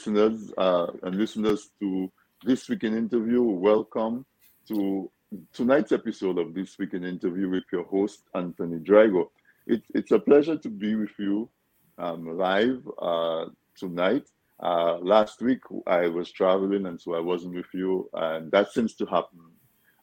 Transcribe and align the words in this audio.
Listeners 0.00 0.50
uh, 0.56 0.86
and 1.02 1.14
listeners 1.14 1.68
to 1.78 2.10
This 2.42 2.70
Week 2.70 2.84
in 2.84 2.96
Interview. 2.96 3.42
Welcome 3.42 4.24
to 4.68 5.10
tonight's 5.52 5.92
episode 5.92 6.38
of 6.38 6.54
This 6.54 6.78
Week 6.78 6.94
in 6.94 7.04
Interview 7.04 7.50
with 7.50 7.64
your 7.70 7.84
host, 7.84 8.22
Anthony 8.34 8.78
Drago. 8.78 9.28
It, 9.66 9.82
it's 9.94 10.10
a 10.10 10.18
pleasure 10.18 10.56
to 10.56 10.68
be 10.70 10.94
with 10.94 11.10
you 11.18 11.50
um, 11.98 12.38
live 12.38 12.80
uh, 12.98 13.44
tonight. 13.76 14.26
Uh, 14.58 14.96
last 15.00 15.42
week 15.42 15.60
I 15.86 16.06
was 16.06 16.32
traveling 16.32 16.86
and 16.86 16.98
so 16.98 17.14
I 17.14 17.20
wasn't 17.20 17.56
with 17.56 17.74
you, 17.74 18.08
and 18.14 18.50
that 18.52 18.72
seems 18.72 18.94
to 18.94 19.04
happen 19.04 19.40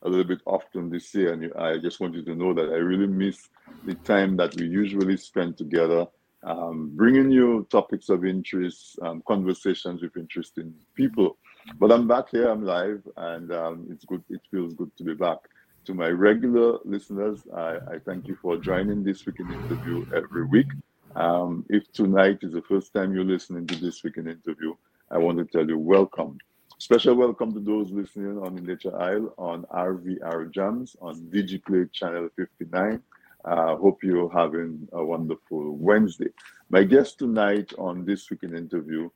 a 0.04 0.10
little 0.10 0.26
bit 0.26 0.42
often 0.46 0.92
this 0.92 1.12
year. 1.16 1.34
And 1.34 1.52
I 1.56 1.80
just 1.80 2.00
want 2.00 2.14
you 2.14 2.24
to 2.24 2.36
know 2.36 2.54
that 2.54 2.70
I 2.70 2.76
really 2.76 3.08
miss 3.08 3.50
the 3.84 3.96
time 3.96 4.38
that 4.38 4.56
we 4.58 4.68
usually 4.68 5.18
spend 5.18 5.58
together 5.58 6.06
um, 6.48 6.92
bringing 6.96 7.30
you 7.30 7.68
topics 7.70 8.08
of 8.08 8.24
interest, 8.24 8.98
um, 9.02 9.22
conversations 9.28 10.02
with 10.02 10.16
interesting 10.16 10.74
people. 10.96 11.38
But 11.78 11.92
I'm 11.92 12.08
back 12.08 12.30
here, 12.30 12.50
I'm 12.50 12.64
live, 12.64 13.02
and 13.18 13.52
um, 13.52 13.88
it's 13.92 14.06
good. 14.06 14.24
It 14.30 14.40
feels 14.50 14.74
good 14.74 14.92
to 14.98 15.04
be 15.04 15.14
back. 15.14 15.40
To 15.86 15.94
my 15.94 16.08
regular 16.08 16.80
listeners, 16.86 17.44
I, 17.54 17.78
I 17.92 18.00
thank 18.06 18.28
you 18.28 18.38
for 18.42 18.58
joining 18.58 19.04
this 19.04 19.26
week 19.26 19.40
in 19.40 19.52
interview 19.52 20.06
every 20.16 20.46
week. 20.46 20.68
Um, 21.16 21.66
if 21.70 21.92
tonight 21.92 22.40
is 22.42 22.54
the 22.54 22.62
first 22.62 22.94
time 22.94 23.14
you're 23.14 23.26
listening 23.26 23.68
to 23.68 23.76
this 23.76 24.04
week 24.04 24.18
in 24.18 24.28
interview, 24.28 24.74
I 25.12 25.18
want 25.18 25.38
to 25.40 25.46
tell 25.46 25.68
you 25.68 25.78
welcome. 25.78 26.38
Special 26.80 27.16
welcome 27.16 27.54
to 27.54 27.60
those 27.60 27.92
listening 27.92 28.38
on 28.38 28.56
Nature 28.56 28.98
Isle, 29.02 29.34
on 29.38 29.64
RVR 29.74 30.54
Jams, 30.54 30.96
on 31.02 31.16
DigiPlay 31.34 31.92
Channel 31.92 32.30
59, 32.38 33.02
uh, 33.46 33.76
hope 33.76 34.04
you're 34.04 34.30
having 34.30 34.88
a 34.94 35.04
wonderful 35.04 35.76
Wednesday. 35.78 36.30
My 36.70 36.84
guest 36.84 37.20
tonight 37.20 37.74
on 37.78 38.06
this 38.06 38.30
week 38.30 38.44
interview 38.44 39.10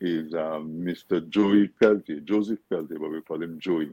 is 0.00 0.34
um, 0.34 0.72
Mr. 0.72 1.26
Joey 1.28 1.68
Peltier, 1.68 2.20
Joseph 2.20 2.58
Peltier, 2.68 2.98
but 2.98 3.10
we 3.10 3.20
call 3.22 3.42
him 3.42 3.58
Joey. 3.60 3.92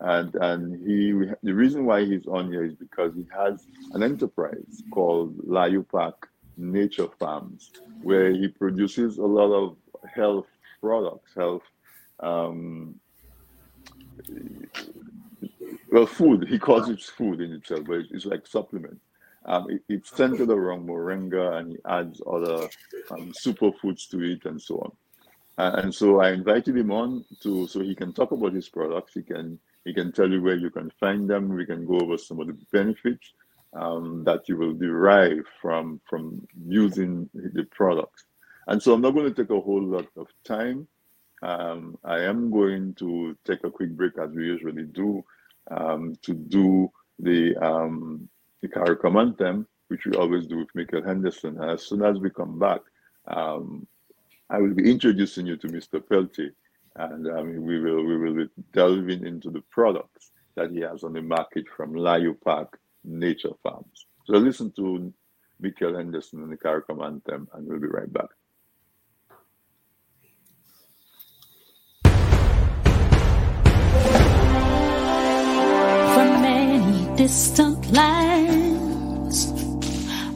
And 0.00 0.34
and 0.34 0.86
he 0.86 1.12
the 1.42 1.54
reason 1.54 1.86
why 1.86 2.04
he's 2.04 2.26
on 2.26 2.52
here 2.52 2.64
is 2.64 2.74
because 2.74 3.14
he 3.14 3.26
has 3.34 3.66
an 3.92 4.02
enterprise 4.02 4.82
called 4.92 5.38
Layou 5.38 5.88
Park 5.88 6.28
Nature 6.58 7.08
Farms, 7.18 7.70
where 8.02 8.30
he 8.30 8.48
produces 8.48 9.16
a 9.16 9.24
lot 9.24 9.52
of 9.52 9.76
health 10.14 10.46
products, 10.82 11.32
health 11.34 11.62
um, 12.20 12.94
well, 15.90 16.06
food. 16.06 16.46
He 16.48 16.58
calls 16.58 16.88
it 16.88 17.00
food 17.00 17.40
in 17.40 17.52
itself, 17.52 17.84
but 17.86 18.02
it's 18.10 18.26
like 18.26 18.46
supplements. 18.46 19.00
Um, 19.46 19.70
it, 19.70 19.82
it's 19.88 20.10
centered 20.10 20.50
around 20.50 20.86
moringa 20.86 21.58
and 21.58 21.72
he 21.72 21.78
adds 21.86 22.20
other 22.26 22.68
um, 23.10 23.32
superfoods 23.32 24.08
to 24.10 24.22
it 24.22 24.44
and 24.44 24.60
so 24.60 24.78
on. 24.78 24.92
Uh, 25.58 25.80
and 25.82 25.94
so 25.94 26.20
I 26.20 26.32
invited 26.32 26.76
him 26.76 26.90
on 26.90 27.24
to 27.42 27.66
so 27.66 27.80
he 27.80 27.94
can 27.94 28.12
talk 28.12 28.32
about 28.32 28.52
his 28.52 28.68
products. 28.68 29.14
He 29.14 29.22
can 29.22 29.58
he 29.84 29.94
can 29.94 30.12
tell 30.12 30.30
you 30.30 30.42
where 30.42 30.56
you 30.56 30.70
can 30.70 30.90
find 30.98 31.30
them. 31.30 31.48
We 31.48 31.64
can 31.64 31.86
go 31.86 32.00
over 32.00 32.18
some 32.18 32.40
of 32.40 32.48
the 32.48 32.58
benefits 32.72 33.32
um, 33.72 34.24
that 34.24 34.48
you 34.48 34.56
will 34.56 34.74
derive 34.74 35.44
from 35.62 36.00
from 36.04 36.46
using 36.68 37.30
the 37.32 37.64
products. 37.70 38.24
And 38.66 38.82
so 38.82 38.92
I'm 38.92 39.00
not 39.00 39.14
going 39.14 39.32
to 39.32 39.42
take 39.42 39.50
a 39.50 39.60
whole 39.60 39.82
lot 39.82 40.08
of 40.16 40.26
time. 40.44 40.88
Um, 41.42 41.96
I 42.04 42.20
am 42.20 42.50
going 42.50 42.94
to 42.94 43.36
take 43.44 43.62
a 43.64 43.70
quick 43.70 43.90
break 43.90 44.18
as 44.18 44.30
we 44.30 44.46
usually 44.46 44.84
do 44.84 45.24
um, 45.70 46.16
to 46.22 46.34
do 46.34 46.90
the 47.18 47.56
um, 47.56 48.28
the 48.62 48.68
CARICOM 48.68 49.20
anthem, 49.20 49.66
which 49.88 50.06
we 50.06 50.16
always 50.16 50.46
do 50.46 50.58
with 50.58 50.74
Michael 50.74 51.02
Henderson. 51.02 51.60
And 51.60 51.70
as 51.70 51.86
soon 51.86 52.02
as 52.02 52.18
we 52.18 52.30
come 52.30 52.58
back, 52.58 52.80
um, 53.28 53.86
I 54.48 54.58
will 54.58 54.74
be 54.74 54.90
introducing 54.90 55.46
you 55.46 55.56
to 55.56 55.68
Mr. 55.68 56.00
Peltier, 56.06 56.54
and 56.96 57.26
um, 57.28 57.62
we 57.64 57.80
will 57.80 58.04
we 58.04 58.16
will 58.16 58.34
be 58.34 58.48
delving 58.72 59.26
into 59.26 59.50
the 59.50 59.62
products 59.70 60.30
that 60.54 60.70
he 60.70 60.80
has 60.80 61.04
on 61.04 61.12
the 61.12 61.22
market 61.22 61.66
from 61.76 61.92
Layou 61.92 62.40
Park 62.40 62.78
Nature 63.04 63.54
Farms. 63.62 64.06
So 64.24 64.34
listen 64.34 64.72
to 64.72 65.12
Michael 65.60 65.96
Henderson 65.96 66.42
and 66.42 66.52
the 66.52 66.56
CARICOM 66.56 67.04
anthem, 67.04 67.48
and 67.52 67.66
we'll 67.66 67.80
be 67.80 67.88
right 67.88 68.12
back. 68.12 68.28
Distant 77.26 77.90
lands, 77.90 79.52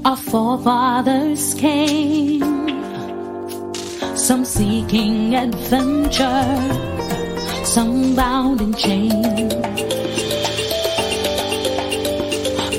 our 0.04 0.16
forefathers 0.16 1.54
came 1.54 2.40
some 4.16 4.44
seeking 4.44 5.36
adventure, 5.36 6.50
some 7.64 8.16
bound 8.16 8.60
in 8.60 8.74
chains. 8.74 9.54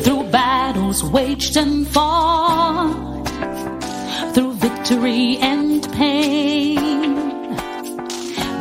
Through 0.03 0.23
battles 0.29 1.05
waged 1.05 1.55
and 1.55 1.87
fought, 1.87 3.23
through 4.33 4.53
victory 4.55 5.37
and 5.37 5.89
pain, 5.93 6.70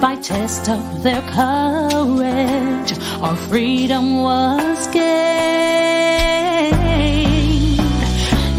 by 0.01 0.17
test 0.17 0.69
of 0.69 1.03
their 1.03 1.21
courage, 1.23 2.93
our 3.21 3.37
freedom 3.49 4.23
was 4.23 4.87
gained. 4.87 5.11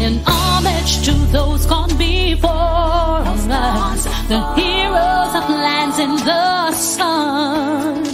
In 0.00 0.22
homage 0.24 1.04
to 1.04 1.12
those 1.32 1.66
gone 1.66 1.96
before 1.98 2.48
us, 2.50 4.04
the 4.28 4.40
heroes 4.54 5.34
of 5.40 5.48
lands 5.50 5.98
in 5.98 6.14
the 6.30 6.72
sun. 6.72 8.04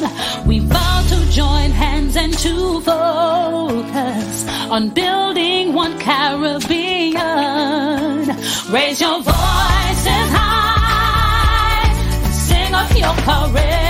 We 0.46 0.60
vow 0.60 1.02
to 1.08 1.30
join 1.30 1.70
hands 1.70 2.16
and 2.16 2.32
to 2.38 2.80
focus 2.80 4.48
on 4.70 4.88
building 4.90 5.74
one 5.74 5.98
Caribbean. 5.98 7.18
Raise 8.70 9.00
your 9.00 9.20
voices 9.22 10.28
high, 10.36 10.77
sing 13.08 13.18
of 13.26 13.87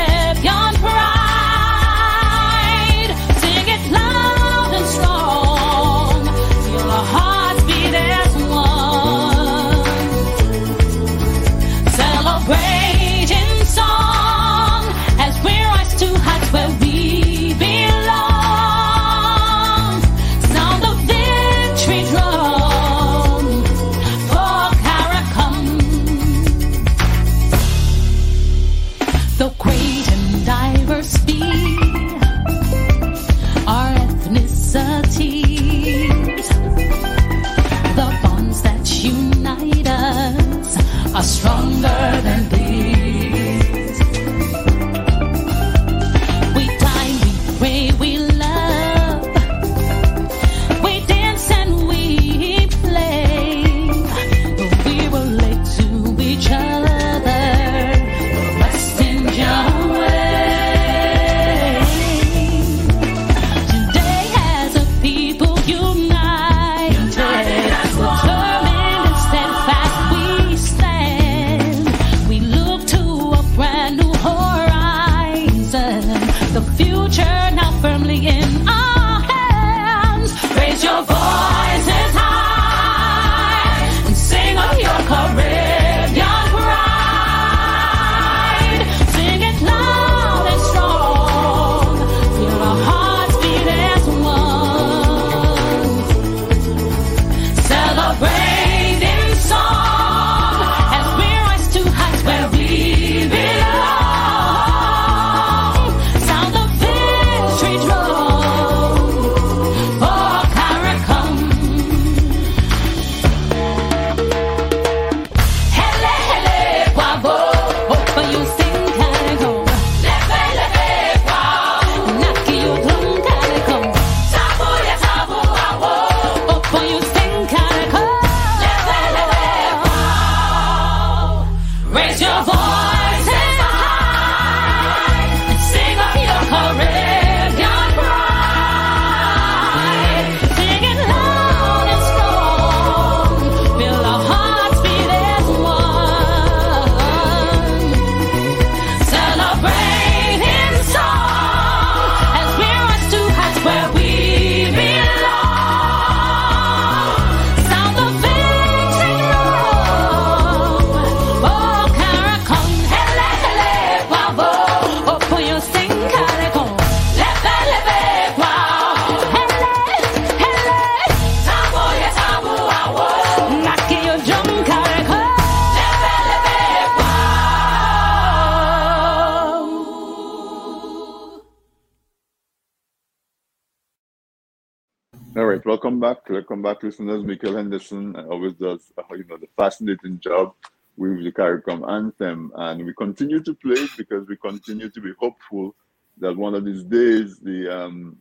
welcome 185.99 186.23
back. 186.23 186.31
Welcome 186.31 186.63
back, 186.63 186.83
listeners. 186.83 187.25
Michael 187.25 187.57
Henderson 187.57 188.15
always 188.31 188.55
does, 188.55 188.93
uh, 188.97 189.15
you 189.15 189.25
know, 189.25 189.37
the 189.37 189.49
fascinating 189.57 190.21
job 190.21 190.55
with 190.97 191.25
the 191.25 191.33
CARICOM 191.33 191.89
anthem, 191.89 192.53
and 192.55 192.85
we 192.85 192.95
continue 192.95 193.41
to 193.41 193.55
play 193.55 193.83
it 193.83 193.91
because 193.97 194.29
we 194.29 194.37
continue 194.37 194.89
to 194.91 195.01
be 195.01 195.13
hopeful 195.19 195.75
that 196.19 196.37
one 196.37 196.55
of 196.55 196.65
these 196.65 196.85
days 196.85 197.39
the 197.39 197.69
um, 197.69 198.17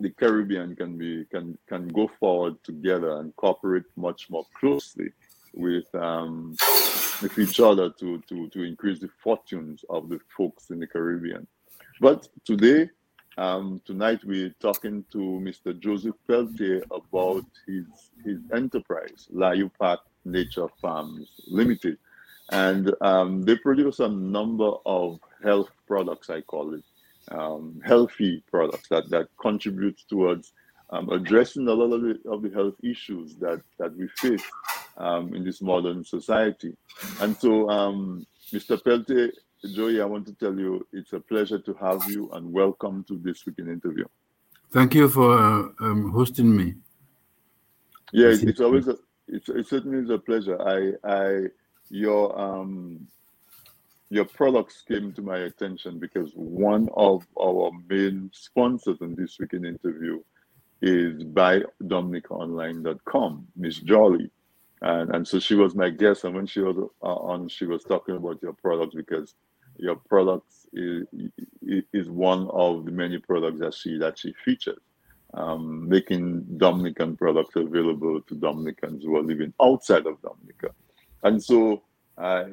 the 0.00 0.10
Caribbean 0.10 0.74
can 0.74 0.98
be 0.98 1.24
can 1.30 1.56
can 1.68 1.86
go 1.88 2.10
forward 2.18 2.56
together 2.64 3.20
and 3.20 3.36
cooperate 3.36 3.84
much 3.96 4.28
more 4.28 4.46
closely 4.58 5.10
with 5.54 5.94
um, 5.94 6.56
with 7.22 7.38
each 7.38 7.60
other 7.60 7.90
to 8.00 8.20
to 8.28 8.48
to 8.48 8.62
increase 8.62 8.98
the 8.98 9.10
fortunes 9.22 9.84
of 9.90 10.08
the 10.08 10.18
folks 10.36 10.70
in 10.70 10.80
the 10.80 10.88
Caribbean. 10.88 11.46
But 12.00 12.26
today, 12.44 12.90
um, 13.36 13.80
tonight 13.84 14.20
we're 14.24 14.54
talking 14.60 15.04
to 15.10 15.18
Mr. 15.18 15.78
Joseph 15.78 16.14
Peltier 16.26 16.82
about 16.90 17.44
his 17.66 17.84
his 18.24 18.38
enterprise, 18.52 19.28
Layou 19.34 19.70
Park 19.78 20.00
Nature 20.24 20.68
Farms 20.80 21.28
Limited, 21.48 21.98
and 22.50 22.94
um, 23.00 23.42
they 23.42 23.56
produce 23.56 24.00
a 24.00 24.08
number 24.08 24.70
of 24.86 25.18
health 25.42 25.70
products. 25.86 26.30
I 26.30 26.42
call 26.42 26.74
it 26.74 26.84
um, 27.30 27.80
healthy 27.84 28.42
products 28.50 28.88
that 28.88 29.10
that 29.10 29.28
contribute 29.40 30.00
towards 30.08 30.52
um, 30.90 31.08
addressing 31.10 31.66
a 31.66 31.72
lot 31.72 31.92
of 31.92 32.02
the, 32.02 32.30
of 32.30 32.42
the 32.42 32.50
health 32.50 32.74
issues 32.82 33.34
that 33.36 33.60
that 33.78 33.96
we 33.96 34.08
face 34.08 34.44
um, 34.96 35.34
in 35.34 35.44
this 35.44 35.60
modern 35.60 36.04
society. 36.04 36.76
And 37.20 37.36
so, 37.36 37.68
um, 37.68 38.26
Mr. 38.52 38.82
Peltier, 38.82 39.32
Joey, 39.72 40.00
I 40.00 40.04
want 40.04 40.26
to 40.26 40.34
tell 40.34 40.58
you 40.58 40.86
it's 40.92 41.12
a 41.12 41.20
pleasure 41.20 41.58
to 41.58 41.74
have 41.74 42.08
you 42.10 42.30
and 42.32 42.52
welcome 42.52 43.04
to 43.08 43.18
this 43.18 43.46
week 43.46 43.58
in 43.58 43.68
interview. 43.68 44.04
Thank 44.70 44.94
you 44.94 45.08
for 45.08 45.38
uh, 45.38 45.68
um, 45.80 46.10
hosting 46.10 46.54
me. 46.54 46.74
Yeah, 48.12 48.28
it's, 48.28 48.42
it's 48.42 48.60
always 48.60 48.88
a, 48.88 48.96
it's 49.26 49.48
it 49.48 49.66
certainly 49.66 49.98
is 49.98 50.10
a 50.10 50.18
pleasure. 50.18 50.60
I 50.60 50.92
I 51.08 51.46
your 51.88 52.38
um 52.38 53.06
your 54.10 54.24
products 54.26 54.82
came 54.86 55.12
to 55.14 55.22
my 55.22 55.38
attention 55.38 55.98
because 55.98 56.30
one 56.34 56.88
of 56.94 57.26
our 57.40 57.70
main 57.88 58.30
sponsors 58.32 58.98
in 59.00 59.14
this 59.14 59.38
week 59.38 59.54
in 59.54 59.64
interview 59.64 60.20
is 60.82 61.24
by 61.24 61.62
DominicaOnline.com, 61.82 63.46
Miss 63.56 63.78
Jolly. 63.78 64.30
And, 64.82 65.14
and 65.14 65.26
so 65.26 65.40
she 65.40 65.54
was 65.54 65.74
my 65.74 65.88
guest. 65.88 66.24
And 66.24 66.34
when 66.34 66.46
she 66.46 66.60
was 66.60 66.76
uh, 67.02 67.06
on, 67.06 67.48
she 67.48 67.64
was 67.64 67.82
talking 67.84 68.16
about 68.16 68.42
your 68.42 68.52
products 68.52 68.94
because 68.94 69.34
your 69.76 69.96
products 69.96 70.66
is, 70.72 71.06
is 71.92 72.08
one 72.08 72.48
of 72.50 72.84
the 72.84 72.90
many 72.90 73.18
products 73.18 73.60
that 73.60 73.74
she 73.74 73.98
that 73.98 74.18
she 74.18 74.32
features, 74.44 74.80
um, 75.34 75.88
making 75.88 76.44
Dominican 76.58 77.16
products 77.16 77.56
available 77.56 78.20
to 78.22 78.34
Dominicans 78.34 79.04
who 79.04 79.16
are 79.16 79.22
living 79.22 79.52
outside 79.60 80.06
of 80.06 80.20
Dominica. 80.22 80.70
And 81.22 81.42
so 81.42 81.82
I 82.16 82.46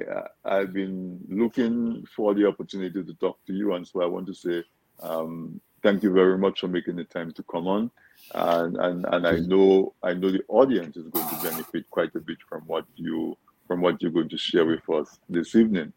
I've 0.43 0.73
been 0.73 1.19
looking 1.29 2.05
for 2.15 2.33
the 2.33 2.47
opportunity 2.47 3.03
to 3.03 3.13
talk 3.15 3.37
to 3.45 3.53
you, 3.53 3.73
and 3.73 3.87
so 3.87 4.01
I 4.01 4.05
want 4.05 4.27
to 4.27 4.33
say 4.33 4.63
um, 5.01 5.61
thank 5.83 6.03
you 6.03 6.11
very 6.11 6.37
much 6.37 6.61
for 6.61 6.67
making 6.67 6.95
the 6.95 7.03
time 7.03 7.31
to 7.33 7.43
come 7.43 7.67
on, 7.67 7.91
and 8.33 8.77
and 8.77 9.05
and 9.05 9.27
I 9.27 9.39
know 9.39 9.93
I 10.01 10.13
know 10.13 10.31
the 10.31 10.43
audience 10.47 10.97
is 10.97 11.07
going 11.09 11.27
to 11.29 11.49
benefit 11.49 11.89
quite 11.89 12.15
a 12.15 12.19
bit 12.19 12.37
from 12.47 12.61
what 12.61 12.85
you 12.95 13.37
from 13.67 13.81
what 13.81 14.01
you're 14.01 14.11
going 14.11 14.29
to 14.29 14.37
share 14.37 14.65
with 14.65 14.89
us 14.89 15.19
this 15.29 15.55
evening. 15.55 15.93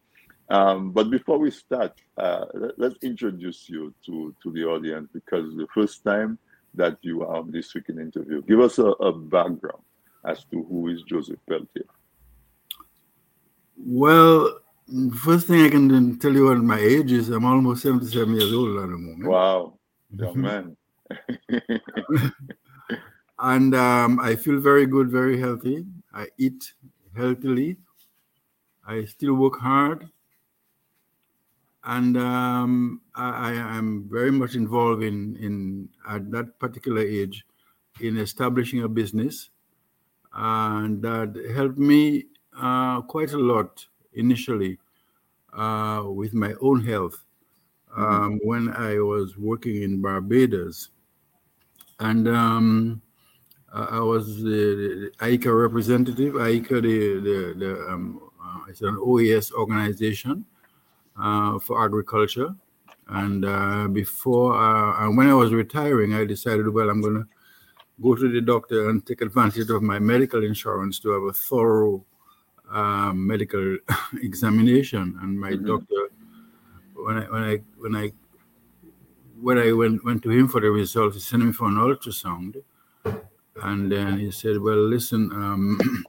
Um, 0.51 0.91
but 0.91 1.11
before 1.11 1.39
we 1.39 1.51
start, 1.51 1.99
uh, 2.19 2.45
let, 2.55 2.93
us 2.93 2.99
introduce 3.03 3.69
you 3.69 3.95
to 4.07 4.35
to 4.43 4.53
the 4.53 4.65
audience 4.65 5.09
because 5.13 5.57
the 5.57 5.67
first 5.75 6.05
time 6.05 6.39
that 6.75 6.99
you 7.03 7.23
are 7.23 7.37
on 7.37 7.51
this 7.51 7.75
week 7.75 7.89
in 7.89 7.99
interview, 7.99 8.43
give 8.43 8.61
us 8.61 8.79
a, 8.79 8.87
a 8.87 9.13
background 9.13 9.83
as 10.25 10.45
to 10.45 10.63
who 10.65 10.89
is 10.89 11.03
Joseph 11.03 11.39
Peltier. 11.49 11.87
Well, 13.77 14.61
first 15.25 15.47
thing 15.47 15.63
I 15.63 15.71
can 15.71 16.19
tell 16.19 16.33
you 16.33 16.47
what 16.47 16.59
my 16.59 16.79
age 16.79 17.13
is. 17.13 17.29
I'm 17.31 17.45
almost 17.45 17.83
77 17.83 18.35
years 18.35 18.53
old 18.53 18.77
at 18.79 18.91
the 18.91 18.99
moment. 18.99 19.29
Wow, 19.29 19.79
young 20.17 20.41
man. 20.41 20.77
and 23.39 23.75
um, 23.75 24.21
I 24.21 24.37
feel 24.37 24.61
very 24.61 24.87
good, 24.87 25.11
very 25.11 25.39
healthy. 25.39 25.87
I 26.13 26.29
eat 26.39 26.73
healthily. 27.17 27.77
I 28.87 29.05
still 29.05 29.35
work 29.35 29.59
hard. 29.59 30.11
And 31.87 32.17
um, 32.17 33.03
I, 33.15 33.51
I 33.53 33.77
am 33.77 34.09
very 34.11 34.31
much 34.31 34.55
involved 34.55 35.03
in, 35.03 35.37
in, 35.37 35.89
at 36.09 36.31
that 36.31 36.59
particular 36.59 37.03
age, 37.03 37.45
in 38.01 38.17
establishing 38.17 38.83
a 38.83 38.89
business. 38.89 39.51
And 40.33 41.03
that 41.03 41.53
helped 41.55 41.79
me 41.79 42.25
uh, 42.59 43.03
quite 43.03 43.33
a 43.33 43.39
lot 43.39 43.85
initially 44.15 44.79
uh, 45.53 46.05
with 46.07 46.33
my 46.33 46.55
own 46.63 46.85
health 46.85 47.23
mm-hmm. 47.93 48.03
um, 48.03 48.41
when 48.43 48.71
I 48.71 48.99
was 48.99 49.37
working 49.37 49.83
in 49.83 50.01
Barbados. 50.01 50.89
And 52.01 52.27
um, 52.27 53.03
I 53.73 54.01
was 54.01 54.43
the, 54.43 55.11
ICA 55.19 55.63
representative. 55.63 56.35
ICA, 56.35 56.83
the, 56.83 57.21
the, 57.21 57.55
the 57.59 57.87
um, 57.89 58.21
uh, 58.43 58.61
it's 58.69 58.81
an 58.81 58.97
OES 59.01 59.53
organization 59.53 60.47
for 61.17 61.85
agriculture. 61.85 62.55
And 63.09 63.45
uh, 63.45 63.89
before, 63.89 64.55
uh, 64.55 65.05
and 65.05 65.17
when 65.17 65.29
I 65.29 65.35
was 65.35 65.53
retiring, 65.53 66.15
I 66.15 66.25
decided, 66.25 66.69
well, 66.69 66.89
I'm 66.89 67.03
going 67.03 67.15
to 67.15 67.27
go 68.01 68.15
to 68.15 68.33
the 68.33 68.41
doctor 68.41 68.89
and 68.89 69.05
take 69.05 69.21
advantage 69.21 69.69
of 69.71 69.83
my 69.83 69.99
medical 69.99 70.43
insurance 70.43 70.99
to 71.01 71.11
have 71.11 71.23
a 71.23 71.33
thorough 71.33 72.05
um, 72.73 73.27
medical 73.27 73.79
examination, 74.23 75.19
and 75.23 75.39
my 75.39 75.53
mm-hmm. 75.53 75.67
doctor, 75.67 76.09
when 76.95 77.19
I 77.19 77.25
when 77.31 77.43
I 77.43 77.59
when 77.77 77.97
I 77.97 78.13
when 79.41 79.59
I 79.59 79.73
went 79.73 80.05
went 80.05 80.23
to 80.23 80.31
him 80.31 80.49
for 80.49 80.61
the 80.61 80.71
results, 80.71 81.17
he 81.17 81.21
sent 81.21 81.45
me 81.45 81.53
for 81.53 81.69
an 81.69 81.75
ultrasound, 81.75 82.63
and 83.63 83.93
then 83.93 84.19
he 84.19 84.31
said, 84.31 84.59
"Well, 84.59 84.89
listen, 84.89 85.31
um, 85.33 86.05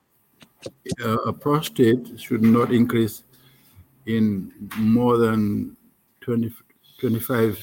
a 1.26 1.34
prostate 1.34 2.20
should 2.20 2.42
not 2.42 2.72
increase 2.72 3.24
in 4.06 4.52
more 4.78 5.18
than 5.18 5.76
20, 6.22 6.52
25 7.00 7.54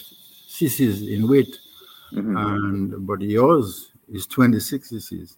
cc's 0.48 1.02
in 1.08 1.28
weight, 1.28 1.56
mm-hmm. 2.12 2.36
and 2.36 3.06
but 3.06 3.20
yours 3.20 3.92
is 4.08 4.26
26 4.26 4.90
cc's." 4.92 5.36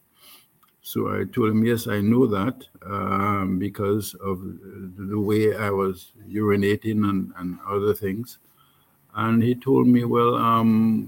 So 0.87 1.09
I 1.09 1.25
told 1.25 1.49
him, 1.49 1.65
yes, 1.65 1.87
I 1.87 2.03
know 2.03 2.27
that 2.27 2.63
um, 2.85 3.59
because 3.59 4.15
of 4.17 4.39
the 4.43 5.19
way 5.19 5.57
I 5.57 5.71
was 5.71 6.13
urinating 6.29 7.09
and, 7.09 7.33
and 7.39 7.59
other 7.67 7.95
things. 7.95 8.37
And 9.15 9.43
he 9.43 9.55
told 9.55 9.87
me, 9.87 10.05
well, 10.05 10.35
um, 10.35 11.07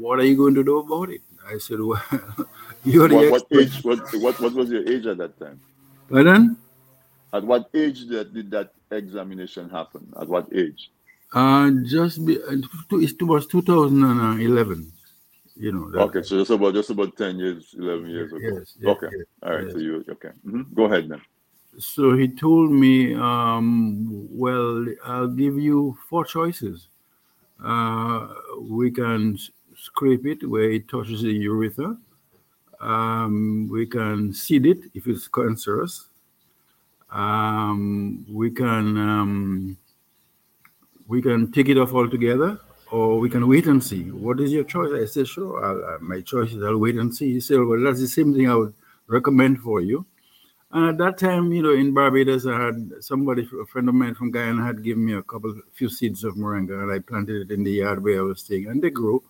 what 0.00 0.18
are 0.18 0.24
you 0.24 0.34
going 0.34 0.54
to 0.54 0.64
do 0.64 0.78
about 0.78 1.10
it? 1.10 1.20
I 1.46 1.58
said, 1.58 1.78
well, 1.80 2.02
you're 2.86 3.08
the 3.08 3.16
what, 3.16 3.30
what 3.30 3.60
age? 3.60 3.84
What, 3.84 3.98
what, 4.14 4.40
what 4.40 4.52
was 4.54 4.70
your 4.70 4.88
age 4.88 5.04
at 5.04 5.18
that 5.18 5.38
time? 5.38 5.60
Pardon? 6.08 6.56
At 7.32 7.44
what 7.44 7.70
age 7.74 8.06
did, 8.08 8.32
did 8.34 8.50
that 8.50 8.72
examination 8.90 9.68
happen? 9.68 10.12
At 10.20 10.28
what 10.28 10.48
age? 10.54 10.90
Uh, 11.34 11.70
just 11.84 12.24
be, 12.24 12.34
it 12.34 13.22
was 13.22 13.46
2011 13.46 14.92
you 15.58 15.72
know. 15.72 15.90
That, 15.90 16.00
okay, 16.00 16.22
so 16.22 16.38
just 16.38 16.50
about 16.50 16.74
just 16.74 16.90
about 16.90 17.16
ten 17.16 17.38
years, 17.38 17.74
eleven 17.76 18.08
years 18.08 18.32
ago. 18.32 18.40
Yes, 18.40 18.76
yes 18.78 18.96
okay, 18.96 19.08
yes, 19.10 19.26
all 19.42 19.56
right. 19.56 19.70
So 19.70 19.78
you 19.78 20.04
okay? 20.08 20.30
Mm-hmm. 20.46 20.74
Go 20.74 20.84
ahead 20.84 21.08
then. 21.08 21.20
So 21.78 22.16
he 22.16 22.28
told 22.28 22.70
me, 22.72 23.14
um, 23.14 24.28
well, 24.30 24.86
I'll 25.04 25.28
give 25.28 25.58
you 25.58 25.96
four 26.08 26.24
choices. 26.24 26.88
Uh, 27.62 28.28
we 28.60 28.90
can 28.90 29.38
scrape 29.76 30.26
it 30.26 30.48
where 30.48 30.70
it 30.70 30.88
touches 30.88 31.22
the 31.22 31.32
urethra. 31.32 31.96
Um, 32.80 33.68
we 33.70 33.86
can 33.86 34.32
seed 34.32 34.66
it 34.66 34.78
if 34.94 35.06
it's 35.06 35.28
cancerous. 35.28 36.07
Um, 37.10 38.26
we 38.28 38.50
can 38.50 38.96
um, 38.98 39.78
we 41.06 41.22
can 41.22 41.50
take 41.52 41.68
it 41.68 41.78
off 41.78 41.92
altogether 41.94 42.60
or 42.90 43.18
we 43.18 43.28
can 43.30 43.48
wait 43.48 43.66
and 43.66 43.82
see. 43.82 44.10
What 44.10 44.40
is 44.40 44.52
your 44.52 44.64
choice? 44.64 44.92
I 44.92 45.06
said, 45.06 45.28
sure, 45.28 45.64
uh, 45.64 45.98
my 46.00 46.20
choice 46.20 46.52
is 46.52 46.62
I'll 46.62 46.78
wait 46.78 46.96
and 46.96 47.14
see. 47.14 47.34
He 47.34 47.40
said, 47.40 47.58
well, 47.60 47.80
that's 47.80 48.00
the 48.00 48.08
same 48.08 48.34
thing 48.34 48.48
I 48.48 48.54
would 48.54 48.74
recommend 49.06 49.60
for 49.60 49.80
you. 49.80 50.06
And 50.70 50.90
at 50.90 50.98
that 50.98 51.18
time, 51.18 51.50
you 51.52 51.62
know, 51.62 51.72
in 51.72 51.94
Barbados, 51.94 52.46
I 52.46 52.60
had 52.66 52.92
somebody, 53.00 53.48
a 53.60 53.66
friend 53.66 53.88
of 53.88 53.94
mine 53.94 54.14
from 54.14 54.30
Guyana, 54.30 54.64
had 54.64 54.84
given 54.84 55.06
me 55.06 55.14
a 55.14 55.22
couple, 55.22 55.54
few 55.72 55.88
seeds 55.88 56.24
of 56.24 56.34
moringa, 56.34 56.82
and 56.82 56.92
I 56.92 56.98
planted 56.98 57.50
it 57.50 57.54
in 57.54 57.64
the 57.64 57.70
yard 57.70 58.02
where 58.02 58.18
I 58.18 58.22
was 58.22 58.40
staying, 58.40 58.66
and 58.66 58.82
they 58.82 58.90
grew. 58.90 59.22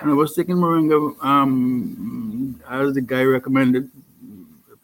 And 0.00 0.10
I 0.10 0.14
was 0.14 0.34
taking 0.34 0.56
moringa 0.56 1.22
um, 1.22 2.60
as 2.68 2.94
the 2.94 3.02
guy 3.02 3.24
recommended, 3.24 3.90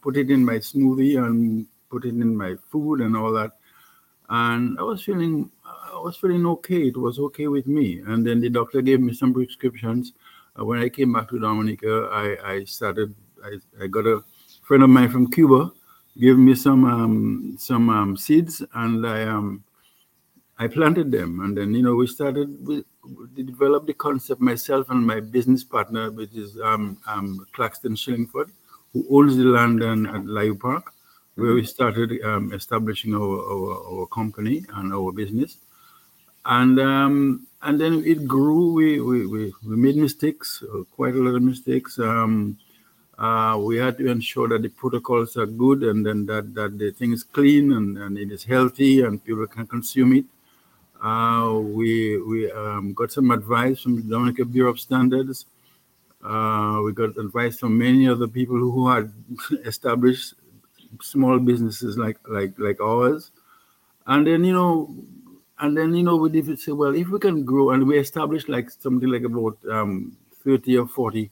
put 0.01 0.17
it 0.17 0.29
in 0.29 0.45
my 0.45 0.55
smoothie 0.55 1.17
and 1.17 1.65
put 1.93 2.05
it 2.09 2.15
in 2.25 2.35
my 2.43 2.55
food 2.71 3.01
and 3.05 3.15
all 3.15 3.31
that. 3.39 3.51
And 4.29 4.79
I 4.79 4.83
was 4.91 5.03
feeling 5.03 5.51
I 5.65 5.99
was 6.07 6.17
feeling 6.17 6.45
okay. 6.55 6.81
It 6.91 6.97
was 6.97 7.19
okay 7.27 7.47
with 7.55 7.67
me. 7.67 7.87
And 8.11 8.25
then 8.27 8.41
the 8.41 8.49
doctor 8.49 8.81
gave 8.81 9.01
me 9.07 9.13
some 9.13 9.33
prescriptions. 9.39 10.13
uh, 10.59 10.65
when 10.65 10.79
I 10.79 10.89
came 10.89 11.13
back 11.13 11.29
to 11.29 11.39
Dominica, 11.39 12.09
I, 12.11 12.53
I 12.53 12.63
started. 12.65 13.13
I, 13.43 13.83
I 13.83 13.87
got 13.87 14.05
a 14.05 14.23
friend 14.63 14.83
of 14.83 14.89
mine 14.89 15.09
from 15.09 15.29
Cuba, 15.29 15.71
gave 16.19 16.37
me 16.37 16.55
some 16.55 16.85
um, 16.85 17.55
some 17.59 17.89
um, 17.89 18.15
seeds, 18.17 18.63
and 18.73 19.05
I 19.05 19.23
um 19.23 19.63
I 20.59 20.67
planted 20.67 21.11
them, 21.11 21.41
and 21.41 21.57
then 21.57 21.73
you 21.73 21.81
know 21.81 21.95
we 21.95 22.07
started 22.07 22.65
we, 22.65 22.83
we 23.35 23.43
developed 23.43 23.87
the 23.87 23.93
concept 23.93 24.41
myself 24.41 24.89
and 24.89 25.05
my 25.05 25.19
business 25.19 25.63
partner, 25.63 26.11
which 26.11 26.33
is 26.35 26.57
um, 26.63 26.97
um 27.07 27.45
Claxton 27.53 27.95
Shillingford, 27.95 28.49
who 28.93 29.05
owns 29.09 29.35
the 29.35 29.43
land 29.43 29.81
and, 29.81 30.07
at 30.07 30.25
Live 30.25 30.59
Park, 30.59 30.93
where 31.35 31.53
we 31.53 31.65
started 31.65 32.21
um, 32.23 32.53
establishing 32.53 33.15
our, 33.15 33.21
our 33.21 34.01
our 34.01 34.05
company 34.07 34.65
and 34.75 34.93
our 34.93 35.11
business, 35.11 35.57
and 36.45 36.79
um 36.79 37.47
and 37.61 37.79
then 37.79 38.03
it 38.05 38.27
grew. 38.27 38.73
We 38.73 39.01
we 39.01 39.25
we, 39.25 39.53
we 39.65 39.75
made 39.75 39.95
mistakes, 39.95 40.63
uh, 40.63 40.83
quite 40.95 41.15
a 41.15 41.17
lot 41.17 41.35
of 41.35 41.41
mistakes. 41.41 41.97
Um, 41.99 42.57
uh, 43.17 43.57
we 43.57 43.77
had 43.77 43.97
to 43.97 44.07
ensure 44.09 44.47
that 44.49 44.61
the 44.61 44.69
protocols 44.69 45.37
are 45.37 45.45
good 45.45 45.83
and 45.83 46.05
then 46.05 46.25
that, 46.25 46.53
that 46.55 46.77
the 46.79 46.91
thing 46.91 47.13
is 47.13 47.23
clean 47.23 47.71
and, 47.73 47.97
and 47.97 48.17
it 48.17 48.31
is 48.31 48.43
healthy 48.43 49.01
and 49.01 49.23
people 49.23 49.45
can 49.45 49.67
consume 49.67 50.13
it. 50.13 50.25
Uh, 51.01 51.59
we 51.59 52.21
we 52.21 52.51
um, 52.51 52.93
got 52.93 53.11
some 53.11 53.29
advice 53.31 53.81
from 53.81 53.97
the 53.97 54.01
Dominica 54.01 54.45
Bureau 54.45 54.71
of 54.71 54.79
Standards. 54.79 55.45
Uh, 56.23 56.79
we 56.83 56.93
got 56.93 57.17
advice 57.17 57.59
from 57.59 57.77
many 57.77 58.07
other 58.07 58.27
people 58.27 58.57
who 58.57 58.87
had 58.87 59.11
established 59.65 60.33
small 61.01 61.39
businesses 61.39 61.97
like 61.97 62.17
like 62.27 62.53
like 62.57 62.79
ours, 62.81 63.31
and 64.07 64.27
then 64.27 64.43
you 64.43 64.53
know, 64.53 64.95
and 65.59 65.77
then 65.77 65.95
you 65.95 66.03
know 66.03 66.15
we 66.15 66.29
did 66.29 66.59
say, 66.59 66.71
well, 66.71 66.95
if 66.95 67.09
we 67.09 67.19
can 67.19 67.43
grow, 67.43 67.71
and 67.71 67.87
we 67.87 67.97
established 67.97 68.49
like 68.49 68.69
something 68.69 69.09
like 69.09 69.23
about 69.23 69.57
um, 69.69 70.15
thirty 70.43 70.77
or 70.77 70.87
40, 70.87 71.31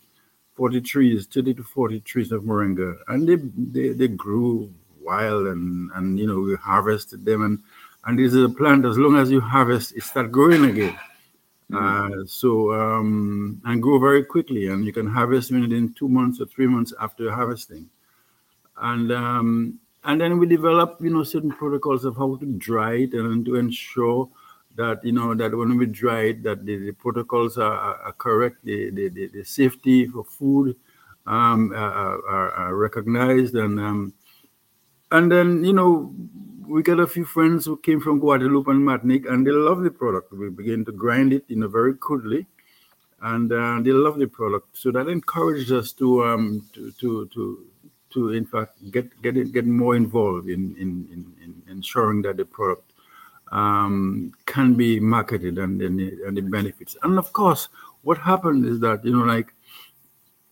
40 0.55 0.81
trees, 0.81 1.25
thirty 1.27 1.53
to 1.53 1.63
forty 1.63 1.99
trees 1.99 2.31
of 2.31 2.43
moringa, 2.43 2.97
and 3.07 3.27
they 3.27 3.35
they, 3.35 3.93
they 3.93 4.07
grew 4.07 4.73
wild, 5.01 5.47
and 5.47 5.91
and 5.95 6.17
you 6.19 6.27
know 6.27 6.39
we 6.39 6.55
harvested 6.55 7.25
them. 7.25 7.43
And 7.43 7.59
and 8.05 8.17
this 8.17 8.33
is 8.33 8.43
a 8.43 8.49
plant 8.49 8.85
as 8.85 8.97
long 8.97 9.15
as 9.17 9.29
you 9.31 9.41
harvest 9.41 9.95
it 9.95 10.03
start 10.03 10.31
growing 10.31 10.65
again. 10.65 10.97
Uh, 11.73 12.09
so 12.25 12.73
um, 12.73 13.61
and 13.63 13.81
grow 13.81 13.97
very 13.97 14.25
quickly. 14.25 14.67
And 14.67 14.85
you 14.85 14.91
can 14.91 15.07
harvest 15.07 15.51
within 15.51 15.93
two 15.93 16.09
months 16.09 16.41
or 16.41 16.45
three 16.45 16.67
months 16.67 16.93
after 16.99 17.31
harvesting 17.31 17.89
and 18.81 19.11
um, 19.11 19.79
and 20.03 20.19
then 20.19 20.37
we 20.37 20.47
develop 20.47 20.97
you 21.01 21.09
know 21.09 21.23
certain 21.23 21.51
protocols 21.51 22.05
of 22.05 22.17
how 22.17 22.35
to 22.35 22.45
dry 22.57 22.95
it 22.95 23.13
and 23.13 23.45
to 23.45 23.55
ensure 23.55 24.29
that 24.75 25.03
you 25.03 25.11
know 25.11 25.33
that 25.33 25.55
when 25.55 25.77
we 25.77 25.85
dry 25.85 26.21
it 26.21 26.43
that 26.43 26.65
the, 26.65 26.77
the 26.77 26.91
protocols 26.91 27.57
are, 27.57 27.95
are 27.95 28.13
correct 28.13 28.57
the, 28.63 28.89
the, 28.91 29.09
the, 29.09 29.27
the 29.27 29.43
safety 29.43 30.07
for 30.07 30.23
food 30.23 30.75
um, 31.27 31.71
are, 31.73 32.51
are, 32.53 32.75
recognized 32.75 33.55
and 33.55 33.79
um, 33.79 34.13
and 35.11 35.31
then 35.31 35.63
you 35.63 35.73
know 35.73 36.13
we 36.71 36.81
got 36.81 36.99
a 36.99 37.07
few 37.07 37.25
friends 37.25 37.65
who 37.65 37.75
came 37.77 37.99
from 37.99 38.19
Guadeloupe 38.19 38.69
and 38.69 38.85
Martinique, 38.85 39.25
and 39.27 39.45
they 39.45 39.51
love 39.51 39.81
the 39.81 39.91
product. 39.91 40.31
We 40.31 40.49
begin 40.49 40.85
to 40.85 40.93
grind 40.93 41.33
it, 41.33 41.43
you 41.49 41.57
know, 41.57 41.67
very 41.67 41.95
crudely, 41.95 42.47
and 43.21 43.51
uh, 43.51 43.81
they 43.81 43.91
love 43.91 44.17
the 44.17 44.27
product. 44.27 44.77
So 44.77 44.89
that 44.91 45.09
encouraged 45.09 45.71
us 45.73 45.91
to 45.93 46.23
um 46.23 46.65
to 46.73 46.91
to 46.93 47.27
to, 47.33 47.65
to 48.11 48.31
in 48.33 48.45
fact 48.45 48.73
get 48.91 49.21
get 49.21 49.37
it, 49.37 49.51
get 49.51 49.65
more 49.65 49.95
involved 49.95 50.47
in 50.49 50.75
in, 50.77 51.07
in, 51.11 51.33
in 51.43 51.61
ensuring 51.69 52.21
that 52.23 52.37
the 52.37 52.45
product 52.45 52.91
um, 53.51 54.31
can 54.45 54.73
be 54.75 54.99
marketed 54.99 55.57
and 55.57 55.81
and 55.81 55.99
the, 55.99 56.23
and 56.25 56.37
the 56.37 56.41
benefits. 56.41 56.95
And 57.03 57.17
of 57.17 57.33
course, 57.33 57.69
what 58.03 58.17
happened 58.17 58.65
is 58.65 58.79
that 58.81 59.03
you 59.03 59.15
know 59.17 59.25
like 59.25 59.53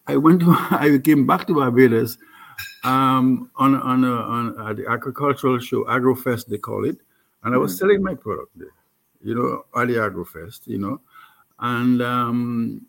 I 0.08 0.18
went 0.18 0.42
to 0.42 0.52
I 0.72 0.98
came 1.04 1.26
back 1.28 1.48
to 1.48 1.54
Barbados 1.56 2.18
um, 2.84 3.50
on 3.56 3.76
on, 3.76 4.04
a, 4.04 4.12
on 4.12 4.56
a, 4.60 4.74
the 4.74 4.88
agricultural 4.90 5.60
show, 5.60 5.84
AgroFest 5.86 6.48
they 6.48 6.58
call 6.58 6.86
it, 6.86 6.98
and 7.44 7.54
I 7.54 7.58
was 7.58 7.74
Mhm. 7.76 7.80
selling 7.80 8.04
my 8.04 8.16
product 8.16 8.52
there, 8.58 8.74
you 9.22 9.36
know, 9.36 9.66
at 9.80 9.88
the 9.88 9.96
AgroFest, 9.96 10.68
you 10.68 10.78
know, 10.78 11.00
and 11.60 12.02
um, 12.02 12.86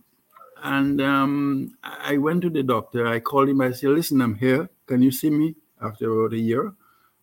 and 0.62 1.00
um, 1.00 1.74
I 1.82 2.18
went 2.18 2.42
to 2.42 2.50
the 2.50 2.62
doctor. 2.62 3.06
I 3.06 3.20
called 3.20 3.48
him. 3.48 3.60
I 3.60 3.72
said, 3.72 3.90
"Listen, 3.90 4.20
I'm 4.20 4.34
here. 4.36 4.68
Can 4.86 5.02
you 5.02 5.10
see 5.10 5.30
me?" 5.30 5.56
After 5.80 6.10
about 6.12 6.34
a 6.34 6.38
year, 6.38 6.74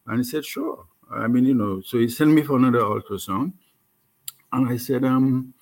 and 0.08 0.17
he 0.20 0.24
said, 0.24 0.46
"Sure." 0.46 0.86
I 1.12 1.27
mean, 1.27 1.46
you 1.46 1.53
know, 1.53 1.82
so 1.82 2.00
he 2.00 2.10
sent 2.10 2.32
me 2.32 2.41
for 2.44 2.58
another 2.58 2.79
ultrasound, 2.82 3.53
and 4.51 4.67
I 4.70 4.77
said, 4.77 5.06
um, 5.06 5.53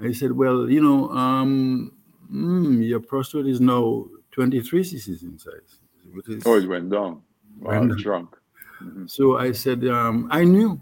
I 0.00 0.12
said, 0.12 0.32
well, 0.32 0.70
you 0.70 0.80
know, 0.82 1.10
um, 1.10 1.92
mm, 2.32 2.86
your 2.86 3.00
prostate 3.00 3.46
is 3.46 3.60
now 3.60 4.06
23 4.32 4.82
cc's 4.82 5.22
in 5.22 5.38
size, 5.38 5.80
which 6.12 6.28
is 6.28 6.44
Oh, 6.46 6.56
it 6.58 6.68
went 6.68 6.90
down. 6.90 7.22
Wow, 7.60 7.80
Went 7.80 7.90
down. 7.90 7.98
shrunk. 7.98 8.36
Mhm. 8.82 9.10
So 9.10 9.38
I 9.38 9.52
said, 9.52 9.86
um, 9.88 10.28
I 10.30 10.44
knew 10.44 10.80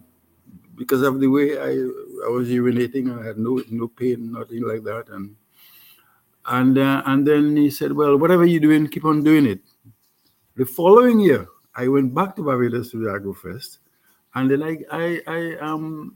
because 0.76 1.02
of 1.02 1.20
the 1.20 1.28
way 1.28 1.58
I, 1.58 1.70
I 2.26 2.30
was 2.30 2.48
urinating, 2.48 3.16
I 3.18 3.24
had 3.26 3.38
no 3.38 3.62
no 3.70 3.88
pain, 3.88 4.32
nothing 4.32 4.62
like 4.62 4.82
that, 4.84 5.08
and 5.10 5.36
and 6.46 6.78
uh, 6.78 7.02
and 7.06 7.26
then 7.26 7.56
he 7.56 7.70
said, 7.70 7.92
well, 7.92 8.16
whatever 8.16 8.44
you're 8.44 8.60
doing, 8.60 8.88
keep 8.88 9.04
on 9.04 9.22
doing 9.22 9.46
it. 9.46 9.60
The 10.56 10.64
following 10.64 11.20
year, 11.20 11.46
I 11.74 11.88
went 11.88 12.14
back 12.14 12.36
to 12.36 12.44
Barbados 12.44 12.90
to 12.90 12.98
the 12.98 13.10
AgroFest, 13.10 13.78
and 14.34 14.50
then 14.50 14.62
I 14.62 14.78
I, 14.90 15.20
I 15.26 15.56
um 15.58 16.14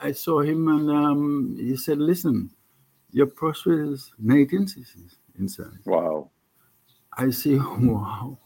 I 0.00 0.12
saw 0.12 0.40
him 0.40 0.68
and 0.68 0.90
um, 0.90 1.56
he 1.58 1.76
said, 1.76 1.98
listen, 1.98 2.50
your 3.12 3.26
prostate 3.26 3.80
is 3.80 4.12
19 4.18 4.60
cc's 4.66 5.18
inside. 5.38 5.78
Wow. 5.84 6.30
I 7.16 7.30
say, 7.30 7.56
wow. 7.58 8.38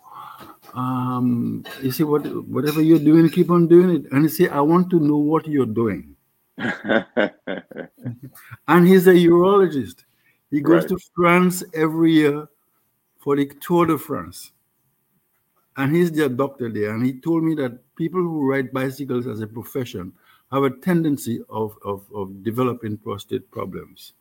Um, 0.75 1.65
you 1.83 1.93
see, 1.93 2.03
what 2.03 2.23
whatever 2.49 2.83
you're 2.83 2.99
doing, 2.99 3.29
keep 3.29 3.51
on 3.51 3.69
doing 3.69 3.91
it. 3.91 4.11
And 4.11 4.23
he 4.25 4.29
say, 4.29 4.49
I 4.49 4.61
want 4.61 4.91
to 4.91 4.99
know 4.99 5.19
what 5.19 5.47
you're 5.47 5.67
doing. 5.67 6.17
And 8.67 8.89
he's 8.89 9.07
a 9.07 9.13
urologist. 9.13 10.05
He 10.51 10.61
goes 10.61 10.83
Right. 10.83 10.89
to 10.91 10.99
France 11.17 11.65
every 11.75 12.13
year 12.13 12.49
for 13.19 13.37
the 13.37 13.47
Tour 13.61 13.87
de 13.87 13.99
France. 13.99 14.53
And 15.77 15.95
he's 15.95 16.13
their 16.13 16.29
doctor 16.29 16.71
there. 16.71 16.95
And 16.95 17.05
he 17.05 17.15
told 17.21 17.43
me 17.43 17.55
that 17.57 17.81
people 17.97 18.21
who 18.21 18.49
ride 18.49 18.73
bicycles 18.73 19.27
as 19.27 19.41
a 19.41 19.47
profession 19.47 20.13
have 20.53 20.63
a 20.63 20.71
tendency 20.71 21.41
of, 21.49 21.77
of, 21.85 22.07
of 22.15 22.45
developing 22.45 22.97
prostate 22.97 23.51
problems. 23.51 24.13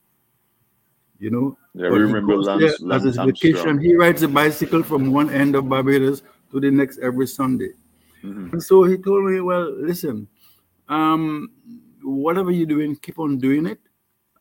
You 1.20 1.30
know, 1.30 1.58
yeah, 1.76 1.90
but 1.90 1.92
we 1.92 1.98
he 2.00 2.04
remember 2.06 2.36
Lance, 2.38 2.60
there 2.60 2.70
as 2.70 2.82
Lance 2.82 3.04
his 3.04 3.16
vacation. 3.18 3.80
He 3.80 3.96
rides 3.96 4.24
a 4.24 4.28
bicycle 4.28 4.82
from 4.84 5.12
one 5.12 5.30
end 5.30 5.56
of 5.56 5.70
Barbados 5.70 6.24
to 6.52 6.60
the 6.60 6.72
next 6.72 6.98
every 7.00 7.28
Sunday. 7.28 7.74
Mhm. 8.24 8.52
And 8.54 8.64
so 8.64 8.84
he 8.84 8.98
told 8.98 9.26
me, 9.26 9.40
well, 9.40 9.72
listen, 9.72 10.28
um, 10.90 11.50
whatever 12.02 12.52
you're 12.52 12.66
doing, 12.66 12.96
keep 12.96 13.20
on 13.20 13.38
doing 13.38 13.68
it. 13.68 13.80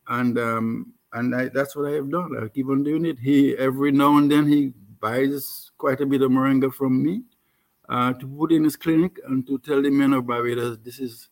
And 0.09 0.39
um, 0.39 0.93
and 1.15 1.35
I, 1.35 1.49
that's 1.49 1.75
what 1.77 1.87
I 1.87 1.93
have 1.93 2.11
done. 2.11 2.37
I 2.43 2.49
keep 2.49 2.69
on 2.69 2.83
doing 2.83 3.05
it. 3.05 3.19
He 3.19 3.57
every 3.57 3.93
now 3.93 4.17
and 4.17 4.31
then 4.31 4.47
he 4.49 4.73
buys 5.01 5.71
quite 5.79 6.01
a 6.01 6.07
bit 6.07 6.23
of 6.23 6.31
moringa 6.31 6.73
from 6.73 7.03
me 7.03 7.23
uh, 7.89 8.13
to 8.15 8.27
put 8.27 8.53
in 8.53 8.65
his 8.65 8.77
clinic 8.77 9.19
and 9.29 9.47
to 9.47 9.59
tell 9.59 9.83
the 9.83 9.91
men 9.91 10.13
of 10.13 10.27
Barbados 10.27 10.79
this 10.85 10.99
is 11.01 11.29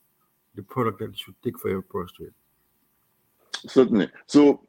the 0.55 0.63
product 0.63 0.99
that 0.99 1.11
you 1.13 1.17
should 1.17 1.43
take 1.43 1.59
for 1.59 1.71
your 1.71 1.83
prostate. 1.83 2.33
Certainly. 3.67 4.11
So, 4.27 4.67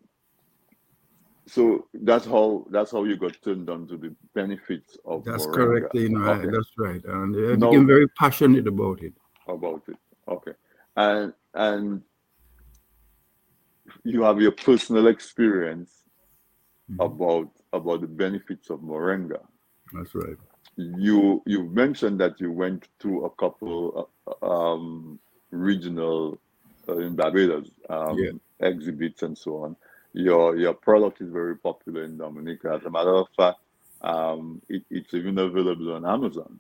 so 1.48 1.88
that's 1.94 2.26
how 2.26 2.66
that's 2.70 2.92
how 2.92 3.04
you 3.04 3.18
got 3.18 3.36
turned 3.44 3.70
on 3.70 3.88
to 3.88 3.98
the 3.98 4.16
benefits 4.34 4.98
of 5.06 5.24
That's 5.26 5.46
moringa. 5.46 5.54
correct. 5.54 5.96
You 5.96 6.10
know, 6.10 6.32
I- 6.32 6.46
that's 6.46 6.72
right. 6.78 7.04
And 7.04 7.36
I 7.36 7.56
Now- 7.56 7.70
became 7.72 7.88
very 7.88 8.08
passionate 8.10 8.68
about 8.68 9.02
it. 9.04 9.14
about 9.48 9.84
it. 9.88 9.98
Okay, 10.28 10.54
and 10.96 11.34
and 11.56 12.02
you 14.04 14.24
have 14.24 14.42
your 14.42 14.52
personal 14.52 15.08
experience 15.08 16.04
Mhm. 16.90 17.00
about 17.06 17.50
about 17.74 18.02
the 18.02 18.08
benefits 18.08 18.70
of 18.70 18.80
moringa. 18.82 19.40
That's 19.94 20.14
right. 20.16 20.38
You 20.78 21.42
you 21.46 21.64
mentioned 21.70 22.20
that 22.22 22.40
you 22.40 22.52
went 22.52 22.88
to 23.00 23.26
a 23.26 23.30
couple 23.32 24.10
uh, 24.28 24.46
um, 24.46 25.20
regional 25.52 26.40
uh, 26.88 26.98
in 26.98 27.16
Barbados 27.16 27.70
um, 27.90 28.18
Yeah. 28.18 28.32
exhibits 28.60 29.24
and 29.24 29.38
so 29.38 29.64
on. 29.64 29.76
Your 30.14 30.58
your 30.58 30.74
product 30.74 31.22
is 31.22 31.32
very 31.32 31.58
popular 31.58 32.04
in 32.04 32.18
Dominica. 32.18 32.74
As 32.80 32.86
a 32.86 32.90
matter 32.90 33.16
of 33.16 33.28
fact, 33.38 33.60
um, 34.02 34.62
it, 34.70 34.84
it's 34.90 35.14
even 35.14 35.38
available 35.38 35.94
on 35.94 36.06
Amazon. 36.06 36.60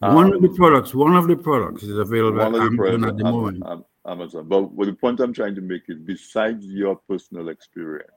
one 0.00 0.32
of 0.32 0.42
the 0.42 0.48
Um, 0.48 0.56
products, 0.56 0.94
one 0.94 1.14
of 1.16 1.26
the 1.28 1.36
products 1.36 1.82
is 1.84 1.96
available 1.96 2.38
the 2.38 2.58
Amazon 2.60 3.04
at 3.04 3.16
the 3.16 3.24
on 3.24 3.32
moment. 3.34 3.64
Am- 4.06 4.20
Amazon. 4.20 4.48
But 4.48 4.72
what 4.72 4.86
the 4.86 4.94
point 4.94 5.20
I'm 5.20 5.32
trying 5.32 5.54
to 5.54 5.60
make 5.60 5.82
is, 5.88 5.98
besides 5.98 6.66
your 6.66 6.96
personal 6.96 7.48
experience, 7.48 8.10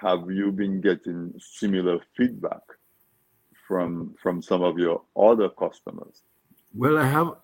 have 0.00 0.30
you 0.30 0.52
been 0.52 0.80
getting 0.80 1.32
similar 1.38 2.00
feedback 2.16 2.62
from 3.66 4.14
from 4.22 4.42
some 4.42 4.62
of 4.62 4.78
your 4.78 5.02
other 5.16 5.48
customers? 5.48 6.22
Well, 6.74 6.98
I 6.98 7.06
have, 7.06 7.36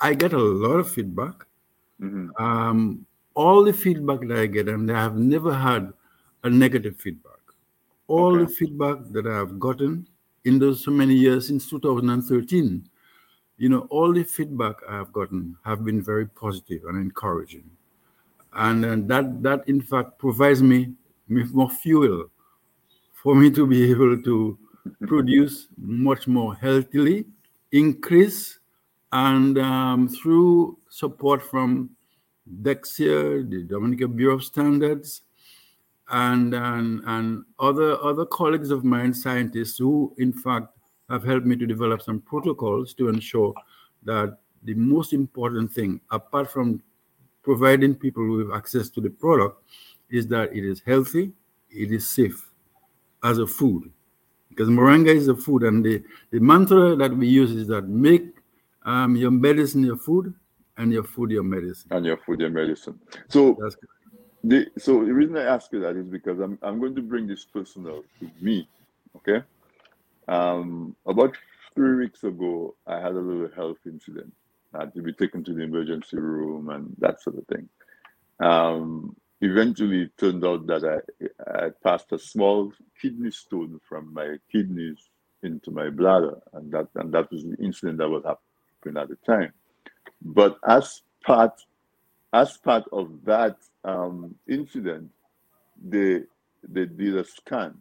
I- 0.00 0.14
get 0.14 0.32
a 0.32 0.38
lot 0.38 0.80
of 0.80 0.90
feedback. 0.90 1.46
hmm 2.00 2.28
Um, 2.38 3.06
all 3.34 3.62
the 3.64 3.72
feedback 3.72 4.20
that 4.28 4.38
I 4.38 4.46
get, 4.46 4.68
and 4.68 4.90
I 4.90 5.00
have 5.02 5.16
never 5.16 5.54
had 5.54 5.92
a 6.42 6.50
negative 6.50 6.96
feedback. 6.96 7.38
All 8.08 8.34
Okay. 8.34 8.44
the 8.44 8.50
feedback 8.50 8.98
that 9.12 9.26
I 9.26 9.36
have 9.36 9.58
gotten 9.60 10.08
in 10.44 10.58
those 10.58 10.82
so 10.84 10.90
many 10.90 11.14
years 11.14 11.46
since 11.46 11.68
2013, 11.70 12.89
you 13.60 13.68
know, 13.68 13.86
all 13.90 14.10
the 14.10 14.24
feedback 14.24 14.76
I 14.88 14.96
have 14.96 15.12
gotten 15.12 15.54
have 15.66 15.84
been 15.84 16.02
very 16.02 16.26
positive 16.26 16.84
and 16.86 16.96
encouraging. 16.96 17.70
And, 18.54 18.84
uh, 18.84 18.96
that 19.06 19.42
that 19.42 19.68
in 19.68 19.82
fact 19.82 20.18
provides 20.18 20.62
me 20.62 20.94
with 21.28 21.52
more 21.52 21.68
fuel 21.68 22.30
for 23.22 23.34
me 23.34 23.50
to 23.50 23.66
be 23.66 23.90
able 23.90 24.20
to 24.22 24.58
produce 25.06 25.68
much 25.76 26.26
more 26.26 26.54
healthily, 26.54 27.26
increase, 27.70 28.58
and 29.12 29.58
um, 29.58 30.08
through 30.08 30.78
support 30.88 31.42
from 31.42 31.90
Dexia, 32.62 33.48
the 33.48 33.62
Dominican 33.64 34.16
Bureau 34.16 34.36
of 34.36 34.44
Standards, 34.44 35.22
and, 36.08 36.54
and 36.54 37.02
and 37.04 37.44
other 37.58 38.02
other 38.02 38.24
colleagues 38.24 38.70
of 38.70 38.84
mine, 38.84 39.12
scientists 39.12 39.76
who 39.78 40.14
in 40.16 40.32
fact 40.32 40.68
have 41.10 41.24
helped 41.24 41.46
me 41.46 41.56
to 41.56 41.66
develop 41.66 42.02
some 42.02 42.20
protocols 42.20 42.94
to 42.94 43.08
ensure 43.08 43.52
that 44.04 44.38
the 44.62 44.74
most 44.74 45.12
important 45.12 45.72
thing, 45.72 46.00
apart 46.10 46.50
from 46.50 46.82
providing 47.42 47.94
people 47.94 48.36
with 48.36 48.52
access 48.52 48.88
to 48.90 49.00
the 49.00 49.10
product, 49.10 49.62
is 50.10 50.26
that 50.28 50.54
it 50.54 50.64
is 50.64 50.82
healthy, 50.86 51.32
it 51.70 51.90
is 51.92 52.08
safe 52.08 52.50
as 53.22 53.38
a 53.38 53.46
food. 53.46 53.90
Because 54.48 54.68
moringa 54.68 55.14
is 55.14 55.28
a 55.28 55.36
food, 55.36 55.62
and 55.62 55.84
the, 55.84 56.02
the 56.30 56.40
mantra 56.40 56.96
that 56.96 57.16
we 57.16 57.28
use 57.28 57.52
is 57.52 57.68
that 57.68 57.88
make 57.88 58.24
um, 58.84 59.16
your 59.16 59.30
medicine 59.30 59.84
your 59.84 59.96
food 59.96 60.34
and 60.76 60.92
your 60.92 61.04
food 61.04 61.30
your 61.30 61.42
medicine. 61.42 61.88
And 61.92 62.04
your 62.04 62.16
food, 62.16 62.40
your 62.40 62.50
medicine. 62.50 62.98
So 63.28 63.56
That's 63.60 63.76
the 64.42 64.66
so 64.78 65.04
the 65.04 65.12
reason 65.12 65.36
I 65.36 65.42
ask 65.42 65.72
you 65.72 65.80
that 65.80 65.96
is 65.96 66.06
because 66.06 66.40
I'm 66.40 66.58
I'm 66.62 66.80
going 66.80 66.94
to 66.94 67.02
bring 67.02 67.26
this 67.26 67.44
personal 67.44 68.02
to 68.20 68.30
me. 68.40 68.68
Okay. 69.16 69.44
Um 70.30 70.96
about 71.06 71.36
three 71.74 71.96
weeks 71.96 72.24
ago 72.24 72.76
I 72.86 73.00
had 73.00 73.12
a 73.12 73.20
little 73.20 73.50
health 73.56 73.78
incident. 73.86 74.32
I 74.74 74.80
had 74.80 74.94
to 74.94 75.02
be 75.02 75.12
taken 75.12 75.44
to 75.44 75.54
the 75.54 75.62
emergency 75.62 76.18
room 76.18 76.70
and 76.70 76.94
that 77.00 77.20
sort 77.22 77.38
of 77.38 77.46
thing. 77.48 77.68
Um 78.40 79.16
eventually 79.42 80.02
it 80.04 80.18
turned 80.18 80.44
out 80.46 80.66
that 80.68 80.84
I 80.84 80.98
I 81.66 81.70
passed 81.84 82.12
a 82.12 82.18
small 82.18 82.72
kidney 83.02 83.32
stone 83.32 83.80
from 83.88 84.14
my 84.14 84.36
kidneys 84.52 85.10
into 85.42 85.70
my 85.72 85.90
bladder 85.90 86.38
and 86.54 86.72
that 86.72 86.88
and 86.96 87.12
that 87.14 87.30
was 87.32 87.44
the 87.44 87.56
incident 87.68 87.98
that 87.98 88.10
was 88.10 88.24
happening 88.24 89.02
at 89.02 89.08
the 89.10 89.16
time. 89.26 89.52
But 90.22 90.58
as 90.66 91.02
part 91.24 91.54
as 92.32 92.56
part 92.58 92.84
of 92.92 93.24
that 93.24 93.56
um, 93.84 94.36
incident, 94.48 95.10
they 95.82 96.22
they 96.62 96.86
did 96.86 97.16
a 97.16 97.24
scan. 97.24 97.78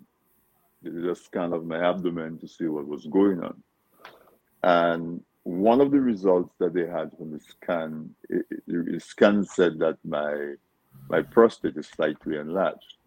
Did 0.84 0.96
a 1.08 1.16
of 1.54 1.66
my 1.66 1.80
abdomen 1.90 2.40
to 2.40 2.48
see 2.48 2.68
what 2.68 2.88
was 2.88 3.06
going 3.08 3.42
on, 3.44 3.64
and 4.64 5.24
one 5.44 5.82
of 5.82 5.92
the 5.92 6.00
results 6.02 6.54
that 6.60 6.74
they 6.74 6.88
had 6.88 7.12
from 7.18 7.32
the 7.32 7.40
scan, 7.40 8.16
it, 8.30 8.46
it- 8.52 8.64
the 8.68 9.00
scan 9.00 9.44
said 9.46 9.80
that 9.80 9.98
my 10.06 10.56
my 11.10 11.22
prostate 11.24 11.78
is 11.78 11.88
slightly 11.90 12.38
enlarged. 12.38 12.98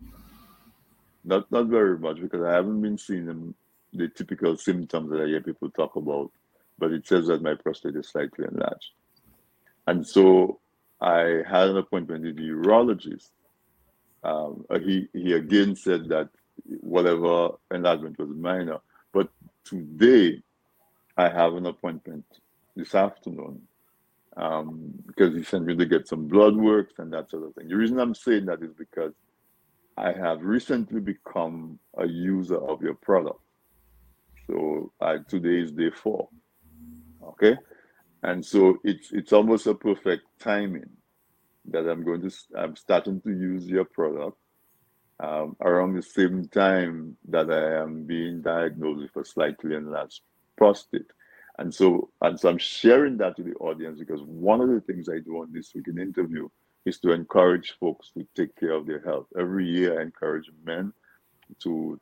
Not 1.25 1.51
not 1.53 1.67
very 1.69 1.99
much 1.99 2.21
because 2.21 2.43
I 2.45 2.55
haven't 2.55 2.83
been 2.83 2.99
seeing 2.99 3.27
them, 3.27 3.55
the 3.93 4.09
typical 4.09 4.57
symptoms 4.57 5.11
that 5.11 5.23
I 5.23 5.27
hear 5.27 5.43
people 5.43 5.71
talk 5.71 5.97
about, 5.97 6.33
but 6.79 6.93
it 6.93 7.07
says 7.07 7.29
that 7.29 7.43
my 7.43 7.55
prostate 7.55 7.97
is 7.97 8.09
slightly 8.09 8.47
enlarged. 8.47 8.93
And 9.87 10.07
so 10.07 10.61
I 11.01 11.43
had 11.49 11.71
an 11.71 11.79
appointment 11.79 12.25
with 12.25 12.37
the 12.37 12.51
urologist. 12.51 13.31
Um, 14.25 14.67
he, 14.85 15.09
he 15.15 15.33
again 15.35 15.77
said 15.77 16.09
that 16.11 16.31
whatever 16.65 17.51
enlargement 17.71 18.19
was 18.19 18.29
minor. 18.31 18.79
But 19.13 19.29
today, 19.65 20.43
I 21.17 21.29
have 21.29 21.55
an 21.55 21.67
appointment 21.67 22.25
this 22.75 22.95
afternoon 22.95 23.63
um, 24.37 24.93
because 25.07 25.35
he 25.35 25.43
sent 25.43 25.67
me 25.67 25.77
to 25.77 25.87
get 25.87 26.09
some 26.09 26.27
blood 26.27 26.57
works 26.57 26.95
and 26.99 27.13
that 27.13 27.31
sort 27.31 27.45
of 27.45 27.55
thing. 27.55 27.69
The 27.69 27.77
reason 27.77 27.99
I'm 27.99 28.15
saying 28.15 28.47
that 28.47 28.63
is 28.63 28.73
because 28.73 29.13
I 29.97 30.13
have 30.13 30.43
recently 30.43 31.01
become 31.01 31.79
a 31.99 32.07
user 32.07 32.57
of 32.57 32.83
your 32.83 32.95
product. 32.95 33.41
So 34.47 34.93
I, 35.01 35.19
today 35.29 35.61
is 35.61 35.73
day 35.73 35.91
four. 35.91 36.29
Okay. 37.23 37.57
And 38.23 38.45
so 38.45 38.79
it's 38.85 39.13
it's 39.13 39.33
almost 39.33 39.67
a 39.67 39.75
perfect 39.75 40.23
timing 40.39 40.89
that 41.67 41.89
I'm 41.89 42.05
going 42.05 42.23
to 42.23 42.31
I'm 42.57 42.77
starting 42.77 43.21
to 43.23 43.31
use 43.31 43.67
your 43.67 43.85
product 43.85 44.39
um, 45.23 45.57
around 45.61 45.95
the 45.95 46.03
same 46.03 46.49
time 46.49 47.17
that 47.29 47.51
I 47.51 47.81
am 47.81 48.05
being 48.05 48.43
diagnosed 48.43 49.15
with 49.15 49.25
a 49.25 49.29
slightly 49.29 49.77
enlarged 49.77 50.21
prostate. 50.57 51.11
And 51.59 51.73
so 51.73 52.11
and 52.21 52.39
so 52.39 52.49
I'm 52.49 52.59
sharing 52.59 53.17
that 53.19 53.37
to 53.37 53.43
the 53.43 53.55
audience 53.55 54.01
because 54.01 54.23
one 54.23 54.61
of 54.61 54.69
the 54.69 54.81
things 54.81 55.09
I 55.09 55.21
do 55.21 55.39
on 55.43 55.53
this 55.53 55.73
week 55.75 55.87
in 55.89 55.99
interview 55.99 56.49
is 56.85 56.99
to 57.01 57.13
encourage 57.13 57.77
folks 57.79 58.11
to 58.15 58.27
take 58.35 58.57
care 58.57 58.73
of 58.73 58.87
their 58.87 59.01
health. 59.01 59.27
Every 59.39 59.67
year 59.67 60.01
I 60.01 60.03
encourage 60.03 60.51
men 60.65 60.93
to 61.61 62.01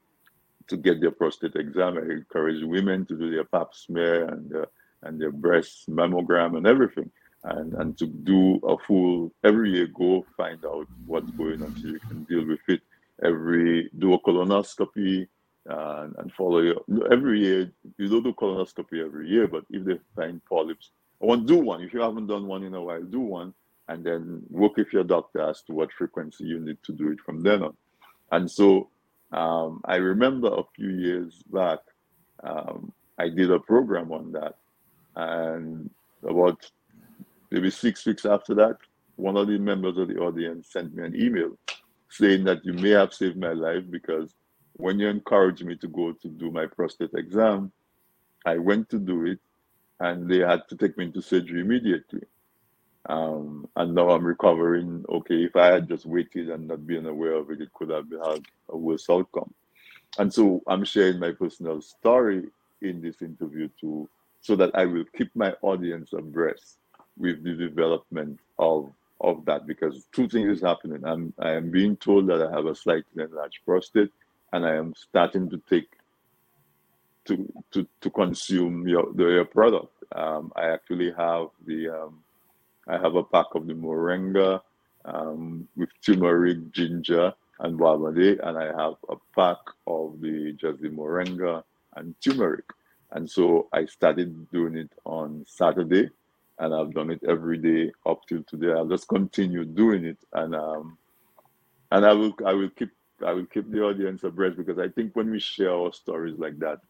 to 0.69 0.77
get 0.77 1.01
their 1.01 1.11
prostate 1.11 1.57
exam. 1.57 1.99
I 1.99 2.13
encourage 2.13 2.65
women 2.65 3.05
to 3.07 3.19
do 3.19 3.31
their 3.31 3.45
pap 3.45 3.75
smear 3.75 4.29
and 4.29 4.55
uh, 4.55 4.67
and 5.03 5.21
their 5.21 5.33
breast 5.33 5.91
mammogram 5.91 6.57
and 6.57 6.67
everything, 6.67 7.11
and 7.45 7.75
and 7.75 7.99
to 7.99 8.07
do 8.07 8.61
a 8.65 8.79
full 8.87 9.33
every 9.45 9.73
year. 9.73 9.89
Go 9.89 10.25
find 10.39 10.65
out 10.65 10.87
what's 11.07 11.31
going 11.33 11.63
on 11.63 11.77
so 11.77 11.89
you 11.89 12.01
can 12.09 12.25
deal 12.25 12.47
with 12.47 12.61
it. 12.69 12.81
Every 13.23 13.91
do 13.99 14.15
a 14.15 14.21
colonoscopy 14.21 15.27
and, 15.67 16.15
and 16.19 16.33
follow 16.33 16.61
your 16.61 16.83
every 17.11 17.41
year. 17.41 17.73
You 17.99 18.09
don't 18.09 18.23
do 18.23 18.33
colonoscopy 18.33 19.05
every 19.05 19.29
year, 19.29 19.47
but 19.47 19.65
if 19.71 19.85
they 19.85 19.99
find 20.17 20.41
polyps, 20.47 20.91
I 21.23 21.27
want 21.27 21.47
do 21.47 21.59
one. 21.59 21.83
If 21.83 21.93
you 21.93 22.01
haven't 22.01 22.29
done 22.29 22.47
one 22.47 22.63
in 22.63 22.75
a 22.75 22.83
while, 22.83 23.03
do 23.03 23.21
one, 23.21 23.53
and 23.89 24.05
then 24.05 24.43
work 24.49 24.77
with 24.77 24.93
your 24.93 25.05
doctor 25.05 25.43
as 25.43 25.63
to 25.63 25.73
what 25.73 25.93
frequency 25.93 26.45
you 26.45 26.61
need 26.61 26.79
to 26.85 26.93
do 26.93 27.11
it 27.11 27.21
from 27.21 27.43
then 27.43 27.63
on. 27.63 27.77
And 28.33 28.51
so 28.51 28.89
um, 29.33 29.81
I 29.85 29.97
remember 29.97 30.49
a 30.49 30.63
few 30.75 30.91
years 30.91 31.43
back, 31.53 31.81
um, 32.43 32.93
I 33.19 33.29
did 33.29 33.51
a 33.51 33.59
program 33.59 34.13
on 34.13 34.33
that. 34.33 34.55
And 35.17 35.91
about 36.23 36.71
maybe 37.51 37.71
six 37.71 38.07
weeks 38.07 38.25
after 38.25 38.55
that, 38.55 38.79
one 39.17 39.37
of 39.37 39.49
the 39.49 39.59
members 39.59 39.99
of 39.99 40.09
the 40.09 40.17
audience 40.17 40.73
sent 40.73 40.95
me 40.95 41.05
an 41.05 41.21
email 41.21 41.59
saying 42.11 42.45
that 42.45 42.65
you 42.65 42.73
may 42.73 42.91
have 42.91 43.15
saved 43.15 43.37
my 43.37 43.53
life 43.53 43.85
because 43.89 44.35
when 44.75 44.99
you 44.99 45.09
encouraged 45.09 45.65
me 45.65 45.77
to 45.77 45.89
go 45.89 46.13
to 46.13 46.29
do 46.29 46.51
my 46.51 46.67
prostate 46.67 47.15
exam, 47.15 47.73
I 48.45 48.59
went 48.59 48.89
to 48.91 48.99
do 48.99 49.27
it 49.27 49.39
and 50.01 50.29
they 50.29 50.39
had 50.39 50.69
to 50.69 50.77
take 50.77 50.97
me 50.99 51.07
into 51.07 51.23
surgery 51.23 51.61
immediately. 51.61 52.23
Um, 53.09 53.69
and 53.77 53.95
now 53.95 54.11
I'm 54.11 54.25
recovering. 54.25 55.05
Okay, 55.09 55.45
if 55.45 55.57
I 55.57 55.67
had 55.67 55.89
just 55.89 56.07
waited 56.07 56.51
and 56.51 56.69
not 56.69 56.87
been 56.87 57.07
aware 57.07 57.35
of 57.35 57.51
it, 57.51 57.61
it 57.61 57.73
could 57.73 57.91
have 57.91 58.07
had 58.11 58.43
a 58.69 58.77
worse 58.77 59.09
outcome. 59.11 59.53
And 60.19 60.33
so 60.33 60.63
I'm 60.67 60.85
sharing 60.85 61.21
my 61.21 61.33
personal 61.33 61.81
story 61.81 62.49
in 62.83 63.01
this 63.01 63.23
interview 63.23 63.69
too, 63.81 64.09
so 64.41 64.57
that 64.57 64.71
I 64.75 64.85
will 64.85 65.05
keep 65.17 65.35
my 65.35 65.55
audience 65.63 66.13
abreast 66.13 66.79
with 67.17 67.43
the 67.45 67.55
development 67.55 68.41
of 68.59 68.91
of 69.21 69.45
that 69.47 69.67
because 69.67 70.07
two 70.13 70.29
things 70.29 70.59
is 70.59 70.63
happening. 70.63 71.05
I'm 71.05 71.33
I 71.39 71.53
am 71.53 71.71
being 71.71 71.97
told 71.97 72.29
that 72.29 72.43
I 72.43 72.51
have 72.51 72.67
a 72.67 72.75
slightly 72.75 73.23
enlarged 73.23 73.61
prostate, 73.65 74.13
and 74.53 74.67
I 74.67 74.77
am 74.77 74.95
starting 74.97 75.51
to 75.51 75.63
take 75.69 75.89
to 77.27 77.53
to 77.73 77.87
to 78.01 78.11
consume 78.11 78.89
your 78.89 79.13
the, 79.15 79.25
your 79.25 79.45
product. 79.45 79.93
Um, 80.13 80.53
I 80.57 80.67
actually 80.69 81.13
have 81.17 81.49
the 81.67 81.91
um, 81.91 82.23
I 82.89 82.99
have 82.99 83.15
a 83.15 83.23
pack 83.23 83.47
of 83.55 83.67
the 83.67 83.75
moringa 83.75 84.61
um, 85.05 85.69
with 85.77 85.91
turmeric, 86.05 86.73
ginger, 86.73 87.33
and 87.61 87.79
guavade, 87.79 88.41
and 88.43 88.59
I 88.59 88.67
have 88.67 88.95
a 89.09 89.17
pack 89.37 89.59
of 89.87 90.21
the 90.21 90.53
just 90.59 90.81
the 90.81 90.89
moringa 90.89 91.63
and 91.97 92.15
turmeric. 92.21 92.65
And 93.13 93.29
so 93.29 93.69
I 93.73 93.87
started 93.87 94.51
doing 94.51 94.77
it 94.77 94.93
on 95.05 95.45
Saturday, 95.47 96.11
and 96.61 96.75
I've 96.75 96.93
done 96.93 97.11
it 97.11 97.23
every 97.27 97.57
day 97.57 97.91
up 98.07 98.21
till 98.29 98.43
today. 98.45 98.73
I'll 98.73 98.87
just 98.87 99.09
continue 99.09 99.65
doing 99.65 100.05
it, 100.05 100.19
and 100.35 100.55
um, 100.55 100.99
and 101.91 102.05
I 102.05 102.13
will 102.13 102.35
I 102.47 102.53
will 102.53 102.71
keep 102.71 102.91
I 103.27 103.33
will 103.33 103.47
keep 103.47 103.71
the 103.71 103.83
audience 103.83 104.23
abreast 104.25 104.59
because 104.59 104.79
I 104.79 104.89
think 104.89 105.17
when 105.17 105.31
we 105.31 105.41
share 105.41 105.73
our 105.73 105.93
stories 105.93 106.39
like 106.39 106.59
that, 106.61 106.81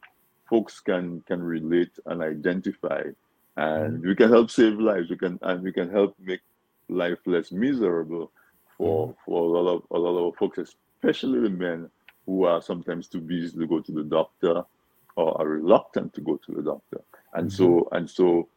folks 0.49 0.81
can 0.81 1.23
can 1.27 1.43
relate 1.43 1.93
and 2.07 2.21
identify, 2.21 3.03
and 3.57 4.03
we 4.03 4.17
can 4.17 4.31
help 4.31 4.51
save 4.51 4.79
lives. 4.79 5.09
We 5.09 5.17
can 5.17 5.39
and 5.43 5.63
we 5.63 5.73
can 5.73 5.89
help 5.89 6.17
make 6.19 6.41
life 6.89 7.19
less 7.25 7.53
miserable 7.53 8.33
for 8.77 9.15
for 9.25 9.43
a 9.43 9.61
lot 9.61 9.77
of 9.77 9.83
a 9.93 9.99
lot 9.99 10.29
of 10.29 10.37
folks, 10.37 10.59
especially 10.59 11.41
the 11.41 11.51
men 11.51 11.89
who 12.27 12.45
are 12.45 12.61
sometimes 12.61 13.07
too 13.07 13.21
busy 13.21 13.57
to 13.57 13.67
go 13.67 13.81
to 13.81 13.93
the 13.93 14.05
doctor 14.05 14.65
or 15.17 15.41
are 15.41 15.47
reluctant 15.47 16.13
to 16.15 16.21
go 16.21 16.37
to 16.39 16.53
the 16.53 16.63
doctor. 16.63 17.01
And 17.35 17.53
so 17.53 17.89
and 17.93 18.11
so 18.11 18.49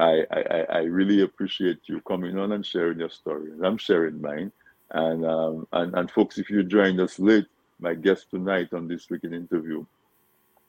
I, 0.00 0.26
I, 0.32 0.40
I- 0.40 0.78
really 0.84 1.22
appreciate 1.22 1.80
you 1.86 2.00
coming 2.02 2.38
on 2.38 2.52
and 2.52 2.66
sharing 2.66 3.00
your 3.00 3.10
story. 3.10 3.50
I'm 3.64 3.78
sharing 3.78 4.20
mine. 4.20 4.52
And, 4.92 5.26
um, 5.26 5.68
and 5.72 5.94
and 5.96 6.10
folks, 6.10 6.38
if 6.38 6.50
you 6.50 6.64
joined 6.64 7.00
us 7.00 7.18
late, 7.20 7.46
my 7.80 7.94
guest 7.94 8.28
tonight 8.30 8.70
on 8.74 8.88
this 8.88 9.10
week 9.10 9.24
in 9.24 9.34
interview 9.34 9.84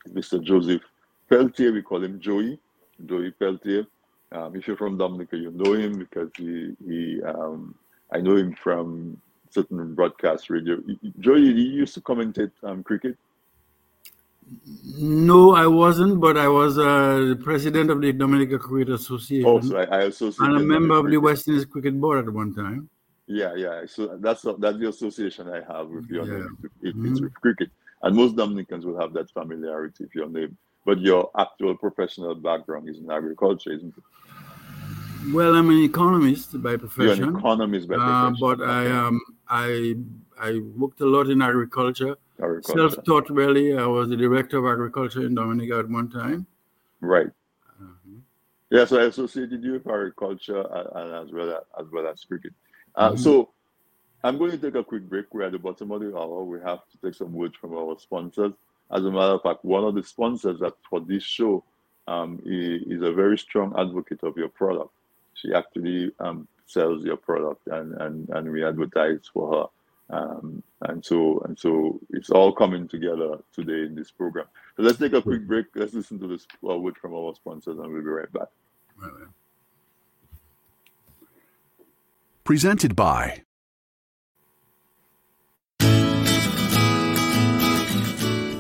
Mr. 0.10 0.44
Joseph 0.44 0.82
Peltier. 1.30 1.74
We 1.74 1.82
call 1.82 2.04
him 2.04 2.20
Joey, 2.20 2.60
Joey 3.06 3.32
Peltier. 3.32 3.86
Um, 4.32 4.56
if 4.56 4.68
you're 4.68 4.78
from 4.78 4.98
Dominica, 4.98 5.38
you 5.38 5.52
know 5.52 5.74
him 5.74 6.00
because 6.00 6.32
he 6.38 6.76
he 6.88 7.22
um, 7.24 7.76
I 8.14 8.20
know 8.22 8.36
him 8.38 8.56
from 8.56 9.20
certain 9.50 9.96
broadcast 9.96 10.50
radio. 10.50 10.78
Joey, 11.20 11.54
he 11.54 11.64
used 11.64 11.94
to 11.96 12.02
commentate 12.02 12.52
um, 12.64 12.84
cricket. 12.84 13.18
No, 14.98 15.56
I 15.56 15.68
wasn't, 15.68 16.20
but 16.20 16.38
I 16.38 16.48
was 16.48 16.78
uh, 16.78 17.26
the 17.30 17.40
president 17.42 17.90
of 17.90 18.02
the 18.02 18.12
Dominica 18.12 18.60
Cricket 18.60 18.94
Association 18.94 19.48
Oh, 19.48 19.62
so 19.62 19.78
I, 19.78 19.84
I 19.84 20.12
and 20.46 20.58
a 20.58 20.60
member 20.60 20.96
of 20.96 21.10
the. 21.10 21.18
West 21.18 21.48
Indies 21.48 21.66
Cricket 21.66 22.00
Board 22.00 22.28
at 22.28 22.34
one 22.34 22.54
time. 22.54 22.90
Yeah, 23.28 23.56
yeah. 23.56 23.86
So 23.88 24.18
that's 24.18 24.42
that's 24.60 24.78
the 24.78 24.90
association 24.90 25.48
I 25.50 25.62
have 25.74 25.88
with 25.88 26.10
your 26.10 26.26
Yeah. 26.26 26.34
name. 26.34 26.58
It, 26.64 26.72
it's 26.82 27.20
Mhm. 27.20 27.24
with 27.24 27.34
cricket, 27.36 27.70
and 28.02 28.16
most 28.16 28.36
Dominicans 28.36 28.86
will 28.86 29.00
have 29.00 29.14
that 29.14 29.32
familiarity 29.32 30.04
with 30.04 30.16
your 30.16 30.28
name. 30.30 30.58
But 30.86 31.00
your 31.00 31.30
actual 31.38 31.78
professional 31.78 32.36
background 32.36 32.90
is 32.90 32.98
in 32.98 33.10
agriculture, 33.10 33.72
isn't 33.72 33.94
it? 33.96 34.04
Well, 35.34 35.56
I'm 35.56 35.70
an 35.70 35.78
economist 35.84 36.62
by 36.62 36.72
You're 36.72 36.80
profession. 36.80 37.30
an 37.30 37.38
economist 37.38 37.88
by 37.88 37.96
Uh, 37.96 38.32
profession. 38.32 38.38
but 38.40 38.62
I 38.62 38.88
um 38.92 39.22
I 39.48 39.96
I 40.40 40.60
worked 40.76 41.00
a 41.02 41.06
lot 41.06 41.30
in 41.30 41.42
agriculture, 41.42 42.18
agriculture. 42.40 42.90
self-taught 42.90 43.30
really. 43.30 43.78
I 43.78 43.86
was 43.86 44.10
the 44.10 44.18
director 44.18 44.58
of 44.58 44.66
agriculture 44.66 45.26
in 45.26 45.36
Dominica 45.36 45.80
at 45.80 45.90
one 45.90 46.10
time. 46.10 46.46
Right. 47.02 47.32
Uh-huh. 47.82 48.20
Yeah. 48.70 48.86
So 48.86 49.00
I 49.00 49.06
associated 49.06 49.64
you 49.64 49.74
with 49.74 49.88
agriculture 49.88 50.62
and, 50.96 51.14
as 51.28 51.32
well 51.34 51.52
as, 51.52 51.64
as 51.80 51.92
well 51.92 52.08
as 52.08 52.24
cricket. 52.24 52.54
Uh, 52.96 53.12
Mhm. 53.12 53.20
So 53.20 53.50
I'm 54.24 54.38
going 54.38 54.52
to 54.52 54.58
take 54.58 54.76
a 54.76 54.84
quick 54.84 55.04
break. 55.10 55.34
We're 55.34 55.44
at 55.44 55.52
the 55.52 55.60
bottom 55.60 55.92
of 55.92 56.02
the 56.02 56.16
hour. 56.16 56.44
We 56.44 56.60
have 56.62 56.80
to 56.92 56.98
take 57.04 57.16
some 57.16 57.34
words 57.34 57.56
from 57.60 57.76
our 57.76 57.98
sponsors. 58.00 58.54
As 58.92 59.06
a 59.06 59.12
matter 59.12 59.34
of 59.34 59.42
fact, 59.42 59.64
one 59.64 59.84
of 59.84 59.96
the 59.96 60.04
sponsors 60.04 60.60
that 60.60 60.74
for 60.90 61.00
this 61.00 61.24
show 61.24 61.64
um, 62.08 62.42
is, 62.46 62.84
is 62.84 63.02
a 63.02 63.12
very 63.12 63.38
strong 63.38 63.74
advocate 63.78 64.22
of 64.24 64.38
your 64.38 64.50
product. 64.50 64.92
She 65.34 65.54
actually 65.54 66.12
um, 66.20 66.48
sells 66.68 67.04
your 67.04 67.16
product, 67.18 67.66
and, 67.68 67.94
and, 68.02 68.30
and 68.30 68.52
we 68.52 68.64
advertise 68.66 69.22
for 69.34 69.54
her. 69.54 69.66
Um, 70.12 70.62
and 70.82 71.04
so 71.06 71.40
and 71.46 71.58
so 71.58 72.00
it's 72.10 72.30
all 72.30 72.52
coming 72.52 72.88
together 72.88 73.38
today 73.54 73.86
in 73.86 73.96
this 73.96 74.12
program. 74.12 74.46
So 74.76 74.84
let's 74.84 75.00
take 75.00 75.14
a 75.14 75.22
quick 75.22 75.48
break. 75.48 75.68
Let's 75.74 75.94
listen 75.94 76.20
to 76.20 76.28
this 76.28 76.46
uh, 76.68 76.78
word 76.78 76.98
from 76.98 77.14
our 77.14 77.34
sponsors, 77.36 77.78
and 77.78 77.92
we'll 77.92 78.02
be 78.04 78.10
right 78.10 78.32
back. 78.34 78.50
Right, 78.98 79.12
right. 79.14 79.30
Presented 82.44 82.96
by 82.96 83.44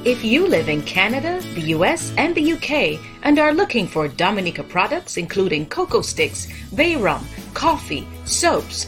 If 0.04 0.24
you 0.24 0.48
live 0.48 0.68
in 0.68 0.82
Canada, 0.82 1.40
the 1.54 1.62
US, 1.78 2.12
and 2.18 2.34
the 2.34 2.54
UK 2.54 3.00
and 3.22 3.38
are 3.38 3.54
looking 3.54 3.86
for 3.86 4.08
Dominica 4.08 4.64
products 4.64 5.18
including 5.18 5.68
cocoa 5.68 6.02
sticks, 6.02 6.48
bay 6.74 6.96
rum, 6.96 7.24
coffee, 7.54 8.08
soaps, 8.26 8.88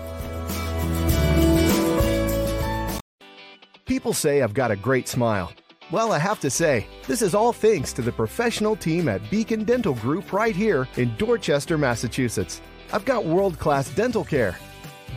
People 3.91 4.13
say 4.13 4.41
I've 4.41 4.53
got 4.53 4.71
a 4.71 4.77
great 4.77 5.09
smile. 5.09 5.51
Well, 5.91 6.13
I 6.13 6.17
have 6.17 6.39
to 6.39 6.49
say, 6.49 6.87
this 7.07 7.21
is 7.21 7.35
all 7.35 7.51
thanks 7.51 7.91
to 7.91 8.01
the 8.01 8.13
professional 8.13 8.77
team 8.77 9.09
at 9.09 9.29
Beacon 9.29 9.65
Dental 9.65 9.95
Group 9.95 10.31
right 10.31 10.55
here 10.55 10.87
in 10.95 11.13
Dorchester, 11.17 11.77
Massachusetts. 11.77 12.61
I've 12.93 13.03
got 13.03 13.25
world 13.25 13.59
class 13.59 13.89
dental 13.89 14.23
care. 14.23 14.57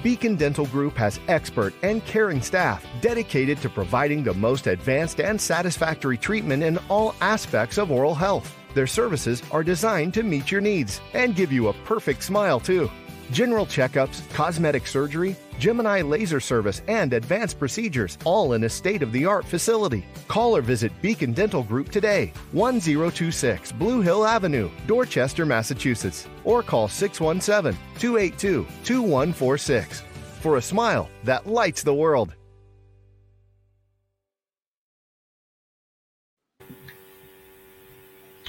Beacon 0.03 0.35
Dental 0.35 0.67
Group 0.67 0.97
has 0.97 1.21
expert 1.29 1.73
and 1.85 2.05
caring 2.05 2.43
staff 2.43 2.85
dedicated 3.01 3.59
to 3.59 3.69
providing 3.69 4.25
the 4.25 4.35
most 4.35 4.67
advanced 4.67 5.21
and 5.21 5.41
satisfactory 5.41 6.19
treatment 6.19 6.65
in 6.65 6.81
all 6.89 7.15
aspects 7.21 7.79
of 7.79 7.93
oral 7.93 8.17
health. 8.17 8.53
Their 8.75 8.89
services 8.89 9.41
are 9.53 9.63
designed 9.63 10.15
to 10.15 10.25
meet 10.25 10.51
your 10.51 10.61
needs 10.61 11.01
and 11.13 11.37
give 11.37 11.53
you 11.53 11.69
a 11.69 11.79
perfect 11.85 12.25
smile, 12.25 12.59
too. 12.59 12.91
General 13.31 13.67
checkups, 13.67 14.23
cosmetic 14.33 14.87
surgery, 14.87 15.37
Gemini 15.59 16.03
laser 16.03 16.41
service, 16.41 16.83
and 16.89 17.13
advanced 17.13 17.59
procedures, 17.59 18.19
all 18.25 18.53
in 18.53 18.65
a 18.65 18.69
state 18.69 19.03
of 19.03 19.13
the 19.13 19.27
art 19.27 19.45
facility. 19.45 20.05
Call 20.29 20.57
or 20.57 20.61
visit 20.61 20.93
Beacon 21.01 21.33
Dental 21.33 21.63
Group 21.63 21.91
today, 21.91 22.33
1026 22.53 23.73
Blue 23.73 24.01
Hill 24.01 24.27
Avenue, 24.27 24.71
Dorchester, 24.87 25.47
Massachusetts, 25.47 26.27
or 26.45 26.63
call 26.63 26.89
617 26.89 27.79
282 27.99 28.67
2146 28.85 30.03
for 30.41 30.57
a 30.57 30.63
smile 30.63 31.09
that 31.25 31.47
lights 31.47 31.83
the 31.83 31.95
world. 31.95 32.35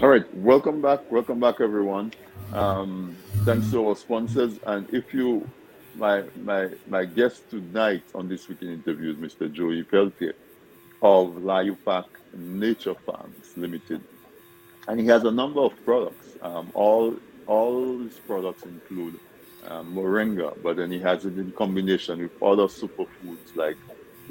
All 0.01 0.09
right, 0.09 0.25
welcome 0.35 0.81
back. 0.81 1.09
Welcome 1.09 1.39
back, 1.39 1.61
everyone. 1.61 2.11
Um, 2.55 3.17
thanks 3.43 3.69
to 3.71 3.85
our 3.85 3.97
sponsors. 3.97 4.59
And 4.65 4.89
if 4.93 5.13
you, 5.13 5.45
my 5.95 6.23
my 6.41 6.69
my 6.87 7.03
guest 7.03 7.49
tonight 7.49 8.03
on 8.15 8.29
this 8.29 8.47
week 8.47 8.61
in 8.61 8.69
interview 8.69 9.11
is 9.11 9.17
Mr. 9.17 9.51
Joey 9.51 9.83
Peltier 9.83 10.35
of 11.01 11.35
Layou 11.35 11.77
Park 11.83 12.07
Nature 12.33 12.95
Farms 13.05 13.57
Limited, 13.57 14.01
and 14.87 15.01
he 15.01 15.05
has 15.07 15.25
a 15.25 15.31
number 15.31 15.59
of 15.59 15.73
products. 15.83 16.37
Um, 16.41 16.71
all 16.73 17.17
all 17.45 17.99
his 17.99 18.15
products 18.19 18.63
include 18.63 19.19
um, 19.67 19.93
moringa, 19.93 20.55
but 20.63 20.77
then 20.77 20.89
he 20.91 20.99
has 20.99 21.25
it 21.25 21.37
in 21.37 21.51
combination 21.51 22.21
with 22.21 22.41
other 22.41 22.67
superfoods 22.67 23.53
like 23.55 23.77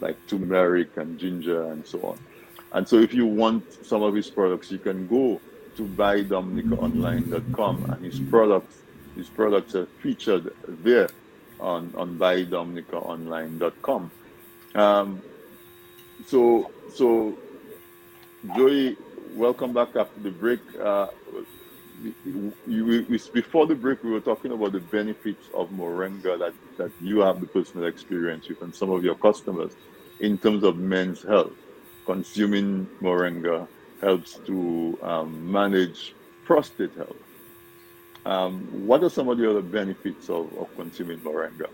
like 0.00 0.16
turmeric 0.28 0.96
and 0.96 1.18
ginger 1.18 1.70
and 1.72 1.86
so 1.86 2.00
on. 2.00 2.18
And 2.72 2.88
so 2.88 2.96
if 2.96 3.12
you 3.12 3.26
want 3.26 3.84
some 3.84 4.02
of 4.02 4.14
his 4.14 4.30
products, 4.30 4.70
you 4.70 4.78
can 4.78 5.06
go 5.08 5.42
to 5.76 5.82
buydominicaonline.com 5.82 7.90
and 7.90 8.04
his 8.04 8.20
products 8.20 8.82
his 9.16 9.28
products 9.28 9.74
are 9.74 9.86
featured 9.86 10.54
there 10.66 11.08
on, 11.60 11.92
on 11.96 12.18
buydominicaonline.com. 12.18 14.10
Um, 14.74 15.22
so 16.26 16.70
so 16.92 17.38
Joey, 18.56 18.96
welcome 19.34 19.72
back 19.72 19.96
after 19.96 20.20
the 20.20 20.30
break. 20.30 20.60
Uh, 20.78 21.06
you, 22.26 22.52
you, 22.66 22.84
we, 22.84 23.00
before 23.32 23.66
the 23.66 23.74
break, 23.74 24.04
we 24.04 24.10
were 24.10 24.20
talking 24.20 24.52
about 24.52 24.72
the 24.72 24.80
benefits 24.80 25.48
of 25.54 25.70
moringa 25.70 26.38
that, 26.38 26.52
that 26.76 26.90
you 27.00 27.20
have 27.20 27.40
the 27.40 27.46
personal 27.46 27.86
experience 27.86 28.46
with 28.48 28.60
and 28.62 28.74
some 28.74 28.90
of 28.90 29.04
your 29.04 29.14
customers 29.14 29.72
in 30.20 30.36
terms 30.36 30.64
of 30.64 30.76
men's 30.76 31.22
health. 31.22 31.52
Consuming 32.04 32.86
moringa 33.00 33.66
helps 34.04 34.30
to 34.48 34.98
um, 35.02 35.28
manage 35.58 36.14
prostate 36.44 36.94
health. 36.94 37.16
Um, 38.26 38.52
what 38.88 39.02
are 39.04 39.10
some 39.10 39.28
of 39.28 39.36
the 39.38 39.46
other 39.50 39.62
benefits 39.62 40.28
of, 40.28 40.44
of 40.60 40.66
consuming 40.76 41.18
moringa? 41.26 41.68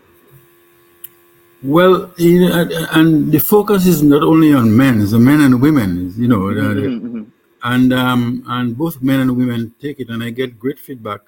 Well, 1.62 1.94
you 2.16 2.48
know, 2.48 2.68
and- 2.98 3.30
the 3.34 3.38
focus 3.54 3.86
is 3.92 4.02
not 4.02 4.22
only 4.22 4.50
on 4.60 4.66
men; 4.82 4.94
it's 5.02 5.10
the 5.10 5.18
men 5.30 5.40
and 5.46 5.60
women. 5.60 5.90
You 6.22 6.28
know, 6.32 6.42
the- 6.54 6.88
Mhm, 6.88 7.00
mhm. 7.10 7.26
and 7.72 7.92
um, 7.92 8.22
and 8.56 8.66
both 8.82 8.96
men 9.10 9.18
and 9.24 9.30
women 9.36 9.60
take 9.84 10.00
it, 10.00 10.08
and 10.12 10.22
I 10.22 10.30
get 10.30 10.58
great 10.64 10.78
feedback 10.86 11.20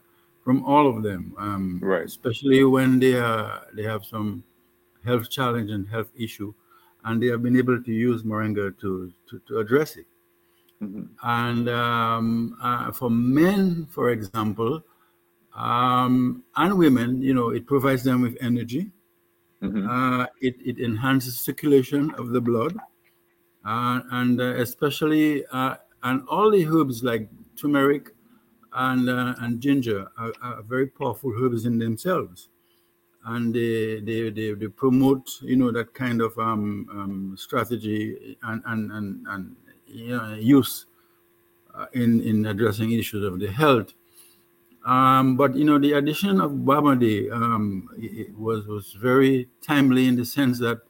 from 0.45 0.57
all 0.65 0.87
of 0.93 0.97
them. 1.09 1.23
Um, 1.47 1.65
Right. 1.83 2.07
Especially 2.15 2.65
when 2.65 2.99
they 3.03 3.15
are 3.29 3.67
they 3.77 3.85
have 3.93 4.03
some 4.15 4.29
health 5.09 5.27
challenge 5.37 5.71
and 5.77 5.87
health 5.95 6.11
issue, 6.27 6.51
and 7.05 7.15
they 7.23 7.29
have 7.35 7.43
been 7.47 7.59
able 7.65 7.79
to 7.89 7.93
use 8.09 8.23
moringa 8.31 8.67
to 8.83 8.91
to, 9.29 9.35
to 9.49 9.53
address 9.63 9.91
it. 10.03 10.07
Mhm. 10.83 11.09
And 11.23 11.69
um, 11.69 12.57
uh, 12.61 12.93
for 12.93 13.11
men, 13.11 13.87
for 13.87 14.11
example, 14.11 14.83
um, 15.55 16.43
and 16.57 16.77
women, 16.79 17.23
you 17.23 17.35
know, 17.35 17.51
it 17.51 17.67
provides 17.67 18.03
them 18.03 18.23
with 18.23 18.37
energy. 18.41 18.91
Mhm. 19.63 19.87
Uh, 19.89 20.27
it, 20.41 20.57
it 20.65 20.79
enhances 20.81 21.39
circulation 21.41 22.11
of 22.19 22.31
the 22.31 22.41
blood, 22.41 22.77
uh, 23.65 24.01
and 24.11 24.41
uh, 24.41 24.55
especially 24.57 25.45
uh, 25.53 25.77
and 26.03 26.23
all 26.29 26.51
the 26.51 26.67
herbs 26.67 27.05
like 27.05 27.29
turmeric 27.57 28.15
and 28.73 29.09
uh, 29.09 29.35
and 29.41 29.61
ginger 29.61 30.09
are, 30.19 30.33
are 30.43 30.63
very 30.63 30.89
powerful 30.89 31.33
herbs 31.41 31.65
in 31.67 31.79
themselves. 31.79 32.49
and 33.25 33.55
they, 33.55 34.01
they, 34.01 34.31
they, 34.31 34.53
they 34.55 34.69
promote, 34.69 35.29
you 35.43 35.57
know, 35.57 35.71
that 35.71 35.95
kind 35.95 36.21
of 36.21 36.37
um, 36.39 36.89
um, 36.91 37.37
strategy 37.39 38.37
and, 38.43 38.63
and, 38.67 38.91
and, 38.93 39.27
and 39.29 39.57
you 39.93 40.17
know, 40.17 40.35
use 40.35 40.87
uh, 41.75 41.87
in, 41.93 42.21
in 42.21 42.47
addressing 42.47 42.93
issues 42.93 43.25
of 43.25 43.39
the 43.39 43.51
health. 43.51 43.93
Um, 44.85 45.37
but 45.37 45.55
you 45.55 45.65
know, 45.65 45.79
the 45.79 45.93
addition 45.93 46.41
of 46.41 46.53
Bamade 46.53 47.31
um, 47.31 47.89
was 48.37 48.67
was 48.67 48.93
very 48.95 49.49
timely 49.61 50.09
in 50.09 50.17
the 50.17 50.25
sense 50.25 50.59
that 50.59 50.81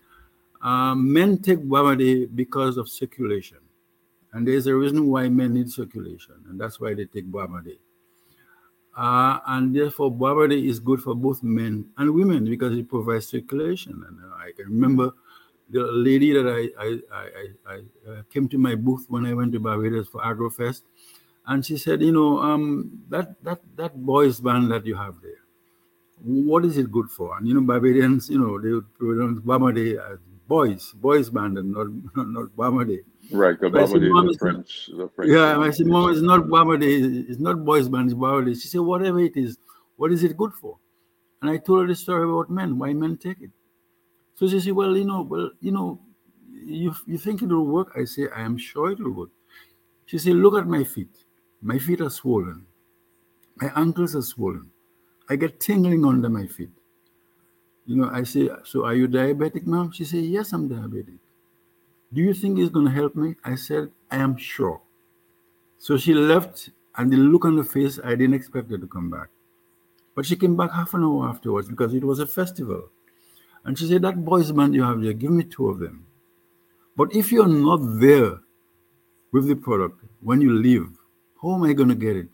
um, 0.62 1.12
men 1.12 1.38
take 1.38 1.59
Bamade 1.59 2.35
because 2.35 2.79
of 2.79 2.88
circulation, 2.88 3.59
and 4.33 4.49
there's 4.49 4.67
a 4.67 4.75
reason 4.75 5.09
why 5.09 5.29
men 5.29 5.53
need 5.53 5.71
circulation, 5.71 6.37
and 6.49 6.59
that's 6.59 6.81
why 6.81 6.95
they 6.95 7.05
take 7.05 7.31
Bamade. 7.31 7.77
Uh, 8.97 9.38
and 9.47 9.75
therefore, 9.75 10.11
Bamade 10.11 10.67
is 10.67 10.79
good 10.79 11.01
for 11.01 11.15
both 11.15 11.43
men 11.43 11.87
and 11.97 12.15
women 12.15 12.45
because 12.45 12.77
it 12.77 12.88
provides 12.88 13.27
circulation. 13.27 14.05
And 14.07 14.19
uh, 14.21 14.37
I 14.37 14.53
can 14.53 14.67
remember 14.67 15.12
the 15.73 15.83
lady 16.09 16.33
that 16.33 16.47
I 16.47 16.61
I, 16.87 16.89
I, 17.21 17.25
I, 17.41 17.75
I 17.75 18.11
uh, 18.11 18.23
came 18.33 18.49
to 18.49 18.59
my 18.59 18.75
booth 18.75 19.07
when 19.09 19.27
I 19.27 19.33
went 19.35 19.53
to 19.53 19.61
Barbados 19.61 20.09
for 20.09 20.21
AgroFest, 20.21 20.83
and 21.47 21.65
she 21.67 21.77
said, 21.77 22.03
you 22.03 22.13
know, 22.13 22.39
um, 22.41 23.03
that 23.09 23.43
that 23.43 23.61
that 23.77 23.97
boys 24.05 24.41
band 24.41 24.71
that 24.71 24.85
you 24.87 24.95
have 24.97 25.17
there, 25.23 25.43
what 26.23 26.65
is 26.65 26.79
it 26.79 26.91
good 26.93 27.09
for? 27.11 27.37
And 27.39 27.49
you 27.49 27.55
know, 27.55 27.61
Barbadians, 27.63 28.29
you 28.31 28.39
know, 28.39 28.61
they 28.61 28.71
would 28.71 28.93
pronounce 28.99 29.41
Bamade 29.41 29.99
as 30.13 30.19
boys, 30.47 30.93
boys 30.93 31.31
band, 31.31 31.59
and 31.59 31.73
not 31.73 31.87
not, 32.17 32.29
not 32.29 32.49
Bamade. 32.57 32.99
Right, 33.31 33.57
But 33.59 33.79
I 33.79 33.87
said, 33.87 34.03
Babade 34.03 34.11
"Mom, 34.11 34.29
is 34.29 34.35
not- 34.35 34.41
French, 34.41 34.91
a 34.99 35.09
French. 35.09 35.31
Yeah, 35.31 35.59
I 35.59 35.71
said, 35.71 35.87
Mom, 35.87 36.11
it's 36.11 36.21
not 36.21 36.43
Bamade, 36.49 37.29
it's 37.31 37.39
not 37.41 37.65
boys 37.65 37.89
band, 37.89 38.11
it's 38.11 38.19
Bamade. 38.19 38.61
She 38.61 38.69
said, 38.69 38.81
whatever 38.81 39.21
it 39.21 39.37
is, 39.37 39.57
what 39.97 40.13
is 40.13 40.23
it 40.25 40.37
good 40.37 40.53
for? 40.61 40.77
And 41.41 41.51
I 41.51 41.57
told 41.57 41.81
her 41.83 41.87
the 41.87 41.95
story 41.95 42.25
about 42.25 42.51
men, 42.51 42.79
why 42.79 42.93
men 42.93 43.17
take 43.17 43.41
it. 43.41 43.51
So 44.42 44.48
she 44.48 44.59
said, 44.59 44.72
well, 44.72 44.96
you 44.96 45.05
know, 45.05 45.22
well, 45.22 45.50
you 45.61 45.70
know, 45.70 46.00
you 46.52 46.92
you 47.07 47.16
think 47.16 47.42
it 47.42 47.46
will 47.46 47.64
work? 47.64 47.92
I 47.96 48.05
say, 48.05 48.26
I 48.35 48.40
am 48.40 48.59
sure 48.59 48.90
it 48.90 48.98
will 48.98 49.12
work. 49.12 49.31
She 50.07 50.18
said, 50.18 50.35
look 50.35 50.55
at 50.59 50.66
my 50.66 50.83
feet. 50.83 51.14
My 51.61 51.78
feet 51.78 52.00
are 52.00 52.11
swollen. 52.11 52.66
My 53.61 53.70
ankles 53.76 54.16
are 54.16 54.22
swollen. 54.22 54.68
I 55.31 55.37
get 55.37 55.61
tingling 55.61 56.05
under 56.05 56.28
my 56.28 56.48
feet. 56.48 56.70
You 57.87 57.94
know, 57.94 58.11
I 58.12 58.24
say, 58.24 58.50
so 58.64 58.85
are 58.85 58.96
you 58.96 59.07
diabetic, 59.07 59.64
ma'am? 59.64 59.92
She 59.92 60.05
said, 60.05 60.24
yes, 60.24 60.52
I'm 60.52 60.68
diabetic. 60.68 61.20
Do 62.12 62.20
you 62.20 62.35
think 62.35 62.59
it's 62.59 62.70
going 62.70 62.87
to 62.87 62.92
help 62.92 63.14
me? 63.14 63.37
I 63.44 63.55
said, 63.55 63.92
I 64.11 64.16
am 64.16 64.37
sure. 64.37 64.81
So 65.78 65.96
she 65.96 66.14
left, 66.14 66.70
and 66.96 67.12
the 67.12 67.16
look 67.16 67.44
on 67.44 67.59
her 67.59 67.62
face, 67.62 68.00
I 68.02 68.16
didn't 68.16 68.35
expect 68.35 68.72
her 68.72 68.78
to 68.78 68.88
come 68.88 69.09
back. 69.09 69.28
But 70.16 70.26
she 70.26 70.35
came 70.35 70.57
back 70.57 70.72
half 70.72 70.94
an 70.94 71.05
hour 71.05 71.28
afterwards 71.28 71.68
because 71.68 71.94
it 71.94 72.02
was 72.02 72.18
a 72.18 72.26
festival. 72.26 72.88
And 73.64 73.79
she 73.79 73.87
said, 73.87 74.03
That 74.03 74.25
boys' 74.25 74.53
band 74.53 74.75
you 74.75 74.83
have 74.83 75.01
there, 75.03 75.12
give 75.12 75.31
me 75.31 75.44
two 75.44 75.68
of 75.68 75.79
them. 75.79 76.07
But 76.96 77.14
if 77.14 77.33
you're 77.33 77.48
not 77.48 77.81
there 78.01 78.40
with 79.33 79.48
the 79.48 79.55
product 79.57 80.05
when 80.20 80.40
you 80.40 80.53
leave, 80.53 80.88
how 81.40 81.55
am 81.55 81.62
I 81.64 81.72
going 81.72 81.88
to 81.88 81.94
get 81.94 82.16
it? 82.16 82.29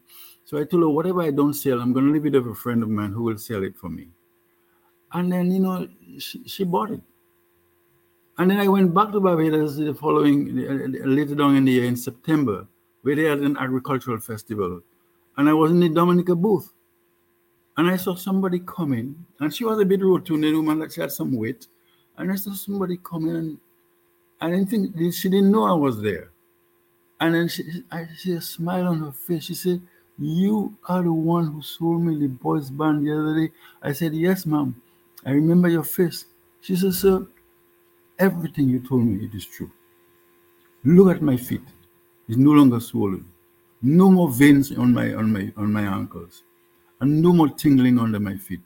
So 0.45 0.59
I 0.59 0.65
told 0.65 0.83
her, 0.83 0.89
Whatever 0.89 1.23
I 1.23 1.31
don't 1.31 1.55
sell, 1.55 1.81
I'm 1.81 1.93
going 1.93 2.07
to 2.07 2.13
leave 2.13 2.27
it 2.27 2.33
with 2.33 2.53
a 2.53 2.55
friend 2.55 2.83
of 2.83 2.89
mine 2.89 3.13
who 3.13 3.23
will 3.25 3.39
sell 3.39 3.63
it 3.63 3.77
for 3.77 3.89
me. 3.89 4.09
And 5.13 5.33
then, 5.33 5.51
you 5.51 5.61
know, 5.61 5.89
she, 6.19 6.43
she 6.47 6.65
bought 6.65 6.91
it. 6.91 7.01
And 8.39 8.51
then 8.51 8.61
I 8.61 8.69
went 8.69 8.95
back 8.95 9.11
to 9.13 9.21
Barbados 9.21 9.77
the 9.77 9.95
following, 9.95 10.59
uh, 10.61 10.73
uh, 10.73 11.07
later 11.09 11.35
down 11.35 11.57
in 11.57 11.65
the 11.65 11.73
year 11.73 11.85
in 11.85 11.97
September, 11.97 12.67
where 13.03 13.17
they 13.17 13.25
had 13.25 13.41
an 13.41 13.57
agricultural 13.57 14.21
festival. 14.21 14.81
And 15.37 15.49
I 15.49 15.55
was 15.55 15.71
in 15.73 15.81
the 15.81 15.89
Dominica 15.89 16.37
booth. 16.37 16.73
And 17.79 17.89
I 17.89 17.97
saw 17.97 18.17
somebody 18.17 18.59
coming, 18.59 19.25
and 19.41 19.55
she 19.55 19.65
was 19.65 19.81
a 19.81 19.85
bit 19.85 20.03
rotund, 20.03 20.45
a 20.45 20.53
woman 20.53 20.81
that 20.81 20.93
she 20.93 21.01
had 21.01 21.13
some 21.13 21.33
weight. 21.33 21.69
And 22.19 22.33
I 22.33 22.35
saw 22.35 22.53
somebody 22.53 22.99
coming, 22.99 23.37
and 23.37 23.59
I 24.41 24.51
didn't 24.51 24.67
think 24.69 25.15
she 25.15 25.29
didn't 25.31 25.53
know 25.53 25.65
I 25.65 25.75
was 25.75 26.03
there. 26.03 26.31
And 27.21 27.35
then 27.35 27.49
she, 27.49 27.85
I 27.91 28.07
see 28.17 28.33
a 28.33 28.41
smile 28.41 28.89
on 28.89 29.01
her 29.01 29.13
face. 29.13 29.45
She 29.45 29.55
said, 29.55 29.81
"You 30.19 30.77
are 30.89 31.03
the 31.05 31.13
one 31.13 31.47
who 31.53 31.63
sold 31.63 32.03
me 32.03 32.19
the 32.19 32.27
boys' 32.29 32.71
band 32.71 33.07
the 33.07 33.13
other 33.19 33.35
day." 33.41 33.53
I 33.81 33.93
said, 33.93 34.13
"Yes, 34.15 34.45
ma'am. 34.45 34.75
I 35.25 35.31
remember 35.33 35.69
your 35.69 35.85
face." 35.85 36.27
She 36.61 36.77
said, 36.77 36.95
"Sir, 36.95 37.27
everything 38.19 38.69
you 38.69 38.81
told 38.81 39.05
me 39.07 39.25
it 39.25 39.35
is 39.35 39.47
true. 39.47 39.71
Look 40.85 41.15
at 41.15 41.23
my 41.23 41.37
feet; 41.37 41.67
it's 42.29 42.39
no 42.39 42.53
longer 42.53 42.81
swollen. 42.81 43.25
No 43.83 44.11
more 44.11 44.31
veins 44.31 44.73
on 44.73 44.93
my 44.93 45.15
on 45.15 45.33
my 45.33 45.53
on 45.57 45.73
my 45.73 45.83
ankles, 45.83 46.43
and 47.01 47.23
no 47.23 47.33
more 47.33 47.49
tingling 47.49 47.99
under 47.99 48.21
my 48.21 48.37
feet. 48.37 48.61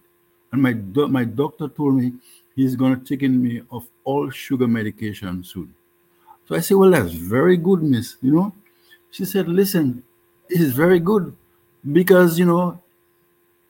And 0.52 0.62
my 0.62 0.72
do- 0.72 1.08
my 1.08 1.24
doctor 1.24 1.68
told 1.68 1.94
me 1.96 2.14
he's 2.56 2.76
going 2.76 2.98
to 2.98 3.04
take 3.04 3.22
in 3.22 3.42
me 3.42 3.62
off 3.70 3.86
all 4.04 4.30
sugar 4.30 4.68
medication 4.68 5.42
soon." 5.44 5.74
So 6.46 6.54
I 6.56 6.60
said, 6.60 6.76
Well, 6.76 6.90
that's 6.90 7.12
very 7.12 7.56
good, 7.56 7.82
miss. 7.82 8.16
You 8.22 8.32
know, 8.32 8.54
she 9.10 9.24
said, 9.24 9.48
Listen, 9.48 10.02
it's 10.48 10.72
very 10.72 11.00
good 11.00 11.34
because, 11.92 12.38
you 12.38 12.46
know, 12.46 12.80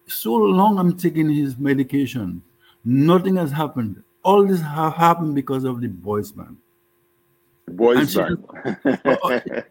so 0.06 0.34
long 0.34 0.78
I'm 0.78 0.96
taking 0.96 1.30
his 1.30 1.58
medication, 1.58 2.42
nothing 2.84 3.36
has 3.36 3.52
happened. 3.52 4.02
All 4.22 4.46
this 4.46 4.60
have 4.60 4.94
happened 4.94 5.34
because 5.34 5.64
of 5.64 5.80
the 5.80 5.88
boys' 5.88 6.32
band. 6.32 6.56
Boys 7.68 8.16
And 8.16 8.38
band. 8.46 9.64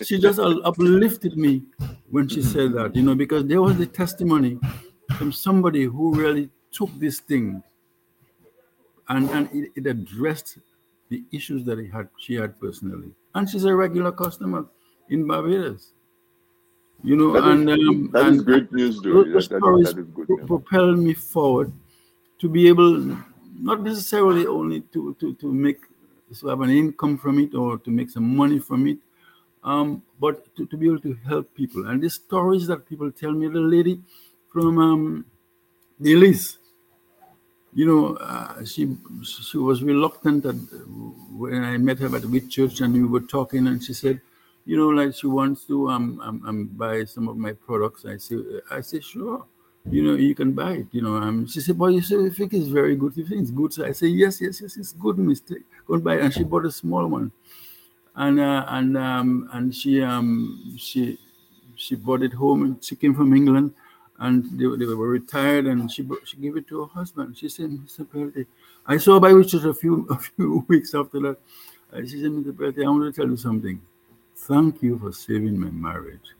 She 0.04 0.18
just 0.18 0.38
uplifted 0.38 1.36
me 1.36 1.62
when 2.10 2.28
she 2.28 2.42
said 2.42 2.72
that, 2.74 2.94
you 2.96 3.02
know, 3.02 3.14
because 3.14 3.44
there 3.46 3.62
was 3.62 3.76
the 3.78 3.86
testimony 3.86 4.58
from 5.18 5.30
somebody 5.32 5.84
who 5.84 6.14
really 6.14 6.50
took 6.72 6.90
this 6.98 7.20
thing 7.20 7.62
and, 9.08 9.28
and 9.30 9.48
it, 9.52 9.70
it 9.76 9.86
addressed 9.86 10.58
the 11.10 11.22
issues 11.30 11.64
that 11.66 11.78
he 11.78 11.86
had 11.88 12.08
she 12.18 12.34
had 12.34 12.58
personally. 12.60 13.10
And 13.34 13.48
she's 13.48 13.64
a 13.64 13.74
regular 13.74 14.10
customer 14.12 14.66
in 15.10 15.26
Barbados. 15.26 15.92
You 17.02 17.16
know, 17.16 17.32
That 17.34 17.44
is- 17.44 17.50
and 17.60 17.70
um, 17.70 18.10
that 18.12 18.26
is 18.26 18.38
and 18.38 18.46
great 18.46 18.72
news, 18.72 19.00
though. 19.02 19.24
those 19.24 19.48
That- 19.48 19.54
that- 19.56 19.60
stories 19.60 19.86
that 19.92 19.98
is 20.00 20.06
good 20.14 20.26
pro- 20.26 20.36
news. 20.36 20.46
propelled 20.46 20.98
me 20.98 21.12
forward 21.14 21.72
to 22.38 22.48
be 22.48 22.66
able 22.68 22.98
not 23.60 23.82
necessarily 23.82 24.46
only 24.46 24.80
to, 24.92 25.14
to, 25.20 25.34
to 25.34 25.52
make 25.52 25.80
to 26.40 26.46
have 26.48 26.60
an 26.60 26.70
income 26.70 27.18
from 27.18 27.38
it 27.38 27.54
or 27.54 27.78
to 27.78 27.90
make 27.90 28.10
some 28.10 28.36
money 28.36 28.58
from 28.58 28.86
it, 28.86 28.98
um, 29.62 30.02
but 30.20 30.54
to, 30.56 30.66
to 30.66 30.76
be 30.76 30.86
able 30.86 31.00
to 31.00 31.14
help 31.26 31.54
people. 31.54 31.86
And 31.88 32.02
the 32.02 32.10
stories 32.10 32.66
that 32.66 32.86
people 32.88 33.10
tell 33.12 33.32
me, 33.32 33.48
the 33.48 33.60
lady 33.60 34.00
from 34.52 34.78
um, 34.78 35.24
Elise, 36.00 36.58
you 37.74 37.86
know, 37.86 38.14
uh, 38.16 38.64
she 38.64 38.96
she 39.24 39.58
was 39.58 39.82
reluctant 39.82 40.46
at, 40.46 40.54
when 41.32 41.64
I 41.64 41.76
met 41.76 41.98
her 41.98 42.06
at 42.14 42.22
Whitchurch 42.22 42.80
and 42.84 42.94
we 42.94 43.04
were 43.04 43.20
talking, 43.20 43.66
and 43.66 43.82
she 43.82 43.92
said, 43.92 44.20
you 44.64 44.76
know, 44.76 44.88
like 44.88 45.14
she 45.14 45.26
wants 45.26 45.64
to 45.66 45.90
um, 45.90 46.20
um, 46.20 46.42
um 46.46 46.66
buy 46.66 47.04
some 47.04 47.26
of 47.28 47.36
my 47.36 47.52
products. 47.52 48.04
I 48.06 48.16
say, 48.18 48.36
I 48.70 48.80
say, 48.80 49.00
sure, 49.00 49.44
you 49.90 50.02
know, 50.02 50.14
you 50.14 50.34
can 50.34 50.52
buy 50.52 50.72
it. 50.72 50.86
You 50.92 51.02
know, 51.02 51.16
um, 51.16 51.46
she 51.46 51.60
said, 51.60 51.78
but 51.78 51.86
you 51.86 52.00
say 52.00 52.28
think 52.30 52.52
it's 52.54 52.68
very 52.68 52.96
good. 52.96 53.16
You 53.16 53.26
think 53.26 53.42
it's 53.42 53.50
good? 53.50 53.72
So 53.72 53.84
I 53.84 53.92
say, 53.92 54.06
yes, 54.08 54.40
yes, 54.40 54.60
yes, 54.60 54.76
it's 54.76 54.92
good. 54.92 55.18
Mistake, 55.18 55.62
go 55.86 55.94
and 55.94 56.04
buy 56.04 56.14
it. 56.16 56.22
And 56.22 56.32
she 56.32 56.44
bought 56.44 56.64
a 56.64 56.72
small 56.72 57.06
one, 57.06 57.32
and 58.16 58.40
uh, 58.40 58.64
and 58.68 58.96
um 58.96 59.48
and 59.52 59.74
she 59.74 60.02
um 60.02 60.74
she 60.78 61.18
she 61.76 61.96
brought 61.96 62.22
it 62.22 62.32
home 62.32 62.62
and 62.62 62.84
she 62.84 62.96
came 62.96 63.14
from 63.14 63.34
England 63.34 63.74
and 64.18 64.44
they, 64.58 64.64
they 64.86 64.92
were 64.92 65.08
retired 65.08 65.66
and 65.66 65.90
she 65.90 66.06
she 66.24 66.36
gave 66.36 66.56
it 66.56 66.66
to 66.68 66.80
her 66.82 66.86
husband. 66.86 67.36
She 67.36 67.48
said, 67.48 67.70
Mr. 67.70 68.10
Pelty, 68.10 68.46
I 68.86 68.96
saw 68.96 69.18
by 69.18 69.32
which 69.32 69.54
a 69.54 69.74
few 69.74 70.06
a 70.10 70.18
few 70.18 70.64
weeks 70.68 70.94
after 70.94 71.20
that. 71.20 71.36
She 72.08 72.22
said, 72.22 72.30
Mr. 72.30 72.56
Pelty, 72.56 72.84
I 72.84 72.88
want 72.88 73.12
to 73.14 73.20
tell 73.20 73.28
you 73.28 73.36
something. 73.36 73.80
Thank 74.36 74.82
you 74.82 74.98
for 74.98 75.12
saving 75.12 75.58
my 75.58 75.70
marriage. 75.70 76.34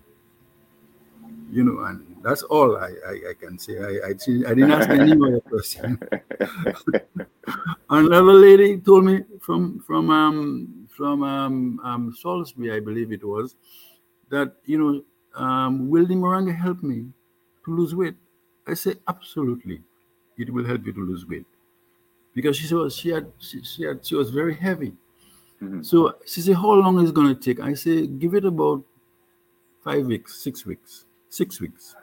You 1.55 1.63
know, 1.63 1.85
and 1.85 2.17
that's 2.21 2.43
all 2.43 2.77
I, 2.77 2.91
I, 3.07 3.15
I 3.31 3.35
can 3.39 3.61
say. 3.61 3.79
I, 3.79 4.09
I, 4.09 4.11
I 4.11 4.55
didn't 4.55 4.73
ask 4.73 4.89
any 4.91 5.13
other 5.13 5.41
question. 5.41 6.01
Another 7.91 8.33
lady 8.33 8.79
told 8.79 9.05
me 9.05 9.21
from 9.41 9.79
from 9.87 10.11
um 10.11 10.89
from 10.97 11.23
um, 11.23 11.81
um 11.85 12.13
Salisbury, 12.21 12.73
I 12.73 12.81
believe 12.81 13.13
it 13.13 13.23
was, 13.23 13.55
that 14.31 14.57
you 14.65 14.79
know 14.83 15.41
um, 15.41 15.89
will 15.89 16.07
the 16.07 16.15
moringa 16.15 16.53
help 16.57 16.83
me 16.83 17.07
to 17.65 17.71
lose 17.71 17.95
weight? 17.95 18.17
I 18.67 18.75
say 18.75 18.95
absolutely, 19.07 19.81
it 20.37 20.53
will 20.53 20.65
help 20.65 20.85
you 20.85 20.93
to 20.93 21.07
lose 21.07 21.25
weight 21.25 21.47
because 22.35 22.57
she 22.57 22.75
was 22.75 22.97
she 22.97 23.11
had 23.11 23.31
she, 23.39 23.63
she 23.63 23.85
had 23.85 24.05
she 24.05 24.17
was 24.17 24.31
very 24.31 24.55
heavy. 24.57 24.93
So 25.81 26.17
she 26.27 26.43
said, 26.43 26.57
how 26.57 26.73
long 26.73 27.03
is 27.03 27.09
it 27.09 27.15
going 27.15 27.35
to 27.35 27.41
take? 27.41 27.59
I 27.59 27.73
say, 27.73 28.07
give 28.07 28.35
it 28.35 28.45
about 28.45 28.83
five 29.83 30.05
weeks, 30.05 30.43
six 30.43 30.67
weeks, 30.67 31.07
six 31.35 31.61
weeks. 31.61 31.95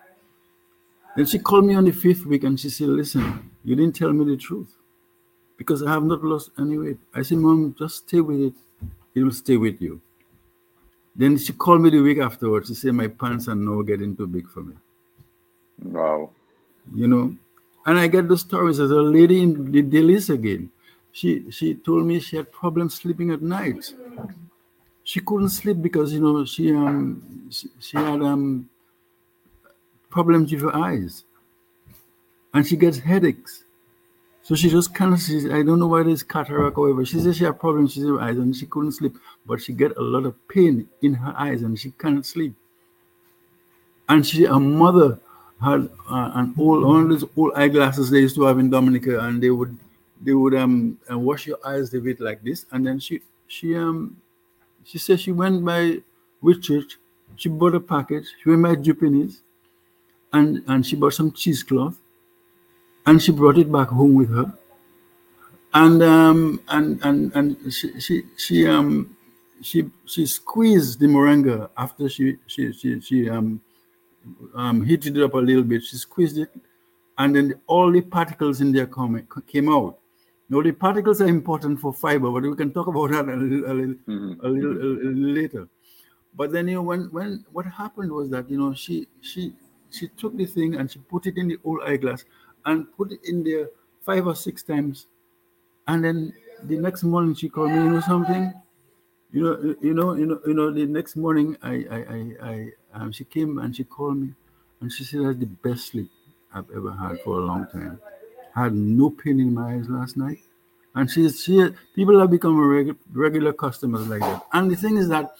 Then 1.16 1.26
she 1.26 1.40
called 1.40 1.66
me 1.66 1.76
on 1.76 1.86
the 1.86 1.92
fifth 1.92 2.26
week 2.26 2.44
and 2.44 2.60
she 2.60 2.70
said, 2.70 2.88
listen, 2.90 3.52
you 3.64 3.76
didn't 3.76 3.96
tell 3.96 4.14
me 4.14 4.26
the 4.26 4.38
truth 4.38 4.76
because 5.58 5.84
I 5.84 5.92
have 5.92 6.04
not 6.04 6.24
lost 6.24 6.52
any 6.58 6.78
weight. 6.78 7.00
I 7.14 7.22
said, 7.24 7.38
mom, 7.40 7.76
just 7.78 7.98
stay 8.08 8.22
with 8.22 8.40
it. 8.42 8.54
It 9.16 9.24
will 9.24 9.32
stay 9.32 9.58
with 9.58 9.82
you. 9.82 10.02
Then 11.16 11.38
she 11.38 11.54
called 11.54 11.82
me 11.82 11.90
the 11.90 12.00
week 12.00 12.20
afterwards. 12.20 12.70
She 12.70 12.76
said, 12.76 12.94
my 12.94 13.08
pants 13.08 13.48
are 13.50 13.56
now 13.56 13.82
getting 13.82 14.16
too 14.16 14.28
big 14.28 14.48
for 14.50 14.62
me. 14.64 14.76
Wow. 15.84 16.30
You 16.96 17.08
know, 17.08 17.36
And 17.86 17.98
I 18.00 18.08
get 18.08 18.28
the 18.28 18.38
stories. 18.38 18.80
as 18.80 18.92
a 18.92 19.02
lady 19.02 19.42
in 19.42 19.72
the 19.72 19.84
Delis 19.84 20.30
again. 20.30 20.72
She 21.12 21.52
she 21.52 21.76
told 21.76 22.06
me 22.06 22.20
she 22.22 22.38
had 22.38 22.52
problems 22.52 22.94
sleeping 22.96 23.32
at 23.32 23.42
night. 23.42 23.94
She 25.04 25.20
couldn't 25.20 25.50
sleep 25.50 25.82
because 25.82 26.14
you 26.14 26.22
know 26.22 26.46
she 26.46 26.72
um 26.74 27.48
she, 27.50 27.68
she 27.80 27.98
had 27.98 28.22
um 28.22 28.70
problems 30.12 30.52
with 30.52 30.62
her 30.62 30.76
eyes, 30.76 31.24
and 32.54 32.68
she 32.68 32.76
gets 32.76 33.00
headaches. 33.00 33.64
So 34.44 34.56
she 34.56 34.70
just 34.70 34.94
kind 34.94 35.14
of 35.14 35.22
says, 35.22 35.46
I 35.46 35.62
don't 35.64 35.80
know 35.80 35.88
why 35.88 36.04
this 36.04 36.24
cataract 36.24 36.78
or 36.78 36.82
whatever. 36.82 37.06
She 37.06 37.20
says 37.20 37.38
she 37.38 37.44
had 37.44 37.60
problems 37.60 37.96
with 37.96 38.08
her 38.08 38.20
eyes 38.20 38.38
and 38.38 38.56
she 38.56 38.66
couldn't 38.66 38.94
sleep, 38.94 39.16
but 39.46 39.62
she 39.62 39.72
get 39.72 39.96
a 39.98 40.02
lot 40.02 40.26
of 40.26 40.36
pain 40.48 40.90
in 41.02 41.14
her 41.14 41.34
eyes 41.38 41.62
and 41.62 41.78
she 41.78 41.92
can't 41.92 42.26
sleep. 42.26 42.56
And 44.10 44.26
she, 44.26 44.46
her 44.46 44.60
mother 44.60 45.20
had 45.62 45.90
uh, 46.10 46.32
an 46.34 46.56
old 46.58 46.84
one 46.84 47.04
of 47.04 47.10
those 47.10 47.30
old 47.38 47.54
eyeglasses 47.56 48.10
they 48.10 48.20
used 48.20 48.36
to 48.36 48.44
have 48.44 48.58
in 48.58 48.70
Dominica, 48.70 49.20
and 49.20 49.42
they 49.42 49.52
would 49.52 49.78
they 50.22 50.34
would 50.34 50.56
um 50.56 50.98
uh, 51.10 51.18
wash 51.18 51.46
your 51.48 51.60
eyes 51.66 51.94
a 51.94 52.00
bit 52.00 52.20
like 52.20 52.44
this, 52.44 52.66
and 52.72 52.86
then 52.86 53.00
she 53.00 53.22
she 53.48 53.76
um 53.76 54.18
she 54.84 54.98
said 54.98 55.20
she 55.20 55.32
went 55.32 55.64
by 55.64 56.02
Whitchurch, 56.44 56.94
she 57.36 57.50
bought 57.50 57.76
a 57.76 57.80
package, 57.80 58.26
she 58.42 58.50
went 58.50 58.64
by 58.64 58.76
Japanese, 58.76 59.44
and 60.34 60.64
and 60.68 60.86
she 60.86 60.96
bought 60.96 61.14
some 61.14 61.32
cheesecloth, 61.32 61.98
and 63.06 63.22
she 63.22 63.32
brought 63.32 63.58
it 63.58 63.72
back 63.72 63.90
home 63.90 64.14
with 64.16 64.30
her, 64.30 64.54
and 65.74 66.02
um 66.04 66.62
and 66.70 67.00
and 67.04 67.32
and 67.36 67.74
she 67.74 68.00
she 68.00 68.24
she 68.38 68.68
um 68.68 69.16
she 69.62 69.90
she 70.06 70.26
squeezed 70.26 71.00
the 71.00 71.08
moringa 71.08 71.70
after 71.78 72.10
she 72.10 72.38
she 72.48 72.72
she 72.74 73.00
she 73.00 73.30
um 73.30 73.62
um, 74.54 74.84
heated 74.86 75.18
it 75.18 75.24
up 75.24 75.34
a 75.34 75.38
little 75.38 75.64
bit. 75.64 75.84
She 75.84 75.98
squeezed 75.98 76.38
it, 76.38 76.52
and 77.18 77.36
then 77.36 77.56
all 77.68 77.92
the 77.92 78.02
particles 78.02 78.62
in 78.62 78.72
there 78.72 78.86
come, 78.86 79.28
came 79.48 79.68
out. 79.68 79.98
Now 80.50 80.62
the 80.62 80.72
particles 80.72 81.22
are 81.22 81.28
important 81.28 81.80
for 81.80 81.94
fiber, 81.94 82.30
but 82.30 82.44
we 82.44 82.56
can 82.56 82.72
talk 82.72 82.88
about 82.88 83.12
that 83.12 83.28
a 83.28 83.36
little, 83.36 83.72
a 83.72 83.74
little, 83.74 83.96
Mhm. 84.08 84.44
a 84.44 84.48
little, 84.48 84.72
a 84.72 84.86
little 84.86 85.14
later. 85.14 85.68
But 86.36 86.52
then 86.52 86.68
you 86.68 86.76
know 86.76 86.82
when 86.84 87.06
when 87.12 87.46
what 87.52 87.66
happened 87.66 88.12
was 88.12 88.30
that 88.30 88.50
you 88.50 88.58
know 88.58 88.74
she 88.74 89.08
she 89.22 89.54
she 89.92 90.08
took 90.10 90.36
the 90.38 90.46
thing 90.46 90.76
and 90.76 90.92
she 90.92 91.00
put 91.00 91.26
it 91.28 91.38
in 91.38 91.48
the 91.50 91.60
old 91.64 91.82
eyeglass 91.84 92.26
and 92.66 92.92
put 92.98 93.12
it 93.12 93.20
in 93.26 93.44
there 93.44 93.70
five 94.02 94.28
or 94.28 94.36
six 94.36 94.64
times, 94.64 95.08
and 95.88 96.04
then 96.06 96.34
the 96.64 96.78
next 96.78 97.04
morning 97.04 97.36
she 97.36 97.50
called 97.50 97.72
me. 97.72 97.78
You 97.78 97.90
know 97.92 98.02
something? 98.02 98.54
You 99.32 99.44
know, 99.44 99.76
you 99.82 99.94
know, 99.94 100.14
you 100.16 100.26
know, 100.26 100.42
you 100.46 100.54
know. 100.54 100.72
The 100.72 100.86
next 100.86 101.16
morning, 101.16 101.58
I, 101.64 101.86
I, 101.90 101.98
I, 101.98 102.50
I 102.52 102.72
um, 102.94 103.12
she 103.14 103.24
came 103.24 103.60
and 103.60 103.76
she 103.76 103.86
called 103.86 104.18
me, 104.18 104.34
and 104.82 104.92
she 104.92 105.06
said 105.06 105.22
that's 105.26 105.38
the 105.40 105.46
best 105.46 105.88
sleep 105.88 106.10
I've 106.54 106.70
ever 106.76 106.92
had 106.92 107.22
for 107.22 107.40
a 107.40 107.46
long 107.46 107.68
time. 107.68 108.00
I 108.56 108.64
had 108.64 108.74
no 108.76 109.10
pain 109.10 109.40
in 109.40 109.54
my 109.54 109.76
eyes 109.76 109.88
last 109.90 110.18
night, 110.18 110.40
and 110.96 111.10
she, 111.10 111.30
she, 111.30 111.70
people 111.96 112.20
have 112.20 112.30
become 112.30 112.58
regu- 112.58 112.98
regular 113.14 113.54
customers 113.54 114.08
like 114.10 114.20
that. 114.20 114.46
And 114.52 114.70
the 114.70 114.76
thing 114.76 114.98
is 114.98 115.08
that 115.08 115.34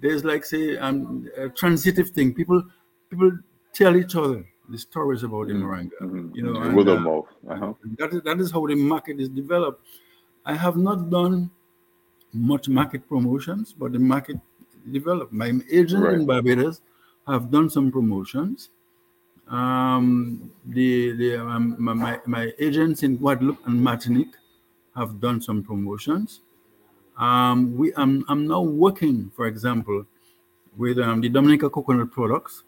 there's 0.00 0.24
like 0.24 0.44
say 0.44 0.76
um, 0.76 1.28
a 1.36 1.48
transitive 1.48 2.10
thing. 2.10 2.34
People, 2.34 2.64
people 3.10 3.38
tell 3.72 3.96
each 3.96 4.16
other 4.16 4.44
the 4.68 4.78
stories 4.78 5.22
about 5.22 5.48
the 5.48 5.54
moringa. 5.54 5.90
Mhm. 6.00 6.34
You 6.34 6.42
know, 6.42 6.74
word 6.74 6.88
of 6.88 6.98
uh, 6.98 7.00
mouth. 7.00 7.26
Uh-huh. 7.48 7.72
that 7.98 8.12
is, 8.12 8.22
that 8.22 8.40
is 8.40 8.50
how 8.50 8.66
the 8.66 8.74
market 8.74 9.18
is 9.20 9.28
developed. 9.28 9.84
I 10.44 10.54
have 10.54 10.76
not 10.76 11.10
done 11.10 11.50
much 12.32 12.68
market 12.68 13.08
promotions, 13.08 13.72
but 13.72 13.92
the 13.92 13.98
market 13.98 14.36
developed. 14.90 15.32
My 15.32 15.52
agent 15.70 16.06
in 16.06 16.26
Barbados 16.26 16.80
have 17.26 17.50
done 17.50 17.70
some 17.70 17.90
promotions. 17.90 18.70
Um, 19.48 20.50
the 20.66 21.12
the 21.12 21.36
um, 21.36 21.76
my, 21.78 21.94
my, 21.94 22.20
my 22.26 22.52
agents 22.58 23.02
in 23.02 23.16
Guadeloupe 23.16 23.66
and 23.66 23.82
Martinique 23.82 24.34
have 24.94 25.20
done 25.20 25.40
some 25.40 25.62
promotions. 25.62 26.40
Um, 27.16 27.76
we 27.76 27.92
I'm, 27.96 28.24
I'm 28.28 28.46
now 28.46 28.60
working, 28.60 29.30
for 29.34 29.46
example, 29.46 30.04
with 30.76 30.98
um, 30.98 31.20
the 31.20 31.28
Dominica 31.28 31.70
Coconut 31.70 32.10
Products, 32.12 32.64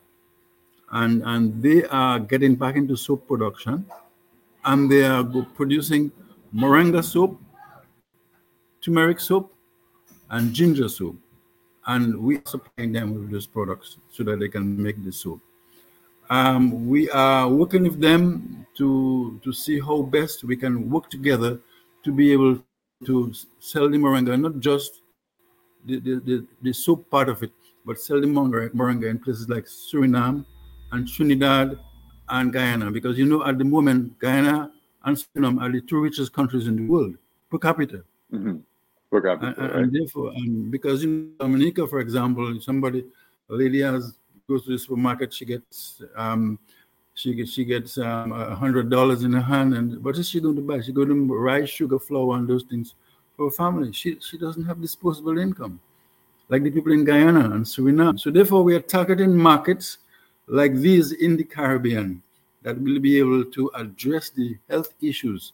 and 0.92 1.22
and 1.24 1.62
they 1.62 1.84
are 1.84 2.18
getting 2.18 2.54
back 2.54 2.76
into 2.76 2.96
soap 2.96 3.26
production, 3.28 3.84
and 4.64 4.90
they 4.90 5.04
are 5.04 5.24
producing 5.54 6.10
moringa 6.54 7.02
soap, 7.02 7.40
turmeric 8.80 9.20
soap, 9.20 9.52
and 10.30 10.52
ginger 10.52 10.88
soap, 10.88 11.16
and 11.86 12.16
we 12.16 12.36
are 12.36 12.42
supplying 12.46 12.92
them 12.92 13.14
with 13.14 13.30
those 13.30 13.46
products 13.46 13.98
so 14.10 14.24
that 14.24 14.40
they 14.40 14.48
can 14.48 14.82
make 14.82 15.02
the 15.04 15.12
soap. 15.12 15.40
Um, 16.28 16.88
we 16.88 17.10
are 17.10 17.48
working 17.48 17.84
with 17.84 18.00
them 18.00 18.66
to 18.76 19.40
to 19.42 19.52
see 19.52 19.80
how 19.80 20.02
best 20.02 20.44
we 20.44 20.56
can 20.56 20.90
work 20.90 21.10
together 21.10 21.60
to 22.02 22.12
be 22.12 22.32
able 22.32 22.58
to 23.04 23.32
sell 23.58 23.88
the 23.88 23.96
moringa, 23.96 24.38
not 24.38 24.58
just 24.60 25.02
the, 25.86 25.98
the, 26.00 26.20
the, 26.20 26.46
the 26.62 26.72
soap 26.72 27.08
part 27.10 27.28
of 27.28 27.42
it, 27.42 27.52
but 27.86 27.98
sell 27.98 28.20
the 28.20 28.26
moringa, 28.26 28.70
moringa 28.70 29.08
in 29.08 29.18
places 29.18 29.48
like 29.48 29.64
Suriname 29.64 30.44
and 30.92 31.08
Trinidad 31.08 31.78
and 32.28 32.52
Guyana. 32.52 32.90
Because 32.90 33.18
you 33.18 33.26
know, 33.26 33.44
at 33.44 33.58
the 33.58 33.64
moment, 33.64 34.18
Guyana 34.18 34.70
and 35.04 35.16
Suriname 35.16 35.60
are 35.60 35.70
the 35.70 35.80
two 35.80 36.00
richest 36.00 36.32
countries 36.32 36.66
in 36.66 36.76
the 36.76 36.82
world 36.82 37.16
per 37.50 37.58
capita. 37.58 38.02
Mhm. 38.32 38.62
Per 39.10 39.20
capita, 39.20 39.46
And, 39.46 39.58
right? 39.58 39.82
and 39.82 39.92
therefore, 39.92 40.32
and 40.36 40.70
because 40.70 41.02
in 41.02 41.32
Dominica, 41.38 41.86
for 41.86 42.00
example, 42.00 42.60
somebody, 42.60 43.04
a 43.48 43.54
lady 43.54 43.80
has 43.80 44.14
goes 44.48 44.64
to 44.64 44.72
the 44.72 44.78
supermarket, 44.78 45.32
she 45.32 45.44
gets 45.44 46.02
um, 46.16 46.58
she 47.14 47.34
gets 47.34 47.52
she 47.52 47.64
gets 47.64 47.98
um, 47.98 48.32
a 48.32 48.54
hundred 48.54 48.90
dollars 48.90 49.22
in 49.24 49.32
her 49.32 49.40
hand, 49.40 49.74
and 49.74 50.02
what 50.04 50.16
is 50.18 50.28
she 50.28 50.40
going 50.40 50.56
to 50.56 50.62
buy? 50.62 50.80
She 50.80 50.92
going 50.92 51.08
to 51.08 51.34
rice, 51.34 51.68
sugar, 51.68 51.98
flour, 51.98 52.36
and 52.36 52.48
those 52.48 52.64
things 52.64 52.94
for 53.36 53.46
her 53.46 53.50
family. 53.50 53.92
She 53.92 54.18
she 54.20 54.38
doesn't 54.38 54.64
have 54.64 54.80
disposable 54.80 55.38
income 55.38 55.80
like 56.50 56.64
the 56.64 56.70
people 56.70 56.92
in 56.92 57.04
Guyana 57.04 57.50
and 57.50 57.64
Suriname. 57.64 58.18
So 58.18 58.30
therefore, 58.30 58.62
we 58.64 58.74
are 58.74 58.80
targeting 58.80 59.36
markets 59.36 59.98
like 60.50 60.74
these 60.74 61.12
in 61.12 61.36
the 61.36 61.44
Caribbean 61.44 62.22
that 62.62 62.78
will 62.80 62.98
be 62.98 63.18
able 63.18 63.44
to 63.44 63.70
address 63.74 64.30
the 64.30 64.56
health 64.68 64.92
issues, 65.00 65.52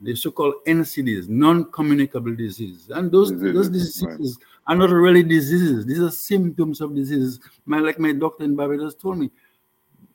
the 0.00 0.14
so-called 0.14 0.54
NCDs, 0.66 1.28
non-communicable 1.28 2.34
diseases, 2.36 2.90
and 2.90 3.10
those 3.10 3.30
those 3.40 3.68
Diseases, 3.70 4.04
right. 4.04 4.20
are 4.68 4.76
not 4.76 4.90
really 4.90 5.22
diseases. 5.22 5.86
These 5.86 6.00
are 6.00 6.10
symptoms 6.10 6.80
of 6.80 6.94
diseases. 6.94 7.40
My, 7.64 7.78
like 7.78 7.98
my 7.98 8.12
doctor 8.12 8.44
in 8.44 8.54
Barbados 8.54 8.94
told 8.94 9.18
me, 9.18 9.30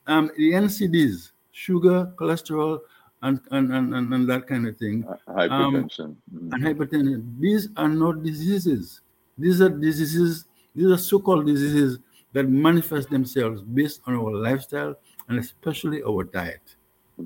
um, 0.06 0.30
the 0.36 0.52
NCDs, 0.52 1.32
sugar, 1.50 2.12
cholesterol, 2.16 2.80
and 3.22 3.40
and, 3.50 3.72
and, 3.72 4.14
and, 4.14 4.28
that 4.28 4.46
kind 4.46 4.66
of 4.66 4.76
thing, 4.76 5.04
Hypertension. 5.28 6.16
Mhm. 6.32 6.52
and 6.52 6.64
hypertension. 6.64 7.40
These 7.40 7.68
are 7.76 7.88
not 7.88 8.22
diseases. 8.22 9.00
These 9.36 9.60
are 9.60 9.68
diseases, 9.68 10.44
these 10.74 10.86
are 10.86 10.98
so-called 10.98 11.46
diseases 11.46 11.98
that 12.32 12.48
manifest 12.48 13.10
themselves 13.10 13.62
based 13.62 14.00
on 14.06 14.14
our 14.14 14.32
lifestyle 14.32 14.94
and 15.28 15.38
especially 15.38 16.02
our 16.02 16.24
diet. 16.24 16.76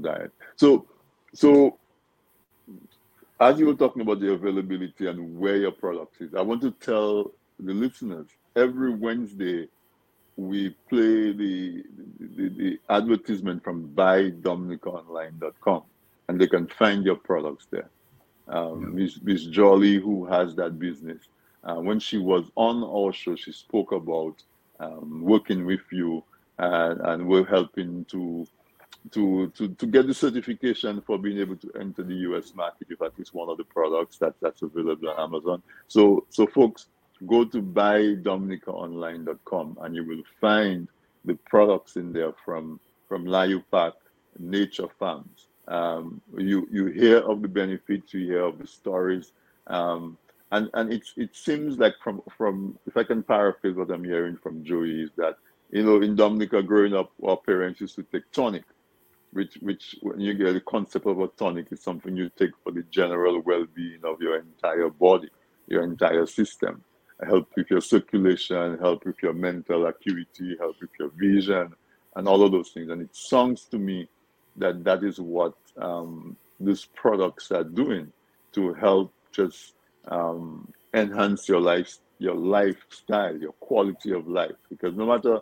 diet. 0.00 0.32
So, 0.56 0.86
so 1.32 1.78
as 3.40 3.58
you 3.58 3.66
were 3.66 3.74
talking 3.74 4.02
about 4.02 4.20
the 4.20 4.32
availability 4.32 5.06
and 5.06 5.38
where 5.38 5.56
your 5.56 5.72
product 5.72 6.20
is, 6.20 6.34
I 6.34 6.40
want 6.40 6.62
to 6.62 6.70
tell 6.70 7.32
the 7.58 7.74
listeners 7.74 8.26
every 8.56 8.94
Wednesday 8.94 9.68
we 10.36 10.70
play 10.88 11.32
the 11.32 11.84
the, 12.18 12.48
the 12.48 12.80
advertisement 12.90 13.62
from 13.62 13.88
buydominicaonline.com 13.90 15.82
and 16.28 16.40
they 16.40 16.46
can 16.46 16.66
find 16.66 17.04
your 17.04 17.16
products 17.16 17.66
there. 17.70 17.88
Um, 18.48 18.94
Miss, 18.94 19.20
Miss 19.22 19.44
Jolly, 19.46 19.98
who 19.98 20.24
has 20.26 20.54
that 20.56 20.78
business, 20.78 21.28
uh, 21.64 21.76
when 21.76 21.98
she 21.98 22.18
was 22.18 22.50
on 22.56 22.82
our 22.82 23.12
show, 23.12 23.36
she 23.36 23.52
spoke 23.52 23.92
about 23.92 24.42
um, 24.80 25.22
working 25.22 25.64
with 25.64 25.80
you 25.92 26.24
and, 26.58 27.00
and 27.00 27.26
we're 27.26 27.44
helping 27.44 28.04
to 28.06 28.46
to, 29.10 29.48
to 29.48 29.68
to 29.68 29.86
get 29.86 30.06
the 30.06 30.14
certification 30.14 31.02
for 31.02 31.18
being 31.18 31.36
able 31.38 31.56
to 31.56 31.70
enter 31.78 32.02
the 32.02 32.14
US 32.14 32.54
market 32.54 32.86
if 32.90 33.02
at 33.02 33.18
least 33.18 33.34
one 33.34 33.50
of 33.50 33.58
the 33.58 33.64
products 33.64 34.16
that, 34.18 34.34
that's 34.40 34.62
available 34.62 35.10
on 35.10 35.20
Amazon. 35.20 35.62
So 35.88 36.24
so 36.30 36.46
folks 36.46 36.86
go 37.26 37.44
to 37.44 37.60
buydominicaonline.com 37.62 39.78
and 39.80 39.94
you 39.94 40.04
will 40.04 40.22
find 40.40 40.88
the 41.24 41.34
products 41.46 41.96
in 41.96 42.12
there 42.12 42.32
from 42.44 42.80
from 43.08 43.24
Layou 43.26 43.62
Park, 43.70 43.94
Nature 44.38 44.88
Farms. 44.98 45.46
Um, 45.68 46.20
you 46.36 46.68
you 46.70 46.86
hear 46.86 47.18
of 47.18 47.42
the 47.42 47.48
benefits, 47.48 48.14
you 48.14 48.26
hear 48.26 48.44
of 48.44 48.58
the 48.58 48.66
stories, 48.66 49.32
um, 49.66 50.16
and 50.54 50.70
and 50.74 50.92
it's 50.92 51.12
it 51.16 51.34
seems 51.34 51.78
like 51.78 51.94
from 52.02 52.22
from 52.36 52.78
if 52.86 52.96
I 52.96 53.02
can 53.04 53.22
paraphrase 53.22 53.74
what 53.74 53.90
I'm 53.90 54.04
hearing 54.04 54.36
from 54.36 54.64
Joey 54.64 55.02
is 55.02 55.10
that 55.16 55.36
you 55.70 55.82
know 55.82 56.00
in 56.00 56.14
Dominica 56.14 56.62
growing 56.62 56.94
up, 56.94 57.10
our 57.24 57.36
parents 57.36 57.80
used 57.80 57.96
to 57.96 58.04
take 58.04 58.30
tonic, 58.30 58.64
which 59.32 59.54
which 59.60 59.96
when 60.02 60.20
you 60.20 60.32
get 60.34 60.52
the 60.52 60.60
concept 60.60 61.06
of 61.06 61.18
a 61.18 61.26
tonic 61.28 61.72
is 61.72 61.82
something 61.82 62.16
you 62.16 62.30
take 62.38 62.52
for 62.62 62.70
the 62.70 62.84
general 62.90 63.40
well-being 63.40 64.00
of 64.04 64.20
your 64.20 64.38
entire 64.38 64.90
body, 64.90 65.28
your 65.66 65.82
entire 65.82 66.26
system, 66.26 66.84
help 67.26 67.48
with 67.56 67.68
your 67.68 67.80
circulation, 67.80 68.78
help 68.78 69.04
with 69.04 69.16
your 69.22 69.32
mental 69.32 69.86
acuity, 69.86 70.56
help 70.60 70.76
with 70.80 70.90
your 71.00 71.10
vision, 71.16 71.74
and 72.14 72.28
all 72.28 72.42
of 72.44 72.52
those 72.52 72.70
things. 72.70 72.90
And 72.90 73.02
it 73.02 73.14
sounds 73.16 73.64
to 73.72 73.78
me 73.78 74.08
that 74.56 74.84
that 74.84 75.02
is 75.02 75.18
what 75.18 75.54
um, 75.78 76.36
these 76.60 76.84
products 76.94 77.50
are 77.50 77.64
doing 77.64 78.12
to 78.52 78.72
help 78.74 79.12
just 79.32 79.74
um, 80.08 80.72
enhance 80.92 81.48
your 81.48 81.60
life, 81.60 81.96
your 82.18 82.34
lifestyle, 82.34 83.36
your 83.36 83.52
quality 83.52 84.12
of 84.12 84.26
life. 84.28 84.56
Because 84.68 84.94
no 84.94 85.06
matter 85.06 85.40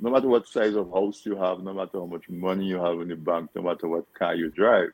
no 0.00 0.10
matter 0.10 0.28
what 0.28 0.48
size 0.48 0.74
of 0.74 0.90
house 0.90 1.24
you 1.24 1.36
have, 1.36 1.60
no 1.60 1.72
matter 1.72 1.98
how 2.00 2.06
much 2.06 2.28
money 2.28 2.66
you 2.66 2.76
have 2.76 3.00
in 3.00 3.08
the 3.08 3.16
bank, 3.16 3.50
no 3.54 3.62
matter 3.62 3.86
what 3.88 4.12
car 4.12 4.34
you 4.34 4.50
drive, 4.50 4.90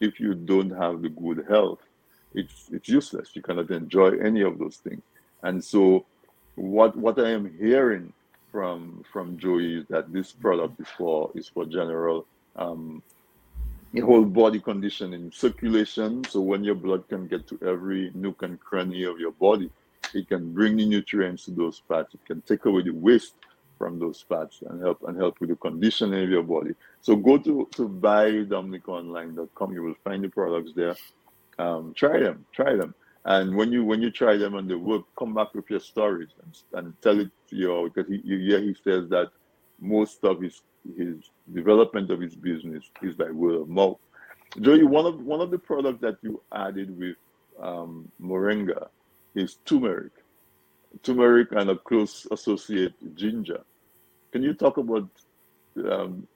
if 0.00 0.18
you 0.18 0.34
don't 0.34 0.70
have 0.70 1.02
the 1.02 1.08
good 1.08 1.44
health, 1.48 1.80
it's 2.34 2.68
it's 2.72 2.88
useless. 2.88 3.30
You 3.34 3.42
cannot 3.42 3.70
enjoy 3.70 4.18
any 4.18 4.42
of 4.42 4.58
those 4.58 4.76
things. 4.76 5.02
And 5.42 5.62
so, 5.62 6.06
what 6.54 6.96
what 6.96 7.18
I 7.18 7.30
am 7.30 7.56
hearing 7.58 8.12
from 8.50 9.04
from 9.12 9.38
Joey 9.38 9.76
is 9.80 9.86
that 9.88 10.12
this 10.12 10.32
product 10.32 10.80
is 10.80 10.88
for 10.96 11.30
is 11.34 11.48
for 11.48 11.64
general 11.64 12.26
um, 12.56 13.02
whole 14.00 14.24
body 14.24 14.60
conditioning, 14.60 15.30
circulation. 15.32 16.24
So 16.24 16.40
when 16.40 16.64
your 16.64 16.74
blood 16.74 17.08
can 17.08 17.28
get 17.28 17.46
to 17.48 17.58
every 17.66 18.10
nook 18.14 18.42
and 18.42 18.58
cranny 18.58 19.04
of 19.04 19.18
your 19.18 19.32
body, 19.32 19.70
it 20.12 20.28
can 20.28 20.52
bring 20.52 20.76
the 20.76 20.86
nutrients 20.86 21.44
to 21.46 21.52
those 21.52 21.80
parts. 21.80 22.14
It 22.14 22.24
can 22.26 22.42
take 22.42 22.64
away 22.64 22.82
the 22.82 22.90
waste 22.90 23.34
from 23.78 23.98
those 23.98 24.24
fats 24.28 24.62
and 24.68 24.80
help 24.80 25.02
and 25.06 25.16
help 25.16 25.40
with 25.40 25.50
the 25.50 25.56
conditioning 25.56 26.22
of 26.24 26.30
your 26.30 26.42
body. 26.42 26.74
So 27.00 27.16
go 27.16 27.38
to 27.38 27.68
to 27.72 27.88
buydominicaonline.com. 27.88 29.72
You 29.72 29.82
will 29.82 29.96
find 30.04 30.24
the 30.24 30.28
products 30.28 30.72
there. 30.74 30.96
Um, 31.58 31.92
try 31.94 32.20
them, 32.20 32.46
try 32.52 32.76
them. 32.76 32.94
And 33.24 33.56
when 33.56 33.72
you 33.72 33.84
when 33.84 34.02
you 34.02 34.10
try 34.10 34.36
them 34.36 34.54
and 34.54 34.68
they 34.68 34.74
work, 34.74 35.02
come 35.18 35.34
back 35.34 35.54
with 35.54 35.70
your 35.70 35.80
stories 35.80 36.28
and, 36.42 36.56
and 36.78 37.02
tell 37.02 37.18
it 37.20 37.30
to 37.50 37.56
your 37.56 37.88
because 37.88 38.10
he, 38.10 38.20
you 38.24 38.38
hear 38.38 38.60
he 38.60 38.74
says 38.84 39.08
that 39.10 39.30
most 39.80 40.24
of 40.24 40.40
his 40.40 40.62
his 40.96 41.30
development 41.52 42.10
of 42.10 42.20
his 42.20 42.34
business 42.34 42.84
is 43.02 43.14
by 43.14 43.30
word 43.30 43.62
of 43.62 43.68
mouth. 43.68 43.98
Joey, 44.60 44.84
one 44.84 45.06
of 45.06 45.20
one 45.20 45.40
of 45.40 45.50
the 45.50 45.58
products 45.58 46.00
that 46.02 46.18
you 46.22 46.40
added 46.52 46.96
with 46.98 47.16
um, 47.60 48.10
moringa 48.20 48.88
is 49.34 49.56
turmeric, 49.64 50.12
turmeric 51.02 51.48
and 51.52 51.70
a 51.70 51.76
close 51.76 52.26
associate 52.30 52.94
ginger. 53.16 53.62
Can 54.32 54.42
you 54.42 54.54
talk 54.54 54.76
about 54.76 55.08
um, 55.90 56.26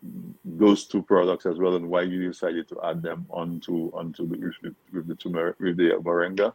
those 0.44 0.86
two 0.86 1.03
products 1.03 1.46
as 1.46 1.59
well 1.59 1.76
and 1.76 1.88
why 1.88 2.03
you 2.03 2.26
decided 2.26 2.68
to 2.68 2.80
add 2.84 3.03
them 3.03 3.26
onto 3.30 3.90
onto 3.94 4.26
the 4.26 4.36
with, 4.62 4.74
with 4.92 5.07
the 5.07 5.14
turmeric 5.14 5.59
with 5.61 5.76
the 5.76 5.90
moringa? 6.03 6.53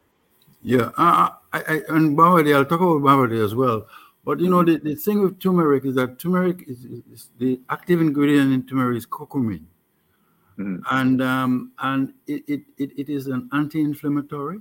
Yeah, 0.61 0.91
uh, 0.97 1.29
I, 1.51 1.59
I, 1.67 1.81
and 1.89 2.17
Bawadi, 2.17 2.55
I'll 2.55 2.63
talk 2.63 2.79
about 2.79 3.01
Bawadi 3.01 3.43
as 3.43 3.53
well. 3.53 3.85
But 4.25 4.39
you 4.39 4.49
know, 4.49 4.63
the, 4.63 4.77
the 4.77 4.95
thing 4.95 5.21
with 5.21 5.39
turmeric 5.39 5.85
is 5.85 5.95
that 5.95 6.17
turmeric 6.17 6.63
is, 6.67 6.85
is 6.85 7.29
the 7.39 7.59
active 7.69 7.99
ingredient 7.99 8.53
in 8.53 8.65
turmeric 8.65 8.97
is 8.97 9.05
curcumin, 9.05 9.65
Mhm. 10.57 10.81
and 10.91 11.21
um, 11.21 11.71
and 11.79 12.13
it, 12.27 12.43
it, 12.47 12.61
it, 12.77 12.91
it 12.97 13.09
is 13.09 13.27
an 13.27 13.49
anti-inflammatory, 13.51 14.59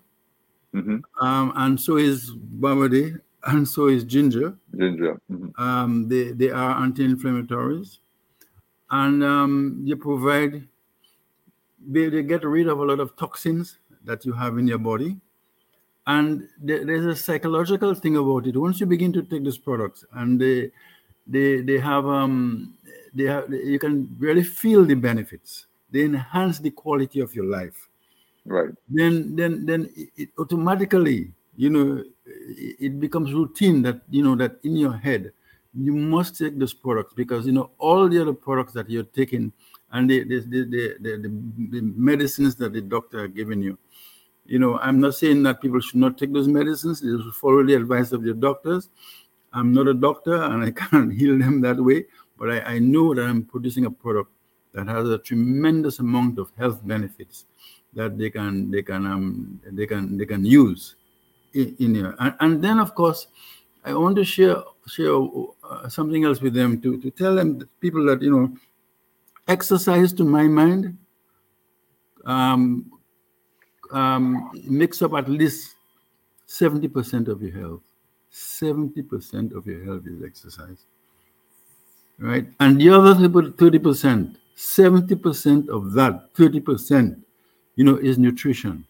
Mhm. 0.74 1.02
um, 1.20 1.52
and 1.56 1.80
so 1.80 1.96
is 1.96 2.34
Bawadi, 2.34 3.20
and 3.46 3.68
so 3.68 3.86
is 3.88 4.02
ginger. 4.04 4.56
Ginger. 4.76 5.20
Mhm. 5.30 5.52
Um, 5.58 6.08
they 6.08 6.32
they 6.32 6.50
are 6.50 6.82
anti-inflammatories, 6.82 7.98
and 8.90 9.22
um, 9.22 9.84
they 9.86 9.94
provide 9.94 10.66
they, 11.86 12.08
they 12.08 12.22
get 12.22 12.42
rid 12.44 12.66
of 12.68 12.78
a 12.78 12.84
lot 12.84 12.98
of 13.00 13.16
toxins 13.16 13.78
that 14.04 14.24
you 14.24 14.32
have 14.32 14.58
in 14.58 14.66
your 14.66 14.78
body. 14.78 15.20
And 16.06 16.48
there- 16.60 16.84
there's 16.84 17.06
a 17.06 17.14
psychological 17.16 17.94
thing 17.94 18.16
about 18.16 18.46
it. 18.46 18.56
Once 18.56 18.80
you 18.80 18.86
begin 18.86 19.12
to 19.12 19.22
take 19.22 19.44
these 19.44 19.58
products, 19.58 20.04
and 20.12 20.40
they 20.40 20.72
they 21.26 21.60
they 21.62 21.78
have 21.78 22.06
um 22.06 22.74
they 23.14 23.24
have 23.24 23.52
you 23.52 23.78
can 23.78 24.14
really 24.18 24.42
feel 24.42 24.84
the 24.84 24.94
benefits. 24.94 25.66
They 25.90 26.04
enhance 26.04 26.58
the 26.58 26.70
quality 26.70 27.20
of 27.20 27.34
your 27.34 27.44
life 27.44 27.88
Right. 28.44 28.74
then 28.88 29.36
then 29.36 29.66
then 29.66 29.88
it, 30.16 30.30
automatically 30.38 31.32
you 31.56 31.70
know 31.70 32.02
it, 32.26 32.98
becomes 33.00 33.32
routine 33.32 33.82
that 33.82 34.02
you 34.10 34.22
know 34.22 34.34
that 34.36 34.58
in 34.64 34.76
your 34.76 34.92
head 34.92 35.32
you 35.74 35.94
must 35.94 36.36
take 36.38 36.58
those 36.58 36.74
products 36.74 37.14
because 37.14 37.46
you 37.46 37.52
know 37.52 37.70
all 37.78 38.08
the 38.08 38.20
other 38.20 38.32
products 38.32 38.72
that 38.72 38.90
you're 38.90 39.04
taking 39.20 39.52
and 39.92 40.10
the 40.10 40.24
the 40.24 40.40
the, 40.40 40.60
the, 40.64 40.96
the, 41.00 41.10
the, 41.28 41.66
the 41.70 41.80
medicines 41.96 42.56
that 42.56 42.72
the 42.72 42.80
doctor 42.80 43.24
are 43.24 43.28
giving 43.28 43.62
you 43.62 43.78
you 44.46 44.58
know 44.58 44.78
i'm 44.78 45.00
not 45.00 45.14
saying 45.14 45.42
that 45.42 45.60
people 45.60 45.80
should 45.80 46.00
not 46.00 46.18
take 46.18 46.32
those 46.32 46.48
medicines. 46.48 47.00
They 47.00 47.08
should 47.08 47.34
follow 47.34 47.64
the 47.64 47.74
advice 47.74 48.12
of 48.12 48.24
their 48.24 48.34
doctors. 48.34 48.88
I'm 49.52 49.72
not 49.72 49.86
a 49.88 49.94
doctor 49.94 50.42
and 50.42 50.64
i 50.64 50.70
can't 50.82 51.12
heal 51.12 51.38
them 51.38 51.60
that 51.60 51.76
way 51.76 52.06
but 52.38 52.50
i, 52.50 52.74
I 52.74 52.78
know 52.78 53.14
that 53.14 53.24
i'm 53.24 53.44
producing 53.44 53.86
a 53.86 53.90
product 53.90 54.30
that 54.72 54.88
has 54.88 55.08
a 55.08 55.18
tremendous 55.18 55.98
amount 55.98 56.38
of 56.38 56.50
health 56.56 56.80
benefits 56.86 57.44
that 57.94 58.18
they 58.18 58.30
can 58.30 58.70
they 58.70 58.82
can 58.82 59.06
um 59.06 59.60
they 59.70 59.86
can 59.86 60.16
they 60.16 60.26
can 60.26 60.44
use 60.44 60.96
in, 61.54 61.76
in 61.78 61.94
here. 61.94 62.14
And, 62.18 62.34
and 62.40 62.64
then 62.64 62.78
of 62.78 62.94
course 62.94 63.26
i 63.84 63.92
want 63.92 64.16
to 64.16 64.24
share 64.24 64.62
share 64.86 65.14
uh, 65.14 65.88
something 65.88 66.24
else 66.24 66.40
with 66.40 66.54
them 66.54 66.80
to 66.80 66.98
to 67.00 67.10
tell 67.10 67.34
them 67.34 67.68
people 67.80 68.04
that 68.06 68.22
you 68.22 68.30
know 68.30 68.54
exercise 69.48 70.12
to 70.14 70.24
my 70.24 70.44
mind 70.44 70.96
um 72.24 72.90
um 73.92 74.50
makes 74.64 75.02
up 75.02 75.12
at 75.14 75.28
least 75.28 75.74
70% 76.48 77.28
of 77.28 77.42
your 77.42 77.52
health 77.52 77.82
70% 78.32 79.54
of 79.54 79.66
your 79.66 79.84
health 79.84 80.06
is 80.06 80.22
exercise 80.22 80.86
right 82.18 82.46
and 82.60 82.80
the 82.80 82.90
other 82.90 83.14
30% 83.14 84.36
70% 84.56 85.68
of 85.68 85.92
that 85.92 86.34
30% 86.34 87.22
you 87.76 87.84
know, 87.84 87.96
is 87.96 88.18
nutrition. 88.18 88.86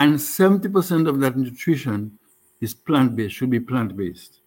And 0.00 0.14
70% 0.14 1.08
of 1.08 1.20
that 1.20 1.36
nutrition 1.36 2.18
is 2.60 2.74
plant 2.74 3.14
based, 3.16 3.36
should 3.36 3.50
be 3.50 3.60
plant 3.60 3.96
based. 3.96 4.40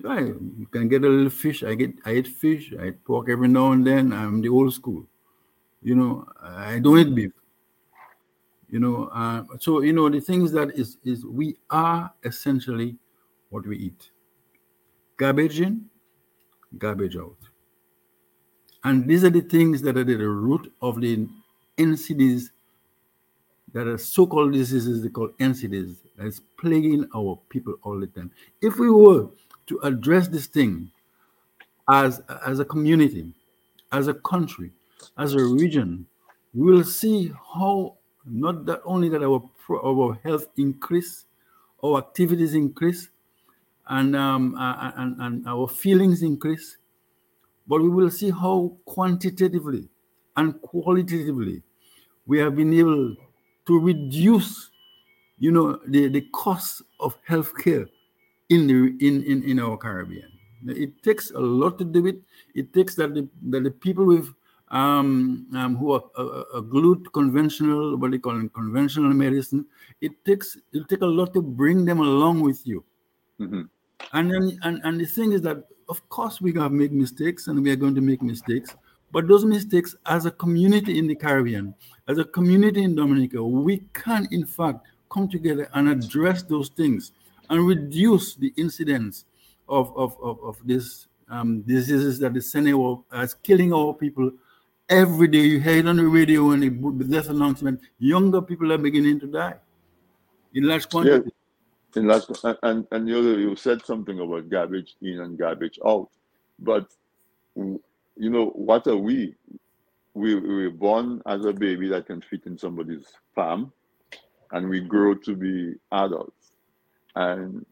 Right. 0.00 0.26
You 0.26 0.66
can 0.70 0.88
get 0.88 1.04
a 1.04 1.08
little 1.08 1.30
fish. 1.30 1.64
I 1.64 1.74
get 1.74 1.92
I 2.04 2.14
eat 2.14 2.28
fish, 2.28 2.72
I 2.78 2.88
eat 2.88 3.04
pork 3.04 3.28
every 3.28 3.48
now 3.48 3.72
and 3.72 3.84
then. 3.84 4.12
I'm 4.12 4.40
the 4.40 4.48
old 4.48 4.72
school. 4.72 5.06
You 5.82 5.94
know, 5.94 6.26
I 6.42 6.78
don't 6.80 6.98
eat 6.98 7.14
beef. 7.14 7.32
You 8.68 8.80
know, 8.80 9.04
uh, 9.06 9.44
so 9.60 9.80
you 9.80 9.92
know 9.92 10.08
the 10.10 10.20
things 10.20 10.52
that 10.52 10.74
is 10.74 10.98
is 11.04 11.24
we 11.24 11.56
are 11.70 12.12
essentially 12.24 12.96
what 13.50 13.66
we 13.66 13.78
eat. 13.78 14.10
Garbage 15.16 15.60
in, 15.60 15.86
garbage 16.76 17.16
out. 17.16 17.36
And 18.84 19.08
these 19.08 19.24
are 19.24 19.30
the 19.30 19.40
things 19.40 19.82
that 19.82 19.96
are 19.96 20.04
the 20.04 20.16
root 20.16 20.72
of 20.82 21.00
the 21.00 21.26
NCDs 21.78 22.50
that 23.72 23.86
are 23.86 23.98
so-called 23.98 24.52
diseases 24.52 25.02
they 25.02 25.08
call 25.08 25.28
NCDs 25.40 25.96
that 26.16 26.26
is 26.26 26.40
plaguing 26.58 27.06
our 27.14 27.38
people 27.48 27.74
all 27.82 27.98
the 27.98 28.06
time. 28.06 28.30
If 28.60 28.78
we 28.78 28.90
were 28.90 29.28
to 29.66 29.78
address 29.82 30.28
this 30.28 30.46
thing 30.46 30.90
as, 31.88 32.22
as 32.46 32.60
a 32.60 32.64
community, 32.64 33.32
as 33.92 34.08
a 34.08 34.14
country, 34.14 34.72
as 35.16 35.34
a 35.34 35.44
region, 35.44 36.06
we 36.54 36.72
will 36.72 36.84
see 36.84 37.32
how 37.54 37.96
not 38.24 38.66
that 38.66 38.80
only 38.84 39.08
that 39.08 39.22
our 39.22 39.42
our 39.70 40.18
health 40.24 40.48
increase, 40.56 41.26
our 41.84 41.98
activities 41.98 42.54
increase, 42.54 43.10
and 43.88 44.16
um, 44.16 44.54
and, 44.58 45.20
and 45.20 45.46
our 45.46 45.68
feelings 45.68 46.22
increase, 46.22 46.78
but 47.66 47.82
we 47.82 47.88
will 47.88 48.10
see 48.10 48.30
how 48.30 48.76
quantitatively 48.84 49.88
and 50.36 50.60
qualitatively 50.62 51.62
we 52.26 52.38
have 52.38 52.54
been 52.54 52.72
able 52.72 53.14
to 53.66 53.78
reduce 53.80 54.70
you 55.38 55.50
know 55.50 55.78
the, 55.86 56.08
the 56.08 56.22
cost 56.32 56.82
of 57.00 57.16
healthcare 57.28 57.88
in 58.48 58.66
the 58.66 59.06
in, 59.06 59.22
in 59.24 59.42
in 59.44 59.60
our 59.60 59.76
caribbean. 59.76 60.30
It 60.66 61.02
takes 61.02 61.30
a 61.30 61.38
lot 61.38 61.78
to 61.78 61.84
do 61.84 62.06
it. 62.06 62.18
It 62.54 62.72
takes 62.72 62.96
that 62.96 63.14
the, 63.14 63.28
that 63.50 63.62
the 63.62 63.70
people 63.70 64.04
with 64.04 64.34
um, 64.70 65.46
um 65.54 65.76
who 65.76 65.92
are 65.92 66.04
uh, 66.16 66.42
uh, 66.54 66.60
glued 66.60 67.10
conventional 67.12 67.96
what 67.96 68.10
they 68.10 68.18
call 68.18 68.38
it, 68.38 68.52
conventional 68.52 69.12
medicine 69.14 69.64
it 70.00 70.12
takes 70.24 70.56
it 70.72 70.88
take 70.88 71.02
a 71.02 71.06
lot 71.06 71.32
to 71.32 71.40
bring 71.42 71.84
them 71.84 72.00
along 72.00 72.40
with 72.40 72.66
you 72.66 72.84
Mhm. 73.40 73.68
and 74.12 74.30
then 74.30 74.58
and, 74.62 74.80
and 74.84 75.00
the 75.00 75.06
thing 75.06 75.32
is 75.32 75.42
that 75.42 75.64
of 75.88 76.06
course 76.08 76.40
we 76.40 76.52
have 76.54 76.72
make 76.72 76.92
mistakes 76.92 77.46
and 77.46 77.62
we 77.62 77.70
are 77.70 77.76
going 77.76 77.94
to 77.94 78.00
make 78.00 78.20
mistakes 78.20 78.74
but 79.12 79.26
those 79.28 79.44
mistakes 79.44 79.94
as 80.06 80.26
a 80.26 80.30
community 80.30 80.98
in 80.98 81.06
the 81.06 81.14
caribbean 81.14 81.74
as 82.08 82.18
a 82.18 82.24
community 82.24 82.82
in 82.82 82.94
dominica 82.94 83.42
we 83.42 83.82
can 83.94 84.26
in 84.32 84.44
fact 84.44 84.86
come 85.10 85.28
together 85.28 85.68
and 85.74 85.88
address 85.88 86.42
those 86.42 86.68
things 86.68 87.12
and 87.48 87.66
reduce 87.66 88.34
the 88.34 88.52
incidence 88.56 89.24
of 89.68 89.96
of 89.96 90.16
of, 90.20 90.42
of 90.42 90.58
this 90.64 91.06
um, 91.30 91.60
diseases 91.62 92.18
that 92.18 92.36
is 92.36 92.50
sending 92.50 92.74
our 92.74 93.02
as 93.12 93.34
killing 93.34 93.72
our 93.72 93.94
people 93.94 94.30
every 94.88 95.28
day 95.28 95.38
you 95.38 95.60
hear 95.60 95.78
it 95.78 95.86
on 95.86 95.96
the 95.96 96.06
radio 96.06 96.50
and 96.50 96.62
the 96.62 97.04
death 97.04 97.28
announcement 97.28 97.80
younger 97.98 98.40
people 98.40 98.72
are 98.72 98.78
beginning 98.78 99.20
to 99.20 99.26
die 99.26 99.54
in 100.54 100.64
large 100.64 100.88
quantity 100.88 101.30
In 101.96 102.06
last, 102.06 102.30
and, 102.62 102.86
and, 102.92 103.08
you, 103.08 103.18
you 103.38 103.56
said 103.56 103.84
something 103.84 104.20
about 104.20 104.48
garbage 104.50 104.96
in 105.00 105.20
and 105.20 105.38
garbage 105.38 105.78
out, 105.86 106.10
but 106.58 106.86
you 107.56 108.30
know, 108.30 108.46
what 108.46 108.86
are 108.86 108.96
we? 108.96 109.34
We 110.14 110.34
we 110.34 110.64
were 110.64 110.70
born 110.70 111.22
as 111.26 111.44
a 111.44 111.52
baby 111.52 111.88
that 111.88 112.06
can 112.06 112.20
fit 112.20 112.44
in 112.46 112.58
somebody's 112.58 113.06
palm, 113.34 113.72
and 114.52 114.68
we 114.68 114.80
grow 114.80 115.14
to 115.14 115.36
be 115.36 115.74
adults. 115.92 116.52
And 117.14 117.64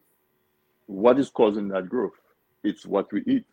what 0.85 1.19
is 1.19 1.29
causing 1.29 1.67
that 1.69 1.89
growth? 1.89 2.19
It's 2.63 2.85
what 2.85 3.11
we 3.11 3.23
eat. 3.27 3.45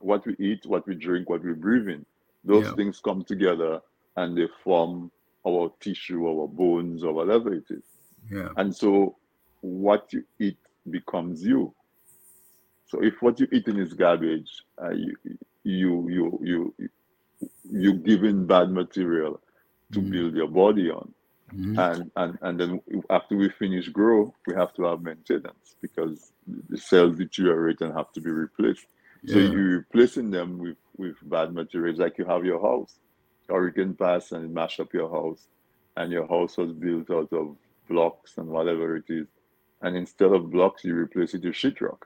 What 0.00 0.26
we 0.26 0.36
eat, 0.38 0.66
what 0.66 0.86
we 0.86 0.94
drink, 0.94 1.30
what 1.30 1.42
we 1.42 1.52
breathe 1.54 1.88
in. 1.88 2.04
Those 2.46 2.64
Yeah. 2.66 2.74
things 2.74 3.00
come 3.00 3.24
together 3.24 3.80
and 4.16 4.36
they 4.38 4.48
form 4.64 5.10
our 5.46 5.72
tissue, 5.80 6.26
our 6.26 6.48
bones, 6.48 7.04
or 7.04 7.12
whatever 7.12 7.52
it 7.52 7.64
is. 7.70 7.84
Yeah. 8.30 8.48
And 8.56 8.74
so 8.74 9.16
what 9.60 10.12
you 10.12 10.24
eat 10.40 10.58
becomes 10.90 11.42
you. 11.44 11.74
So 12.86 13.02
if 13.02 13.20
what 13.20 13.38
you 13.40 13.48
eating 13.52 13.78
is 13.78 13.92
garbage, 13.94 14.50
uh, 14.82 14.90
you 14.90 15.16
you 15.64 16.08
you 16.08 16.40
you 16.50 16.74
you 17.70 17.92
giving 17.94 18.46
bad 18.46 18.70
material 18.70 19.40
to 19.92 20.00
Mhm. 20.00 20.10
build 20.10 20.36
your 20.36 20.48
body 20.48 20.90
on. 20.90 21.12
Mhm. 21.52 21.78
And, 21.78 22.10
and 22.16 22.38
and 22.42 22.60
then 22.60 22.80
after 23.10 23.36
we 23.36 23.48
finish 23.50 23.88
grow, 23.88 24.32
we 24.46 24.54
have 24.54 24.72
to 24.74 24.82
have 24.84 25.02
maintenance 25.02 25.76
because 25.82 26.32
the 26.46 26.78
cells 26.78 27.16
deteriorate 27.18 27.80
and 27.80 27.92
have 27.94 28.10
to 28.12 28.20
be 28.20 28.30
replaced. 28.30 28.86
So 29.26 29.38
you're 29.38 29.78
replacing 29.78 30.30
them 30.30 30.58
with, 30.58 30.76
with 30.98 31.16
bad 31.22 31.52
materials 31.52 31.98
like 31.98 32.18
you 32.18 32.24
have 32.24 32.44
your 32.44 32.60
house. 32.60 32.98
Hurricane 33.48 33.94
pass 33.94 34.32
and 34.32 34.44
it 34.44 34.50
mashed 34.50 34.80
up 34.80 34.92
your 34.92 35.10
house, 35.10 35.46
and 35.96 36.12
your 36.12 36.26
house 36.26 36.56
was 36.56 36.72
built 36.72 37.10
out 37.10 37.32
of 37.32 37.56
blocks 37.88 38.38
and 38.38 38.48
whatever 38.48 38.96
it 38.96 39.04
is. 39.08 39.26
And 39.82 39.96
instead 39.96 40.32
of 40.32 40.50
blocks, 40.50 40.84
you 40.84 40.94
replace 40.94 41.34
it 41.34 41.44
with 41.44 41.54
sheetrock. 41.54 42.02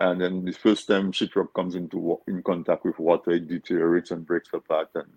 And 0.00 0.20
then 0.20 0.44
the 0.44 0.52
first 0.52 0.86
time 0.86 1.12
sheetrock 1.12 1.54
comes 1.54 1.74
into 1.74 2.20
in 2.28 2.42
contact 2.42 2.84
with 2.84 2.98
water, 2.98 3.32
it 3.32 3.48
deteriorates 3.48 4.10
and 4.10 4.26
breaks 4.26 4.50
apart, 4.52 4.90
and, 4.94 5.08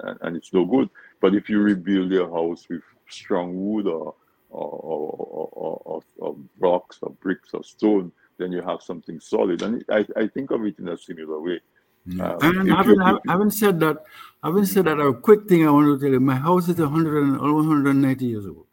and, 0.00 0.18
and 0.22 0.36
it's 0.36 0.52
no 0.52 0.64
good. 0.64 0.88
But 1.20 1.34
if 1.34 1.48
you 1.48 1.60
rebuild 1.60 2.10
your 2.10 2.30
house 2.30 2.66
with 2.70 2.82
strong 3.08 3.52
wood 3.54 3.86
or 3.86 4.14
or, 4.54 4.70
or, 4.70 5.48
or, 5.52 5.82
or, 5.84 6.02
or 6.18 6.36
rocks 6.58 6.98
or 7.02 7.10
bricks 7.10 7.50
or 7.54 7.64
stone, 7.64 8.12
then 8.38 8.52
you 8.52 8.62
have 8.62 8.82
something 8.82 9.18
solid. 9.20 9.62
And 9.62 9.84
I, 9.90 10.06
I 10.16 10.28
think 10.28 10.50
of 10.50 10.64
it 10.64 10.78
in 10.78 10.88
a 10.88 10.96
similar 10.96 11.40
way. 11.40 11.60
Um, 12.06 12.20
and 12.42 12.70
having, 12.70 12.96
you- 12.96 13.20
having 13.28 13.50
said 13.50 13.80
that, 13.80 14.04
having 14.42 14.64
said 14.66 14.84
that, 14.86 15.00
a 15.00 15.12
quick 15.14 15.48
thing 15.48 15.66
I 15.66 15.70
want 15.70 15.86
to 15.88 15.98
tell 16.04 16.12
you: 16.12 16.20
my 16.20 16.36
house 16.36 16.68
is 16.68 16.78
100 16.78 17.22
and 17.22 17.38
almost 17.40 17.68
190 17.68 18.26
years 18.26 18.46
old. 18.46 18.66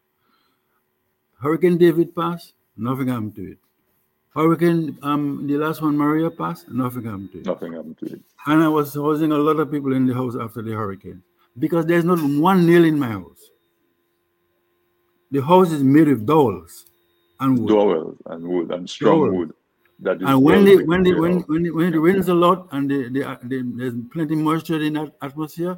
Hurricane 1.41 1.77
David 1.77 2.15
passed, 2.15 2.53
nothing 2.77 3.07
happened 3.07 3.35
to 3.35 3.51
it. 3.51 3.57
Hurricane, 4.35 4.97
um, 5.01 5.47
the 5.47 5.57
last 5.57 5.81
one, 5.81 5.97
Maria 5.97 6.29
passed, 6.29 6.69
nothing 6.69 7.03
happened 7.03 7.31
to 7.33 7.39
it. 7.39 7.45
Nothing 7.45 7.73
happened 7.73 7.97
to 7.99 8.05
it. 8.05 8.21
And 8.47 8.63
I 8.63 8.67
was 8.67 8.93
housing 8.93 9.31
a 9.31 9.37
lot 9.37 9.59
of 9.59 9.71
people 9.71 9.93
in 9.93 10.05
the 10.05 10.13
house 10.13 10.35
after 10.39 10.61
the 10.61 10.71
hurricane 10.71 11.21
because 11.59 11.85
there's 11.85 12.05
not 12.05 12.19
one 12.21 12.65
nail 12.65 12.85
in 12.85 12.97
my 12.99 13.09
house. 13.09 13.41
The 15.31 15.41
house 15.41 15.71
is 15.71 15.83
made 15.83 16.07
of 16.09 16.25
dowels 16.25 16.85
and 17.39 17.59
wood. 17.59 17.69
Dowels 17.69 18.17
and 18.27 18.43
wood 18.47 18.71
and 18.71 18.89
strong 18.89 19.19
Dowels. 19.21 19.33
wood. 19.35 19.53
That 20.01 20.21
is 20.21 20.27
and 20.27 20.41
when 20.41 20.65
well 20.65 20.77
the 20.77 20.85
when 20.85 21.03
the 21.03 21.13
when 21.13 21.39
when, 21.41 21.63
the, 21.63 21.69
when 21.71 21.93
it 21.93 21.97
rains 21.97 22.27
a 22.27 22.33
lot 22.33 22.67
and 22.71 22.89
the, 22.89 23.09
the, 23.09 23.23
uh, 23.23 23.37
the, 23.43 23.61
there's 23.75 23.93
plenty 24.11 24.35
moisture 24.35 24.81
in 24.81 24.93
that 24.93 25.13
atmosphere, 25.21 25.77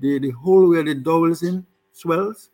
the, 0.00 0.18
the 0.18 0.30
hole 0.30 0.68
where 0.68 0.82
the 0.82 0.94
dowels 0.94 1.42
in 1.42 1.64
swells, 1.92 2.50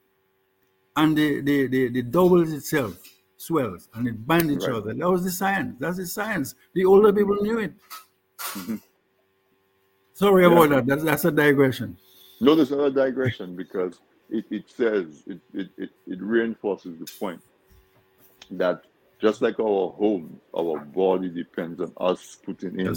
and 0.96 1.16
the 1.16 1.40
the, 1.40 1.66
the, 1.68 1.88
the 1.88 2.02
dowels 2.02 2.52
itself 2.52 2.98
swells 3.38 3.88
and 3.94 4.08
it 4.08 4.26
binds 4.26 4.52
each 4.52 4.62
Right. 4.68 4.76
other. 4.76 4.94
That 4.94 5.10
was 5.10 5.24
the 5.24 5.30
science. 5.30 5.76
That's 5.78 5.96
the 5.96 6.06
science. 6.06 6.54
The 6.74 6.84
older 6.84 7.12
people 7.12 7.36
knew 7.36 7.58
it. 7.60 7.74
Mm-hmm. 8.38 8.76
Sorry 10.12 10.42
Yeah. 10.44 10.52
about 10.52 10.70
that. 10.70 10.86
That's, 10.86 11.04
that's 11.04 11.24
a 11.26 11.30
digression. 11.30 11.96
No, 12.40 12.54
there's 12.54 12.72
another 12.72 12.90
digression 12.90 13.54
because 13.56 14.00
it, 14.30 14.44
it 14.50 14.64
says, 14.68 15.22
it, 15.26 15.40
it, 15.52 15.68
it, 15.76 15.90
it 16.06 16.20
reinforces 16.20 16.98
the 16.98 17.06
point 17.18 17.40
that 18.52 18.84
just 19.20 19.42
like 19.42 19.58
our 19.58 19.90
home, 19.92 20.40
our 20.56 20.78
body 20.78 21.28
depends 21.28 21.80
on 21.80 21.92
us 21.98 22.36
putting 22.44 22.78
in 22.78 22.94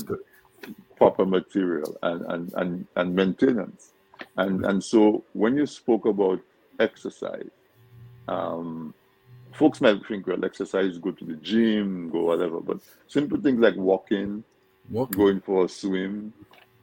proper 0.97 1.25
material 1.25 1.97
and, 2.03 2.25
and, 2.25 2.53
and, 2.55 2.87
and 2.95 3.15
maintenance. 3.15 3.93
And, 4.37 4.65
and 4.65 4.83
so 4.83 5.23
when 5.33 5.55
you 5.55 5.65
spoke 5.65 6.05
about 6.05 6.41
exercise, 6.79 7.49
um, 8.27 8.93
folks 9.53 9.81
might 9.81 10.05
think, 10.07 10.27
well, 10.27 10.43
exercise, 10.43 10.97
go 10.97 11.11
to 11.11 11.25
the 11.25 11.35
gym, 11.35 12.09
go 12.09 12.23
whatever, 12.23 12.59
but 12.59 12.79
simple 13.07 13.39
things 13.39 13.59
like 13.59 13.75
walking, 13.75 14.43
Walking. 14.89 15.17
going 15.17 15.41
for 15.41 15.65
a 15.65 15.69
swim. 15.69 16.33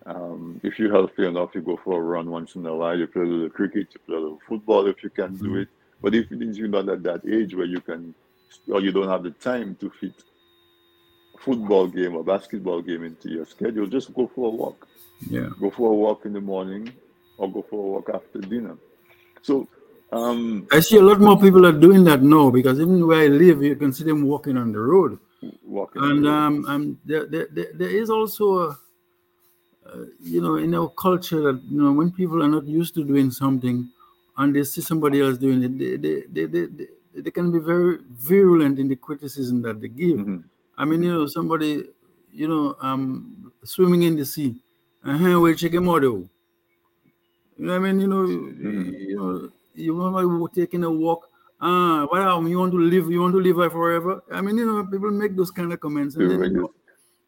Um, 0.06 0.60
if 0.62 0.78
you're 0.78 0.92
healthy 0.92 1.26
enough, 1.26 1.50
you 1.54 1.60
go 1.60 1.78
for 1.82 1.98
a 1.98 2.02
run 2.02 2.30
once 2.30 2.54
in 2.54 2.64
a 2.64 2.74
while. 2.74 2.96
You 2.98 3.06
play 3.06 3.22
a 3.22 3.26
little 3.26 3.50
cricket, 3.50 3.88
you 3.92 4.00
play 4.06 4.16
a 4.16 4.20
little 4.20 4.40
football 4.48 4.86
if 4.86 5.02
you 5.02 5.10
can 5.10 5.36
do 5.36 5.50
Mhm. 5.50 5.62
it. 5.62 5.68
But 6.00 6.14
if 6.14 6.30
you're 6.30 6.68
not 6.68 6.88
at 6.88 7.02
that 7.02 7.26
age 7.26 7.54
where 7.54 7.66
you 7.66 7.80
can, 7.80 8.14
or 8.68 8.80
you 8.80 8.92
don't 8.92 9.08
have 9.08 9.22
the 9.22 9.30
time 9.30 9.76
to 9.80 9.90
fit 9.90 10.14
a 11.34 11.38
football 11.38 11.86
game 11.86 12.16
or 12.16 12.24
basketball 12.24 12.82
game 12.82 13.04
into 13.04 13.28
your 13.30 13.46
schedule, 13.46 13.86
just 13.86 14.12
go 14.14 14.30
for 14.34 14.46
a 14.46 14.50
walk. 14.50 14.88
Yeah. 15.30 15.48
Go 15.60 15.70
for 15.70 15.90
a 15.90 15.94
walk 15.94 16.26
in 16.26 16.32
the 16.32 16.40
morning, 16.40 16.92
or 17.38 17.50
go 17.50 17.64
for 17.68 17.78
a 17.78 17.88
walk 17.92 18.10
after 18.12 18.40
dinner. 18.40 18.76
So, 19.42 19.68
um, 20.12 20.66
I 20.72 20.80
see 20.80 20.96
a 20.96 21.02
lot 21.02 21.20
more 21.20 21.38
people 21.38 21.66
are 21.66 21.72
doing 21.72 22.04
that 22.04 22.22
now 22.22 22.50
because 22.50 22.80
even 22.80 23.06
where 23.06 23.22
I 23.22 23.26
live, 23.26 23.62
you 23.62 23.76
can 23.76 23.92
see 23.92 24.04
them 24.04 24.22
walking 24.24 24.56
on 24.56 24.72
the 24.72 24.78
road. 24.78 25.18
walking. 25.64 26.02
and 26.02 26.26
um, 26.26 26.64
um 26.66 26.98
there, 27.04 27.26
there, 27.26 27.48
there 27.50 27.70
there 27.74 27.90
is 27.90 28.10
also 28.10 28.58
a, 28.58 28.68
uh, 29.86 30.04
you 30.20 30.40
know 30.40 30.56
in 30.56 30.74
our 30.74 30.88
culture 30.88 31.40
that 31.40 31.60
you 31.70 31.82
know 31.82 31.92
when 31.92 32.10
people 32.10 32.42
are 32.42 32.48
not 32.48 32.66
used 32.66 32.94
to 32.94 33.04
doing 33.04 33.30
something 33.30 33.88
and 34.38 34.54
they 34.54 34.64
see 34.64 34.80
somebody 34.80 35.20
else 35.20 35.38
doing 35.38 35.62
it 35.62 35.78
they 35.78 35.96
they, 35.96 36.46
they, 36.46 36.66
they, 36.66 36.86
they, 37.24 37.30
can 37.30 37.50
be 37.52 37.58
very 37.58 37.98
virulent 38.10 38.78
in 38.78 38.88
the 38.88 38.96
criticism 38.96 39.62
that 39.62 39.80
they 39.80 39.88
give 39.88 40.18
Mhm. 40.18 40.44
i 40.78 40.84
mean 40.84 41.02
you 41.02 41.12
know 41.14 41.26
somebody 41.26 41.70
you 42.32 42.48
know 42.52 42.76
um 42.80 43.52
swimming 43.64 44.02
in 44.02 44.16
the 44.16 44.24
sea 44.34 44.50
uh-huh, 45.04 45.40
we're 45.40 45.54
checking 45.54 45.84
model 45.84 46.28
you 47.58 47.66
know 47.66 47.76
i 47.76 47.78
mean 47.78 48.00
you 48.00 48.08
know 48.12 48.24
Mhm. 48.26 48.98
you 49.10 49.16
know 49.16 49.50
you 49.74 49.94
want 49.96 50.54
to 50.54 50.60
taking 50.60 50.84
a 50.84 50.90
walk 50.90 51.30
Ah, 51.58 52.06
well, 52.12 52.46
you 52.46 52.58
want 52.58 52.70
to 52.72 52.78
live, 52.78 53.10
you 53.10 53.18
want 53.22 53.32
to 53.32 53.40
live 53.40 53.72
forever. 53.72 54.22
I 54.30 54.42
mean, 54.42 54.58
you 54.58 54.66
know, 54.66 54.84
people 54.84 55.10
make 55.10 55.34
those 55.34 55.50
kind 55.50 55.72
of 55.72 55.80
comments, 55.80 56.16
and 56.16 56.28
then, 56.30 56.42
you 56.44 56.50
know, 56.50 56.74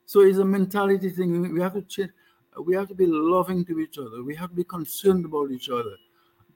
so 0.05 0.21
it's 0.21 0.37
a 0.37 0.45
mentality 0.45 1.09
thing. 1.09 1.51
We 1.55 1.61
have 1.63 1.73
to 1.73 1.81
change. 1.81 2.11
We 2.67 2.75
have 2.75 2.89
to 2.89 2.95
be 2.95 3.07
loving 3.07 3.65
to 3.65 3.81
each 3.81 3.97
other. 3.99 4.23
We 4.23 4.35
have 4.35 4.51
to 4.51 4.57
be 4.57 4.65
concerned 4.65 5.25
about 5.25 5.51
each 5.51 5.71
other. 5.71 5.97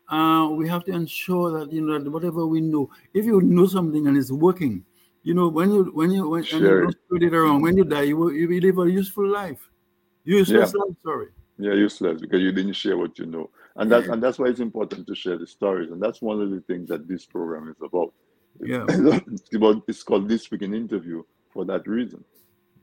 Uh, 0.08 0.48
we 0.50 0.68
have 0.68 0.84
to 0.84 0.92
ensure 0.92 1.58
that 1.58 1.72
you 1.72 1.80
know 1.80 1.98
that 1.98 2.10
whatever 2.10 2.46
we 2.46 2.60
know, 2.60 2.90
if 3.14 3.24
you 3.24 3.40
know 3.40 3.66
something 3.66 4.06
and 4.06 4.16
it's 4.16 4.30
working, 4.30 4.84
you 5.22 5.34
know, 5.34 5.48
when 5.48 5.70
you 5.70 5.84
when 5.94 6.10
you 6.10 6.28
when 6.28 6.42
and 6.42 6.60
you 6.60 6.80
don't 6.80 6.88
it. 6.90 6.98
spread 7.06 7.22
it 7.22 7.34
around, 7.34 7.62
when 7.62 7.76
you 7.76 7.84
die, 7.84 8.02
you 8.02 8.16
will, 8.16 8.32
you 8.32 8.48
will 8.48 8.60
live 8.60 8.78
a 8.78 8.90
useful 8.90 9.26
life. 9.26 9.70
Useless 10.24 10.74
life. 10.74 10.96
Sorry. 11.04 11.28
Yeah, 11.58 11.74
useless 11.74 12.20
because 12.20 12.40
you 12.40 12.52
didn't 12.52 12.72
share 12.72 12.96
what 12.96 13.18
you 13.18 13.26
know, 13.26 13.50
and 13.76 13.90
that's 13.90 14.08
and 14.08 14.22
that's 14.22 14.38
why 14.38 14.46
it's 14.48 14.60
important 14.60 15.06
to 15.06 15.14
share 15.14 15.36
the 15.38 15.46
stories, 15.46 15.90
and 15.90 16.02
that's 16.02 16.20
one 16.20 16.40
of 16.40 16.50
the 16.50 16.60
things 16.62 16.88
that 16.88 17.06
this 17.06 17.24
program 17.24 17.68
is 17.68 17.76
about. 17.82 18.12
Yeah. 18.60 18.84
it's 18.88 19.54
about 19.54 19.82
it's 19.86 20.02
called 20.02 20.28
this 20.28 20.50
week 20.50 20.62
in 20.62 20.74
interview 20.74 21.22
for 21.52 21.64
that 21.66 21.86
reason, 21.86 22.24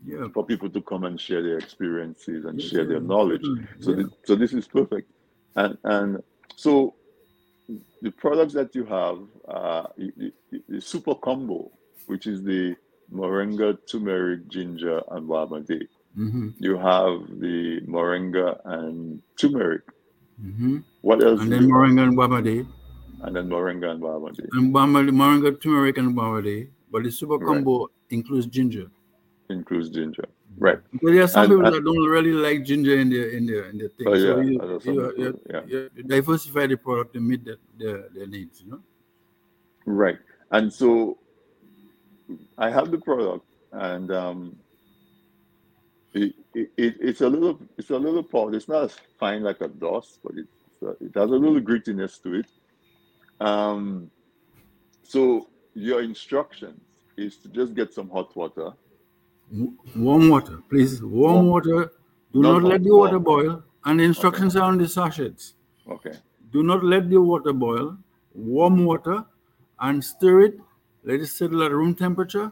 Yeah. 0.05 0.27
for 0.33 0.45
people 0.45 0.69
to 0.69 0.81
come 0.81 1.03
and 1.03 1.19
share 1.19 1.43
their 1.43 1.57
experiences 1.57 2.45
and 2.45 2.59
Yes, 2.59 2.69
share 2.69 2.85
their 2.85 3.01
knowledge. 3.01 3.45
So, 3.79 3.91
yeah. 3.91 4.05
so 4.25 4.35
this 4.35 4.53
is 4.53 4.67
perfect, 4.67 5.11
and 5.55 5.77
and 5.83 6.23
so 6.55 6.95
the 8.01 8.11
products 8.11 8.53
that 8.53 8.73
you 8.75 8.85
have, 8.85 9.19
uh, 9.47 9.83
the, 9.97 10.31
the- 10.51 10.63
the 10.69 10.81
super 10.81 11.15
combo, 11.15 11.71
which 12.07 12.25
is 12.27 12.41
the 12.43 12.75
moringa, 13.13 13.77
turmeric, 13.91 14.47
ginger, 14.47 15.01
and 15.11 15.27
wamade. 15.27 15.87
hmm 16.15 16.49
You 16.57 16.77
have 16.77 17.27
the 17.45 17.81
moringa 17.95 18.47
and 18.65 19.21
turmeric. 19.39 19.83
hmm 20.41 20.77
What 21.01 21.23
else? 21.23 21.41
And 21.41 21.51
then 21.51 21.67
moringa 21.69 22.03
and 22.07 22.17
wamade. 22.17 22.67
and 23.23 23.35
then 23.35 23.47
moringa 23.49 23.87
and 23.91 24.01
wamade. 24.01 24.45
and 24.53 24.73
Bamali, 24.73 25.11
moringa, 25.21 25.51
turmeric, 25.61 25.97
and 25.97 26.15
wamade. 26.15 26.69
But 26.91 27.03
the 27.03 27.11
super 27.11 27.37
Right. 27.37 27.47
combo 27.47 27.87
includes 28.09 28.47
ginger. 28.47 28.87
Includes 29.49 29.89
ginger, 29.89 30.25
right? 30.59 30.79
But 31.01 31.13
there 31.13 31.23
are 31.23 31.27
some 31.27 31.43
And- 31.43 31.51
people 31.51 31.65
and- 31.65 31.75
that 31.75 31.83
don't 31.83 32.05
really 32.09 32.33
like 32.33 32.65
ginger 32.65 32.99
in 32.99 33.09
their 33.09 33.29
in 33.29 33.45
their 33.45 33.69
in 33.69 33.77
their 33.77 33.89
thing. 33.89 34.07
Oh, 34.07 34.15
so 34.15 34.39
you, 34.39 34.61
I 34.61 34.65
know 34.65 34.79
some 34.79 34.93
you, 34.93 35.13
you, 35.17 35.39
yeah. 35.49 35.61
you 35.95 36.03
diversify 36.03 36.67
the 36.67 36.75
product 36.77 37.13
to 37.13 37.19
meet 37.19 37.43
their, 37.45 37.57
their, 37.77 38.09
their 38.13 38.27
needs. 38.27 38.61
You 38.61 38.71
know. 38.71 38.81
Right. 39.85 40.19
And 40.51 40.71
so 40.71 41.17
I 42.57 42.69
have 42.69 42.91
the 42.91 42.97
product, 42.97 43.45
and 43.71 44.11
um, 44.11 44.55
it, 46.13 46.35
it, 46.53 46.71
it, 46.77 46.95
it's 46.99 47.21
a 47.21 47.29
little 47.29 47.59
it's 47.77 47.89
a 47.89 47.97
little 47.97 48.23
powder. 48.23 48.57
It's 48.57 48.67
not 48.67 48.83
as 48.83 48.97
fine 49.19 49.43
like 49.43 49.61
a 49.61 49.67
dust, 49.67 50.19
but 50.23 50.33
uh, 50.85 50.91
it 50.99 51.13
has 51.15 51.29
a 51.29 51.35
little 51.35 51.59
grittiness 51.61 52.21
to 52.23 52.35
it. 52.35 52.47
Um, 53.39 54.11
so 55.03 55.47
your 55.73 56.01
instructions 56.01 56.81
is 57.15 57.37
to 57.37 57.47
just 57.49 57.73
get 57.73 57.93
some 57.93 58.09
hot 58.09 58.35
water. 58.35 58.71
Warm 59.95 60.29
water, 60.29 60.61
please. 60.69 61.01
Warm 61.01 61.47
water 61.47 61.91
Do 62.33 62.41
Not 62.41 62.61
not 62.61 62.63
let 62.63 62.83
the 62.83 62.95
water 62.95 63.17
warm. 63.19 63.23
boil, 63.23 63.63
and 63.85 63.99
the 63.99 64.03
instructions 64.03 64.55
are 64.55 64.63
on 64.63 64.77
the 64.77 64.87
sachets. 64.87 65.55
Okay. 65.89 66.13
Do 66.51 66.61
not 66.63 66.83
let 66.83 67.09
the 67.09 67.19
water 67.21 67.53
boil. 67.53 67.97
Warm 68.33 68.85
water 68.85 69.25
and 69.79 70.03
stir 70.03 70.41
it. 70.41 70.59
Let 71.03 71.21
it 71.21 71.27
settle 71.27 71.63
at 71.63 71.71
room 71.71 71.95
temperature, 71.95 72.51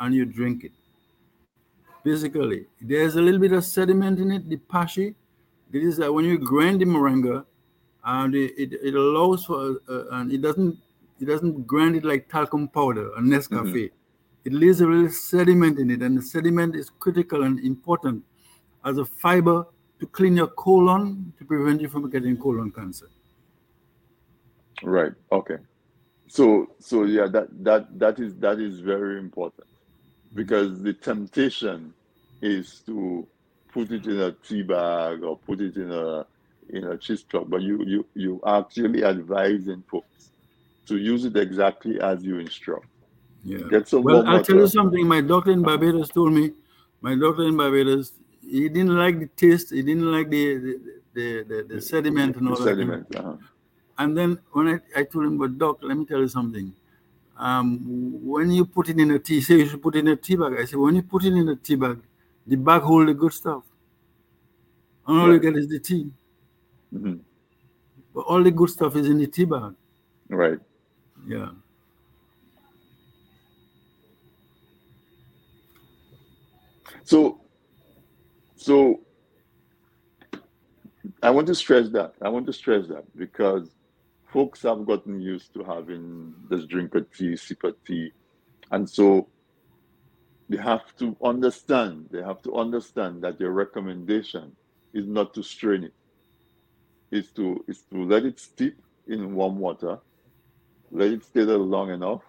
and 0.00 0.14
you 0.14 0.24
drink 0.26 0.64
it. 0.64 0.72
Basically, 2.02 2.66
there's 2.82 3.16
a 3.16 3.22
little 3.22 3.40
bit 3.40 3.52
of 3.52 3.64
sediment 3.64 4.18
in 4.18 4.30
it. 4.30 4.48
The 4.50 4.58
pashi, 4.58 5.14
this 5.70 5.84
is 5.84 5.96
that 5.96 6.12
when 6.12 6.26
you 6.26 6.36
grind 6.36 6.80
the 6.82 6.84
moringa, 6.84 7.46
and 8.04 8.34
it, 8.34 8.52
it, 8.58 8.72
it 8.82 8.94
allows 8.94 9.46
for 9.46 9.78
uh, 9.88 10.04
and 10.12 10.30
it 10.30 10.42
doesn't 10.42 10.76
it 11.20 11.24
doesn't 11.24 11.66
grind 11.66 11.96
it 11.96 12.04
like 12.04 12.28
talcum 12.28 12.68
powder 12.68 13.08
or 13.08 13.20
Nescafe. 13.22 13.90
It 14.44 14.52
leaves 14.52 14.80
a 14.80 14.86
little 14.86 15.10
sediment 15.10 15.78
in 15.78 15.90
it, 15.90 16.02
and 16.02 16.18
the 16.18 16.22
sediment 16.22 16.74
is 16.76 16.90
critical 16.90 17.44
and 17.44 17.58
important 17.60 18.22
as 18.84 18.98
a 18.98 19.04
fiber 19.04 19.66
to 20.00 20.06
clean 20.06 20.36
your 20.36 20.48
colon 20.48 21.32
to 21.38 21.44
prevent 21.44 21.80
you 21.80 21.88
from 21.88 22.10
getting 22.10 22.36
colon 22.36 22.70
cancer. 22.70 23.08
Right. 24.82 25.12
Okay. 25.32 25.56
So 26.28 26.68
so 26.78 27.04
yeah, 27.04 27.26
that 27.28 27.48
that 27.64 27.98
that 27.98 28.18
is 28.18 28.34
that 28.36 28.58
is 28.58 28.80
very 28.80 29.18
important 29.18 29.68
because 30.34 30.82
the 30.82 30.92
temptation 30.92 31.94
is 32.42 32.80
to 32.86 33.26
put 33.72 33.90
it 33.90 34.06
in 34.06 34.20
a 34.20 34.32
tea 34.32 34.62
bag 34.62 35.22
or 35.22 35.38
put 35.38 35.60
it 35.60 35.76
in 35.76 35.90
a 35.90 36.26
in 36.70 36.84
a 36.84 36.98
cheese 36.98 37.22
plug, 37.22 37.48
but 37.48 37.62
you 37.62 37.82
you 37.84 38.06
you 38.14 38.40
actually 38.46 39.04
advising 39.04 39.82
folks 39.90 40.30
to 40.86 40.96
use 40.98 41.24
it 41.24 41.36
exactly 41.36 42.00
as 42.00 42.22
you 42.22 42.38
instruct. 42.38 42.86
Yeah. 43.44 43.68
Get 43.70 43.88
some 43.88 44.02
Well, 44.02 44.26
I'll 44.26 44.42
tell 44.42 44.56
you 44.56 44.66
something. 44.68 45.06
My 45.06 45.20
doctor 45.20 45.50
in 45.52 45.62
Barbados 45.62 46.08
told 46.10 46.32
me, 46.32 46.52
my 47.02 47.14
doctor 47.14 47.44
in 47.46 47.56
Barbados, 47.56 48.12
he 48.42 48.68
didn't 48.68 48.96
like 48.96 49.18
the 49.20 49.26
taste, 49.36 49.70
he 49.70 49.82
didn't 49.82 50.10
like 50.10 50.30
the 50.30 50.58
the, 50.58 50.80
the, 51.14 51.44
the, 51.48 51.74
the 51.74 51.80
sediment 51.80 52.36
and 52.36 52.48
all 52.48 52.56
The 52.56 52.64
that. 52.64 52.70
sediment. 52.70 53.16
uh-huh. 53.16 53.36
And 53.98 54.16
then 54.16 54.38
when 54.52 54.68
I, 54.68 55.00
I 55.00 55.04
told 55.04 55.26
him, 55.26 55.38
but 55.38 55.56
doc, 55.58 55.78
let 55.82 55.96
me 55.96 56.04
tell 56.04 56.20
you 56.20 56.28
something. 56.28 56.72
Um, 57.36 58.24
when 58.24 58.50
you 58.50 58.64
put 58.64 58.88
it 58.88 58.98
in 58.98 59.10
a 59.10 59.18
tea, 59.18 59.40
say 59.40 59.58
you 59.58 59.66
should 59.68 59.82
put 59.82 59.96
it 59.96 60.00
in 60.00 60.08
a 60.08 60.16
tea 60.16 60.36
bag. 60.36 60.54
I 60.58 60.64
said, 60.64 60.78
when 60.78 60.94
you 60.96 61.02
put 61.02 61.24
it 61.24 61.32
in 61.34 61.48
a 61.48 61.56
tea 61.56 61.74
bag, 61.76 61.98
the 62.46 62.56
bag 62.56 62.82
hold 62.82 63.08
the 63.08 63.14
good 63.14 63.32
stuff. 63.32 63.62
And 65.06 65.18
all 65.20 65.32
you 65.32 65.38
get 65.38 65.56
is 65.56 65.68
the 65.68 65.78
tea. 65.78 66.10
Mhm. 66.94 67.20
But 68.14 68.20
all 68.22 68.42
the 68.42 68.50
good 68.50 68.70
stuff 68.70 68.96
is 68.96 69.08
in 69.08 69.18
the 69.18 69.26
tea 69.26 69.44
bag. 69.44 69.74
Right. 70.28 70.58
Yeah. 71.26 71.50
So, 77.04 77.40
so 78.56 79.00
I 81.22 81.30
want 81.30 81.46
to 81.48 81.54
stress 81.54 81.90
that. 81.90 82.14
I 82.22 82.28
want 82.30 82.46
to 82.46 82.52
stress 82.52 82.88
that 82.88 83.04
because 83.16 83.70
folks 84.32 84.62
have 84.62 84.86
gotten 84.86 85.20
used 85.20 85.54
to 85.54 85.64
having 85.64 86.34
this 86.48 86.64
drink 86.66 86.94
of 86.94 87.12
tea, 87.12 87.36
sip 87.36 87.64
of 87.64 87.76
tea, 87.86 88.12
and 88.70 88.88
so 88.88 89.28
they 90.48 90.56
have 90.56 90.96
to 90.98 91.16
understand. 91.22 92.08
They 92.10 92.22
have 92.22 92.42
to 92.42 92.54
understand 92.56 93.22
that 93.22 93.38
your 93.40 93.52
recommendation 93.52 94.56
is 94.94 95.06
not 95.06 95.34
to 95.34 95.42
strain 95.42 95.84
it. 95.84 95.94
it. 97.12 97.18
Is 97.18 97.30
to 97.32 97.64
is 97.68 97.82
to 97.92 98.04
let 98.04 98.24
it 98.24 98.40
steep 98.40 98.82
in 99.06 99.34
warm 99.34 99.58
water, 99.58 99.98
let 100.90 101.12
it 101.12 101.24
stay 101.24 101.44
there 101.44 101.58
long 101.58 101.90
enough 101.90 102.22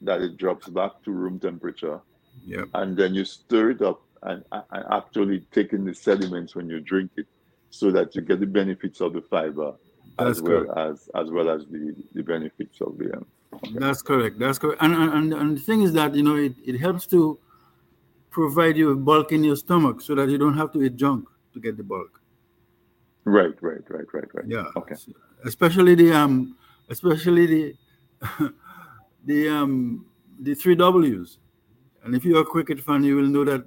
that 0.00 0.22
it 0.22 0.36
drops 0.38 0.68
back 0.68 1.02
to 1.04 1.12
room 1.12 1.38
temperature, 1.38 2.00
Yeah. 2.44 2.64
and 2.74 2.96
then 2.96 3.14
you 3.14 3.24
stir 3.24 3.70
it 3.70 3.82
up 3.82 4.02
and, 4.22 4.44
and 4.52 4.84
actually 4.90 5.40
taking 5.52 5.84
the 5.84 5.94
sediments 5.94 6.54
when 6.54 6.68
you 6.68 6.80
drink 6.80 7.10
it 7.16 7.26
so 7.70 7.90
that 7.90 8.14
you 8.14 8.20
get 8.22 8.40
the 8.40 8.46
benefits 8.46 9.00
of 9.00 9.12
the 9.14 9.22
fiber 9.22 9.72
That's 10.18 10.38
as 10.38 10.42
well 10.42 10.64
correct. 10.64 10.78
as 10.78 11.08
as 11.14 11.30
well 11.30 11.48
as 11.50 11.66
the, 11.66 11.94
the 12.14 12.22
benefits 12.22 12.80
of 12.80 12.98
the 12.98 13.08
um, 13.16 13.26
That's 13.74 14.02
correct. 14.02 14.38
That's 14.38 14.58
correct. 14.58 14.80
And, 14.82 14.94
and, 14.94 15.12
and, 15.12 15.32
and 15.34 15.56
the 15.56 15.60
thing 15.60 15.82
is 15.82 15.92
that, 15.94 16.14
you 16.14 16.22
know, 16.22 16.36
it, 16.36 16.54
it 16.64 16.78
helps 16.78 17.06
to 17.08 17.38
provide 18.30 18.76
you 18.76 18.88
with 18.88 19.04
bulk 19.04 19.32
in 19.32 19.44
your 19.44 19.56
stomach 19.56 20.00
so 20.00 20.14
that 20.14 20.28
you 20.30 20.38
don't 20.38 20.56
have 20.56 20.72
to 20.72 20.82
eat 20.82 20.96
junk 20.96 21.28
to 21.52 21.60
get 21.60 21.76
the 21.76 21.82
bulk. 21.82 22.20
right 23.24 23.54
right 23.62 23.84
right 23.88 24.06
right 24.14 24.30
right 24.34 24.44
Yeah. 24.48 24.64
okay 24.76 24.96
Especially 25.44 25.94
the 25.94 26.12
um 26.12 26.56
especially 26.88 27.46
the 27.46 27.64
the 29.24 29.48
um 29.48 30.06
the 30.40 30.54
three 30.54 30.74
W's. 30.74 31.38
And 32.04 32.14
if 32.16 32.24
you're 32.24 32.40
a 32.42 32.44
cricket 32.44 32.80
fan, 32.80 33.04
you 33.04 33.16
will 33.16 33.28
know 33.28 33.44
that 33.44 33.64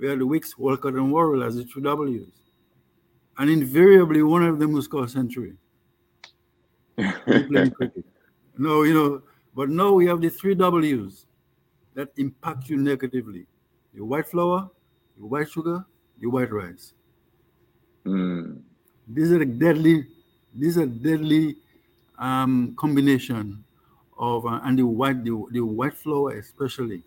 we 0.00 0.08
had 0.08 0.18
the 0.18 0.26
Weekes, 0.26 0.56
Walcott, 0.58 0.94
and 0.94 1.12
Worrell 1.12 1.44
as 1.44 1.56
the 1.56 1.64
two 1.64 1.80
W's. 1.80 2.32
And 3.38 3.50
invariably 3.50 4.22
one 4.22 4.42
of 4.44 4.58
them 4.58 4.72
will 4.72 4.82
score 4.82 5.04
a 5.04 5.08
century. 5.08 5.54
No, 8.58 8.82
you 8.82 8.92
know, 8.92 9.22
but 9.54 9.68
now 9.70 9.92
we 9.92 10.06
have 10.06 10.20
the 10.20 10.28
three 10.28 10.54
W's 10.54 11.26
that 11.94 12.08
impact 12.16 12.68
you 12.68 12.76
negatively. 12.76 13.46
Your 13.94 14.06
white 14.06 14.28
flour, 14.28 14.70
your 15.18 15.28
white 15.28 15.50
sugar, 15.50 15.84
your 16.18 16.30
white 16.30 16.52
rice. 16.52 16.92
Mm, 18.06 18.60
These 19.08 19.32
are 19.32 19.44
deadly, 19.44 20.06
these 20.54 20.78
are 20.78 20.86
deadly 20.86 21.56
um, 22.18 22.74
combination 22.78 23.64
of 24.18 24.44
uh, 24.46 24.60
and 24.64 24.78
the 24.78 24.86
white 24.86 25.24
the, 25.24 25.46
the 25.52 25.60
white 25.60 25.94
flour 25.94 26.32
especially, 26.38 27.02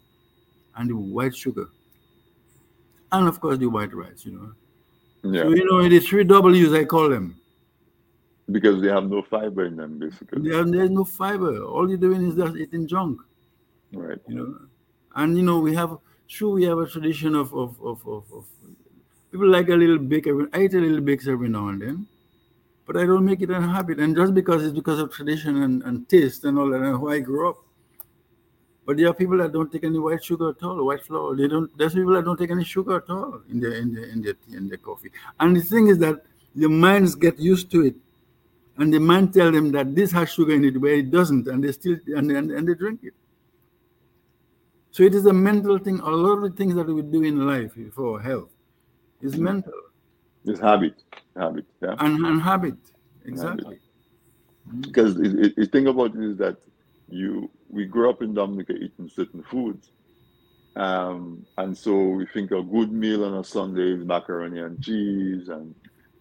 and 0.76 0.90
the 0.90 0.98
white 0.98 1.36
sugar, 1.36 1.70
and 3.14 3.28
of 3.28 3.40
course 3.40 3.58
the 3.58 3.68
white 3.68 3.94
rice. 3.94 4.26
You 4.26 4.34
know, 4.38 5.32
yeah 5.34 5.44
so 5.44 5.50
you 5.50 5.66
know 5.70 5.88
the 5.88 6.00
three 6.00 6.24
W's 6.24 6.74
I 6.74 6.84
call 6.86 7.10
them. 7.10 7.36
because 8.52 8.82
they 8.82 8.90
have 8.90 9.06
no 9.10 9.22
fiber 9.24 9.66
in 9.66 9.76
them 9.78 9.98
basically 10.00 10.50
There, 10.50 10.64
there's 10.66 10.90
no 10.90 11.06
fiber. 11.06 11.64
All 11.64 11.88
you're 11.90 11.98
doing 12.08 12.26
is 12.30 12.36
just 12.36 12.56
eating 12.64 12.88
junk. 12.88 13.22
right 13.94 14.20
you 14.28 14.36
know 14.40 14.50
and 15.22 15.38
you 15.38 15.44
know 15.48 15.60
we 15.68 15.74
have 15.80 15.92
sure 16.36 16.52
we 16.60 16.64
have 16.72 16.80
a 16.86 16.88
tradition 16.94 17.36
of 17.42 17.54
of 17.64 17.72
of, 17.92 17.98
of, 18.16 18.24
of 18.38 18.46
people 19.32 19.48
like 19.56 19.70
a 19.76 19.78
little 19.84 20.00
bake 20.14 20.28
every 20.32 20.46
i 20.58 20.62
eat 20.66 20.74
a 20.80 20.82
little 20.86 21.04
bakes 21.10 21.28
every 21.34 21.50
now 21.56 21.66
and 21.72 21.80
then 21.84 21.98
but 22.88 22.98
i 23.02 23.04
don't 23.10 23.26
make 23.32 23.42
it 23.46 23.52
a 23.58 23.62
habit 23.76 24.00
and 24.06 24.16
just 24.22 24.34
because 24.40 24.64
it's 24.66 24.76
because 24.82 25.00
of 25.04 25.12
tradition 25.18 25.62
and, 25.66 25.84
and 25.90 26.10
taste 26.16 26.44
and 26.50 26.58
all 26.64 26.70
that 26.74 26.82
and 26.88 26.98
how 27.02 27.08
i 27.18 27.20
grew 27.30 27.44
up 27.52 27.60
but 28.86 28.98
there 28.98 29.08
are 29.08 29.14
people 29.14 29.38
that 29.38 29.54
don't 29.54 29.72
take 29.72 29.84
any 29.84 30.00
white 30.00 30.24
sugar 30.24 30.50
at 30.50 30.62
all 30.64 30.86
white 30.86 31.04
flour. 31.06 31.36
They 31.36 31.48
don't 31.48 31.76
there's 31.78 31.94
people 31.94 32.14
that 32.14 32.26
don't 32.26 32.38
take 32.38 32.52
any 32.52 32.64
sugar 32.64 32.98
at 32.98 33.10
all 33.10 33.42
in 33.50 33.60
their 33.60 33.74
in 33.74 33.94
their 33.94 34.06
in 34.06 34.22
their 34.22 34.34
tea 34.34 34.56
and 34.56 34.70
their 34.70 34.78
coffee. 34.78 35.12
And 35.40 35.56
the 35.56 35.62
thing 35.62 35.88
is 35.88 35.98
that 36.00 36.24
the 36.56 36.68
minds 36.68 37.16
get 37.16 37.40
used 37.40 37.72
to 37.72 37.86
it. 37.86 37.96
And 38.78 38.92
the 38.92 39.00
mind 39.00 39.34
tell 39.34 39.52
them 39.52 39.72
that 39.74 39.94
this 39.96 40.12
has 40.12 40.34
sugar 40.34 40.54
in 40.54 40.66
it 40.66 40.82
where 40.82 40.96
it 40.96 41.12
doesn't. 41.12 41.48
And 41.48 41.64
they 41.64 41.72
still 41.72 41.98
and, 42.08 42.32
and, 42.32 42.52
and 42.52 42.68
they 42.68 42.74
drink 42.74 43.02
it. 43.04 43.14
So 44.92 45.04
it 45.04 45.16
is 45.16 45.26
a 45.28 45.34
mental 45.34 45.78
thing. 45.78 46.00
A 46.00 46.10
lot 46.10 46.38
of 46.38 46.42
the 46.44 46.50
things 46.52 46.76
that 46.76 46.88
we 46.88 47.02
do 47.04 47.24
in 47.24 47.48
life 47.48 47.74
for 47.94 48.20
health 48.20 48.50
is 49.22 49.34
mm-hmm. 49.34 49.44
mental. 49.44 49.74
It's 50.46 50.60
habit 50.60 50.96
habit 51.38 51.66
yeah. 51.82 51.96
And, 52.00 52.26
and 52.26 52.42
habit. 52.42 52.76
Exactly. 53.26 53.80
because 54.82 55.18
it, 55.18 55.40
it, 55.40 55.56
the 55.56 55.66
thing 55.66 55.88
about 55.88 56.16
it 56.16 56.24
is 56.24 56.38
that 56.38 56.58
you 57.14 57.52
we 57.70 57.86
grew 57.86 58.10
up 58.10 58.22
in 58.24 58.34
Dominica 58.36 58.74
eating 58.74 59.10
certain 59.10 59.44
foods, 59.44 59.92
um, 60.76 61.46
and 61.58 61.78
so 61.78 61.94
we 62.10 62.26
think 62.34 62.52
a 62.52 62.64
good 62.64 62.92
meal 62.92 63.26
on 63.26 63.36
a 63.40 63.44
Sunday 63.44 63.94
is 63.94 64.06
macaroni 64.06 64.60
and 64.62 64.82
cheese 64.82 65.50
and 65.50 65.76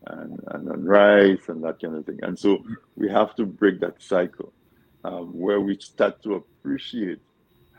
and, 0.08 0.40
and, 0.48 0.68
and 0.68 0.86
rice 0.88 1.48
and 1.48 1.64
that 1.64 1.80
kind 1.82 1.96
of 1.96 2.06
thing, 2.06 2.18
and 2.22 2.38
so 2.38 2.58
we 2.96 3.08
have 3.10 3.34
to 3.36 3.46
break 3.46 3.80
that 3.80 4.02
cycle 4.02 4.52
um, 5.04 5.32
where 5.38 5.60
we 5.60 5.76
start 5.80 6.22
to 6.24 6.34
appreciate 6.34 7.20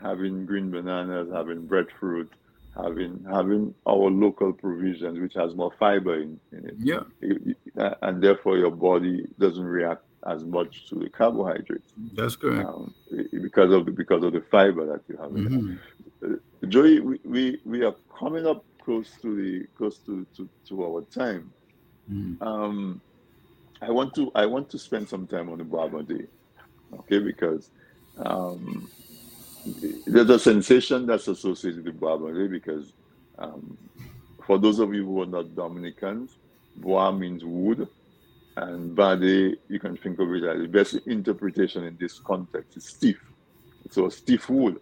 having 0.00 0.46
green 0.46 0.70
bananas, 0.70 1.28
having 1.32 1.66
breadfruit, 1.66 2.32
having 2.76 3.24
having 3.30 3.74
our 3.86 4.10
local 4.10 4.52
provisions, 4.52 5.20
which 5.20 5.34
has 5.34 5.54
more 5.54 5.72
fiber 5.78 6.20
in, 6.20 6.40
in 6.52 6.66
it. 6.68 6.74
Yeah. 6.78 7.00
you- 7.20 7.54
uh, 7.78 7.94
and 8.02 8.22
therefore 8.22 8.58
your 8.58 8.70
body 8.70 9.26
doesn't 9.38 9.64
react 9.64 10.04
as 10.26 10.44
much 10.44 10.88
to 10.88 10.94
the 10.96 11.08
carbohydrates 11.08 11.92
That's 12.14 12.36
correct. 12.36 12.68
um, 12.68 12.94
because 13.42 13.72
of 13.72 13.84
the 13.86 13.92
because 13.92 14.22
of 14.24 14.32
the 14.32 14.40
fiber 14.40 14.86
that 14.86 15.02
you 15.08 15.16
have. 15.18 15.30
Mhm. 15.30 15.78
Uh, 16.24 16.66
Joey, 16.68 17.00
we, 17.00 17.20
we 17.24 17.60
we 17.64 17.84
are 17.84 17.94
coming 18.18 18.46
up 18.46 18.64
close 18.84 19.10
to 19.22 19.34
the 19.34 19.66
close 19.76 19.98
to, 20.06 20.26
to, 20.36 20.48
to 20.68 20.84
our 20.84 21.02
time. 21.02 21.52
Mhm. 22.10 22.40
Um, 22.42 23.00
I 23.82 23.90
want 23.90 24.14
to 24.14 24.30
I 24.34 24.46
want 24.46 24.70
to 24.70 24.78
spend 24.78 25.08
some 25.08 25.26
time 25.26 25.50
on 25.50 25.58
the 25.58 25.64
Barber 25.64 26.02
Day, 26.02 26.26
okay? 27.00 27.18
Because 27.18 27.70
um, 28.16 28.88
there's 30.06 30.30
a 30.30 30.38
sensation 30.38 31.06
that's 31.06 31.28
associated 31.28 31.84
with 31.84 32.00
Barber 32.00 32.32
Day 32.32 32.48
because 32.50 32.92
um, 33.38 33.76
for 34.46 34.58
those 34.58 34.78
of 34.78 34.94
you 34.94 35.04
who 35.04 35.22
are 35.22 35.26
not 35.26 35.54
Dominicans, 35.54 36.36
bois 36.76 37.10
means 37.12 37.44
wood, 37.44 37.88
and 38.56 38.94
bade 38.94 39.58
you 39.68 39.78
can 39.80 39.96
think 39.96 40.18
of 40.18 40.32
it 40.32 40.44
as 40.44 40.60
the 40.60 40.68
best 40.68 40.94
interpretation 41.06 41.84
in 41.84 41.96
this 41.98 42.18
context 42.18 42.76
is 42.76 42.84
stiff. 42.86 43.18
So 43.90 44.08
stiff 44.08 44.48
wood, 44.48 44.80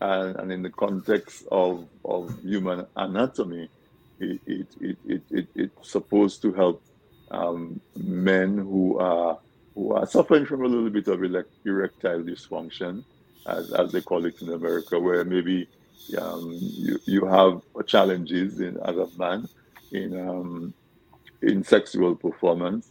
and, 0.00 0.36
and 0.36 0.52
in 0.52 0.62
the 0.62 0.70
context 0.70 1.46
of 1.50 1.86
of 2.04 2.38
human 2.42 2.86
anatomy, 2.96 3.68
it, 4.18 4.40
it, 4.46 4.66
it, 4.80 4.98
it, 5.06 5.22
it, 5.30 5.48
it's 5.54 5.90
supposed 5.90 6.42
to 6.42 6.52
help 6.52 6.82
um, 7.30 7.80
men 7.96 8.58
who 8.58 8.98
are 8.98 9.38
who 9.74 9.92
are 9.92 10.06
suffering 10.06 10.46
from 10.46 10.64
a 10.64 10.66
little 10.66 10.90
bit 10.90 11.06
of 11.08 11.22
erectile 11.22 12.22
dysfunction, 12.22 13.04
as, 13.46 13.72
as 13.72 13.92
they 13.92 14.00
call 14.00 14.24
it 14.24 14.40
in 14.40 14.52
America, 14.52 14.98
where 14.98 15.22
maybe 15.22 15.68
um, 16.18 16.50
you, 16.58 16.98
you 17.04 17.26
have 17.26 17.60
challenges 17.86 18.60
in, 18.60 18.78
as 18.84 18.96
a 18.96 19.06
man 19.18 19.46
in 19.92 20.18
um, 20.18 20.74
in 21.42 21.62
sexual 21.62 22.14
performance. 22.14 22.90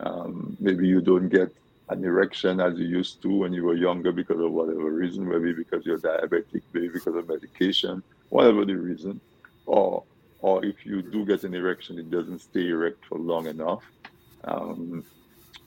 Um, 0.00 0.56
maybe 0.60 0.86
you 0.86 1.00
don't 1.00 1.28
get 1.28 1.54
an 1.88 2.04
erection 2.04 2.60
as 2.60 2.78
you 2.78 2.86
used 2.86 3.22
to 3.22 3.28
when 3.28 3.52
you 3.52 3.64
were 3.64 3.74
younger 3.74 4.12
because 4.12 4.40
of 4.40 4.52
whatever 4.52 4.90
reason, 4.90 5.28
maybe 5.28 5.52
because 5.52 5.86
you're 5.86 5.98
diabetic, 5.98 6.62
maybe 6.72 6.88
because 6.88 7.14
of 7.14 7.28
medication, 7.28 8.02
whatever 8.28 8.64
the 8.64 8.74
reason, 8.74 9.20
or 9.66 10.02
or 10.40 10.64
if 10.64 10.84
you 10.84 11.00
do 11.00 11.24
get 11.24 11.44
an 11.44 11.54
erection, 11.54 11.98
it 11.98 12.10
doesn't 12.10 12.40
stay 12.40 12.68
erect 12.68 13.04
for 13.06 13.18
long 13.18 13.46
enough. 13.46 13.82
Um, 14.44 15.04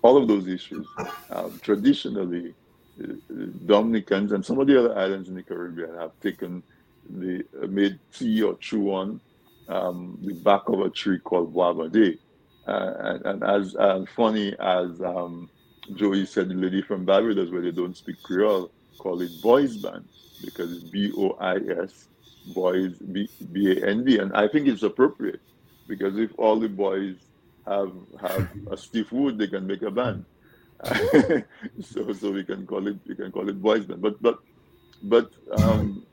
all 0.02 0.16
of 0.16 0.28
those 0.28 0.48
issues. 0.48 0.88
Um, 1.32 1.60
traditionally, 1.62 2.54
uh, 3.04 3.14
Dominicans 3.66 4.32
and 4.32 4.46
some 4.46 4.60
of 4.60 4.68
the 4.68 4.80
other 4.80 4.98
islands 4.98 5.28
in 5.28 5.36
the 5.36 5.44
Caribbean 5.44 5.96
have 5.96 6.12
taken 6.22 6.64
the 7.10 7.44
uh, 7.62 7.68
made 7.68 8.00
tea 8.14 8.42
or 8.44 8.56
chew 8.58 8.94
on 8.94 9.20
um, 9.70 10.18
the 10.22 10.34
back 10.34 10.68
of 10.68 10.80
a 10.82 10.90
tree 10.90 11.20
called 11.20 11.54
Boisverde. 11.54 12.18
Uh, 12.68 12.94
and, 13.00 13.26
and, 13.26 13.44
as 13.44 13.76
uh, 13.76 14.04
funny 14.16 14.56
as 14.60 15.02
um, 15.02 15.50
Joey 15.96 16.26
said, 16.26 16.50
the 16.50 16.56
lady 16.56 16.82
from 16.82 17.06
Barbados, 17.06 17.50
where 17.52 17.62
they 17.62 17.72
don't 17.72 17.98
speak 17.98 18.22
Creole, 18.22 18.70
call 19.00 19.22
it 19.22 19.32
boys 19.42 19.78
band 19.78 20.08
because 20.44 20.72
it's 20.72 20.84
B 20.84 21.12
O 21.18 21.32
I 21.40 21.58
S, 21.84 22.10
boys 22.54 22.98
B 23.00 23.28
A 23.56 23.88
N 23.88 24.04
D. 24.04 24.20
And 24.20 24.34
I 24.34 24.48
think 24.48 24.68
it's 24.68 24.84
appropriate 24.84 25.42
because 25.88 26.18
if 26.18 26.32
all 26.38 26.60
the 26.60 26.70
boys 26.70 27.16
have 27.66 27.94
have 28.22 28.50
a 28.70 28.78
stiff 28.78 29.12
wood, 29.12 29.38
they 29.38 29.48
can 29.48 29.66
make 29.66 29.82
a 29.82 29.92
band. 29.92 30.26
so 31.82 32.14
so 32.14 32.32
we 32.32 32.44
can 32.44 32.66
call 32.66 32.88
it 32.88 32.98
we 33.08 33.16
can 33.16 33.32
call 33.32 33.50
it 33.50 33.62
boys 33.62 33.86
band. 33.86 34.02
But 34.02 34.22
but 34.22 34.40
but 35.04 35.32
um, 35.58 36.06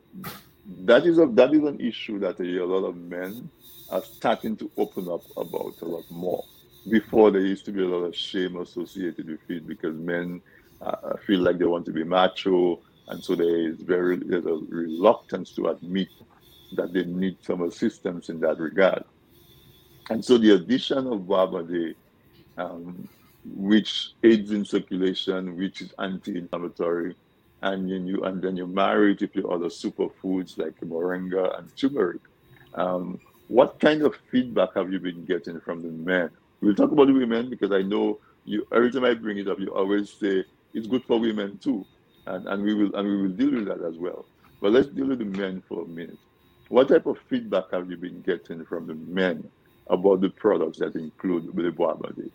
that 0.85 1.07
is 1.07 1.19
a 1.19 1.27
that 1.27 1.55
is 1.55 1.63
an 1.63 1.81
issue 1.81 2.19
that 2.19 2.41
a, 2.41 2.65
lot 2.65 2.85
of 2.87 2.97
men 2.97 3.49
are 3.91 4.03
starting 4.03 4.57
to 4.57 4.71
open 4.77 5.09
up 5.09 5.23
about 5.37 5.75
a 5.81 5.85
lot 5.85 6.11
more. 6.11 6.45
Before 6.91 7.31
there 7.31 7.41
used 7.41 7.65
to 7.67 7.73
be 7.73 7.83
a 7.83 7.89
lot 7.89 8.05
of 8.05 8.17
shame 8.17 8.57
associated 8.57 9.29
with 9.29 9.41
it 9.49 9.67
because 9.67 9.97
men 9.97 10.41
uh, 10.81 11.17
feel 11.27 11.41
like 11.41 11.59
they 11.59 11.65
want 11.65 11.87
to 11.87 11.93
be 11.93 12.05
macho, 12.05 12.81
and 13.09 13.23
so 13.23 13.35
there 13.35 13.71
is 13.71 13.81
very 13.81 14.17
there's 14.17 14.47
a 14.47 14.59
reluctance 14.69 15.53
to 15.53 15.69
admit 15.69 16.09
that 16.75 16.93
they 16.93 17.05
need 17.05 17.37
some 17.43 17.63
assistance 17.63 18.29
in 18.29 18.41
that 18.41 18.59
regard. 18.59 19.05
And 20.11 20.25
so 20.25 20.39
the 20.39 20.55
addition 20.55 21.07
of 21.07 21.27
Boisverde, 21.27 21.95
um, 22.59 23.09
which 23.45 24.13
aids 24.23 24.51
in 24.51 24.65
circulation, 24.65 25.57
which 25.57 25.81
is 25.81 25.93
anti-inflammatory, 25.99 27.15
and 27.63 27.91
then 27.91 28.07
you 28.07 28.25
and 28.25 28.43
then 28.43 28.57
you 28.57 28.67
marry 28.67 29.13
it 29.19 29.35
with 29.35 29.45
other 29.47 29.67
superfoods 29.67 30.59
like 30.59 30.79
moringa 30.81 31.59
and 31.59 31.75
turmeric. 31.77 32.21
Um, 32.75 33.19
what 33.49 33.79
kind 33.81 34.03
of 34.03 34.15
feedback 34.31 34.75
have 34.75 34.93
you 34.93 34.99
been 34.99 35.25
getting 35.25 35.61
from 35.61 35.83
the 35.83 35.89
men? 35.89 36.31
We'll 36.61 36.75
talk 36.75 36.91
about 36.93 37.07
the 37.07 37.13
women 37.13 37.49
because 37.49 37.73
I 37.73 37.83
know 37.83 38.19
you 38.45 38.67
every 38.73 38.91
time 38.91 39.05
I 39.05 39.15
bring 39.15 39.39
it 39.39 39.49
up, 39.49 39.59
you 39.59 39.69
always 39.75 40.11
say 40.11 40.45
it's 40.75 40.87
good 40.87 41.05
for 41.05 41.19
women 41.19 41.59
too. 41.59 41.85
And, 42.27 42.47
and 42.49 42.63
we 42.63 42.75
will 42.75 42.95
and 42.95 43.09
we 43.09 43.23
will 43.23 43.35
deal 43.37 43.53
with 43.53 43.67
that 43.67 43.83
as 43.83 43.97
well. 43.97 44.27
But 44.61 44.73
let's 44.73 44.89
deal 44.89 45.07
with 45.07 45.19
the 45.19 45.25
men 45.25 45.63
for 45.69 45.85
a 45.85 45.87
minute. 45.87 46.19
What 46.69 46.89
type 46.89 47.07
of 47.07 47.19
feedback 47.29 47.65
have 47.73 47.91
you 47.91 47.97
been 47.97 48.23
getting 48.23 48.65
from 48.65 48.87
the 48.87 48.95
men 48.95 49.49
about 49.89 50.21
the 50.21 50.31
products 50.31 50.79
that 50.79 50.97
include 50.97 51.47
the 51.47 51.71
Boisverde? 51.71 52.31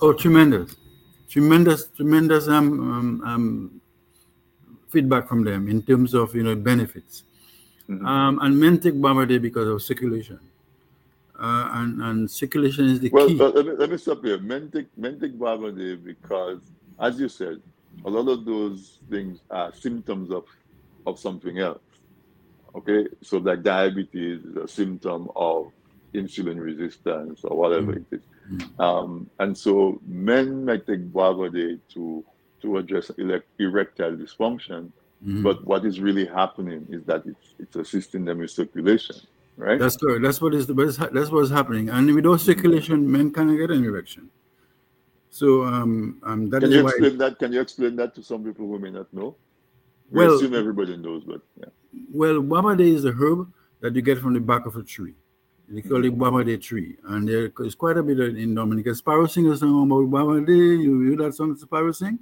Oh, 0.00 0.12
tremendous, 0.12 0.74
tremendous, 1.28 1.86
tremendous 1.86 2.48
um, 2.48 2.80
um, 2.80 3.22
um, 3.24 3.80
feedback 4.92 5.28
from 5.28 5.44
them 5.44 5.68
in 5.68 5.82
terms 5.82 6.14
of 6.14 6.34
you 6.34 6.42
know 6.42 6.54
benefits. 6.54 7.24
Mm-hmm. 7.88 8.06
Um, 8.06 8.38
and 8.42 8.58
men 8.58 8.78
take 8.78 8.94
Boisverde 8.94 9.40
because 9.40 9.68
of 9.68 9.82
circulation. 9.82 10.38
Uh, 11.38 11.68
and, 11.72 12.00
and 12.02 12.30
circulation 12.30 12.84
is 12.86 13.00
the 13.00 13.10
well, 13.10 13.26
key. 13.26 13.34
Well, 13.34 13.50
let 13.50 13.66
me, 13.66 13.72
let 13.72 13.90
me 13.90 13.98
stop 13.98 14.22
here. 14.22 14.38
Men 14.38 14.70
take, 14.70 14.86
men 14.96 15.18
take 15.18 15.36
Boisverde 15.36 15.96
because, 15.96 16.60
as 17.00 17.18
you 17.18 17.28
said, 17.28 17.60
a 18.04 18.10
lot 18.10 18.30
of 18.30 18.44
those 18.44 19.00
things 19.10 19.40
are 19.50 19.74
symptoms 19.74 20.30
of, 20.30 20.44
of 21.06 21.18
something 21.18 21.58
else. 21.58 21.80
Okay, 22.74 23.06
so 23.20 23.38
like 23.38 23.62
diabetes 23.62 24.44
is 24.44 24.56
a 24.56 24.68
symptom 24.68 25.28
of 25.36 25.72
insulin 26.14 26.58
resistance 26.58 27.44
or 27.44 27.56
whatever 27.56 27.94
mm-hmm. 27.94 28.14
it 28.14 28.18
is. 28.18 28.22
Mm-hmm. 28.50 28.80
Um, 28.80 29.30
and 29.40 29.56
so 29.56 30.00
men 30.06 30.64
might 30.64 30.86
take 30.86 31.12
Boisverde 31.12 31.80
to 31.94 32.24
to 32.62 32.78
address 32.78 33.10
erectile 33.58 34.12
dysfunction, 34.12 34.90
mm-hmm. 35.24 35.42
but 35.42 35.64
what 35.66 35.84
is 35.84 36.00
really 36.00 36.26
happening 36.26 36.86
is 36.90 37.04
that 37.04 37.22
it's 37.26 37.54
it's 37.58 37.76
assisting 37.76 38.24
them 38.24 38.38
with 38.38 38.50
circulation, 38.50 39.16
right? 39.56 39.78
That's 39.78 39.96
correct. 39.96 40.22
That's 40.22 40.40
what 40.40 40.54
is 40.54 40.66
the. 40.66 40.74
That's 41.12 41.30
what's 41.30 41.50
happening. 41.50 41.90
And 41.90 42.14
without 42.14 42.40
circulation, 42.40 43.10
men 43.10 43.32
cannot 43.32 43.56
get 43.56 43.70
an 43.70 43.84
erection. 43.84 44.30
So 45.30 45.64
um, 45.64 46.20
um 46.24 46.50
that 46.50 46.60
can 46.60 46.70
is 46.70 46.76
you 46.76 46.88
explain 46.88 47.18
that? 47.18 47.38
Can 47.38 47.52
you 47.52 47.60
explain 47.60 47.96
that 47.96 48.14
to 48.16 48.22
some 48.22 48.44
people 48.44 48.66
who 48.66 48.78
may 48.78 48.90
not 48.90 49.12
know? 49.12 49.34
We 50.10 50.18
Well- 50.18 50.36
assume 50.36 50.54
everybody 50.54 50.96
knows, 50.96 51.24
but 51.24 51.40
yeah. 51.58 51.70
Well, 52.10 52.40
Boisverde 52.40 52.86
is 52.86 53.04
a 53.04 53.12
herb 53.12 53.52
that 53.80 53.94
you 53.94 54.02
get 54.02 54.18
from 54.18 54.34
the 54.34 54.40
back 54.40 54.66
of 54.66 54.76
a 54.76 54.82
tree. 54.82 55.14
They 55.68 55.80
call 55.80 56.04
it 56.04 56.18
Boisverde 56.18 56.60
tree, 56.60 56.98
and 57.08 57.26
there 57.26 57.50
is 57.60 57.74
quite 57.74 57.96
a 57.96 58.02
bit 58.02 58.18
in 58.20 58.54
Dominica. 58.54 58.94
Sparrow 58.94 59.24
a 59.24 59.28
song 59.28 59.50
about 59.50 60.10
Boisverde. 60.10 60.82
You 60.82 61.00
hear 61.00 61.16
that 61.24 61.34
song, 61.34 61.56
Sparrow 61.56 61.92
sing? 61.92 62.18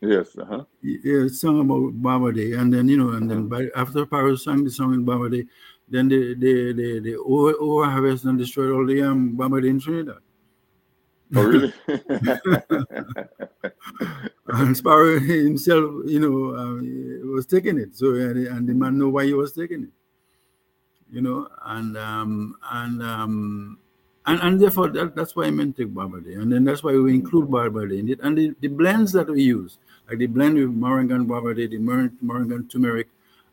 Yes, 0.00 0.36
uh-huh. 0.36 0.64
yeah, 0.82 1.26
song 1.28 1.60
about 1.60 1.94
Boisverde, 2.02 2.52
and 2.58 2.72
then 2.72 2.88
you 2.88 2.98
know, 2.98 3.10
and 3.16 3.30
then 3.30 3.48
by, 3.48 3.68
after 3.74 4.04
Paris 4.04 4.44
sang 4.44 4.62
the 4.62 4.70
song 4.70 4.92
in 4.92 5.04
Boisverde, 5.04 5.46
then 5.88 6.08
they 6.08 6.34
they 6.34 6.72
they, 6.72 6.98
they 6.98 7.14
over, 7.16 7.54
over 7.58 7.84
harvest 7.86 8.24
and 8.26 8.38
destroyed 8.38 8.72
all 8.72 8.86
the 8.86 9.00
um 9.02 9.34
Boisverde 9.36 9.68
in 9.68 9.80
Trinidad. 9.80 10.18
Oh, 11.34 11.42
really? 11.42 11.72
And 14.46 14.76
Sparrow 14.76 15.18
himself, 15.18 16.02
you 16.06 16.20
know, 16.20 16.56
um, 16.56 17.32
was 17.32 17.46
taking 17.46 17.78
it. 17.78 17.96
So 17.96 18.14
and, 18.14 18.36
the- 18.46 18.50
and 18.54 18.68
the 18.68 18.74
man 18.74 18.98
know 18.98 19.08
why 19.08 19.24
he 19.24 19.34
was 19.34 19.52
taking 19.52 19.84
it. 19.84 19.90
You 21.10 21.20
know, 21.22 21.48
and 21.64 21.96
um 21.96 22.56
and 22.72 23.02
um 23.02 23.78
and, 24.26 24.40
and 24.40 24.60
therefore 24.60 24.88
that, 24.90 25.14
that's 25.14 25.36
why 25.36 25.44
I 25.44 25.50
meant 25.50 25.76
take 25.76 25.88
Boisverde. 25.94 26.34
And 26.34 26.52
then 26.52 26.64
that's 26.64 26.82
why 26.82 26.92
we 26.92 27.14
include 27.14 27.48
Boisverde 27.48 27.98
in 27.98 28.08
it. 28.08 28.20
And 28.20 28.36
the, 28.36 28.54
the 28.60 28.68
blends 28.68 29.12
that 29.12 29.28
we 29.28 29.42
use, 29.42 29.78
like 30.08 30.18
the 30.18 30.26
blend 30.26 30.56
with 30.56 30.74
moringa 30.76 31.14
and 31.14 31.28
Boisverde, 31.28 31.70
the 31.70 31.78
mor- 31.78 32.12
moringa 32.22 32.54
and 32.56 32.70
turmeric, 32.70 33.08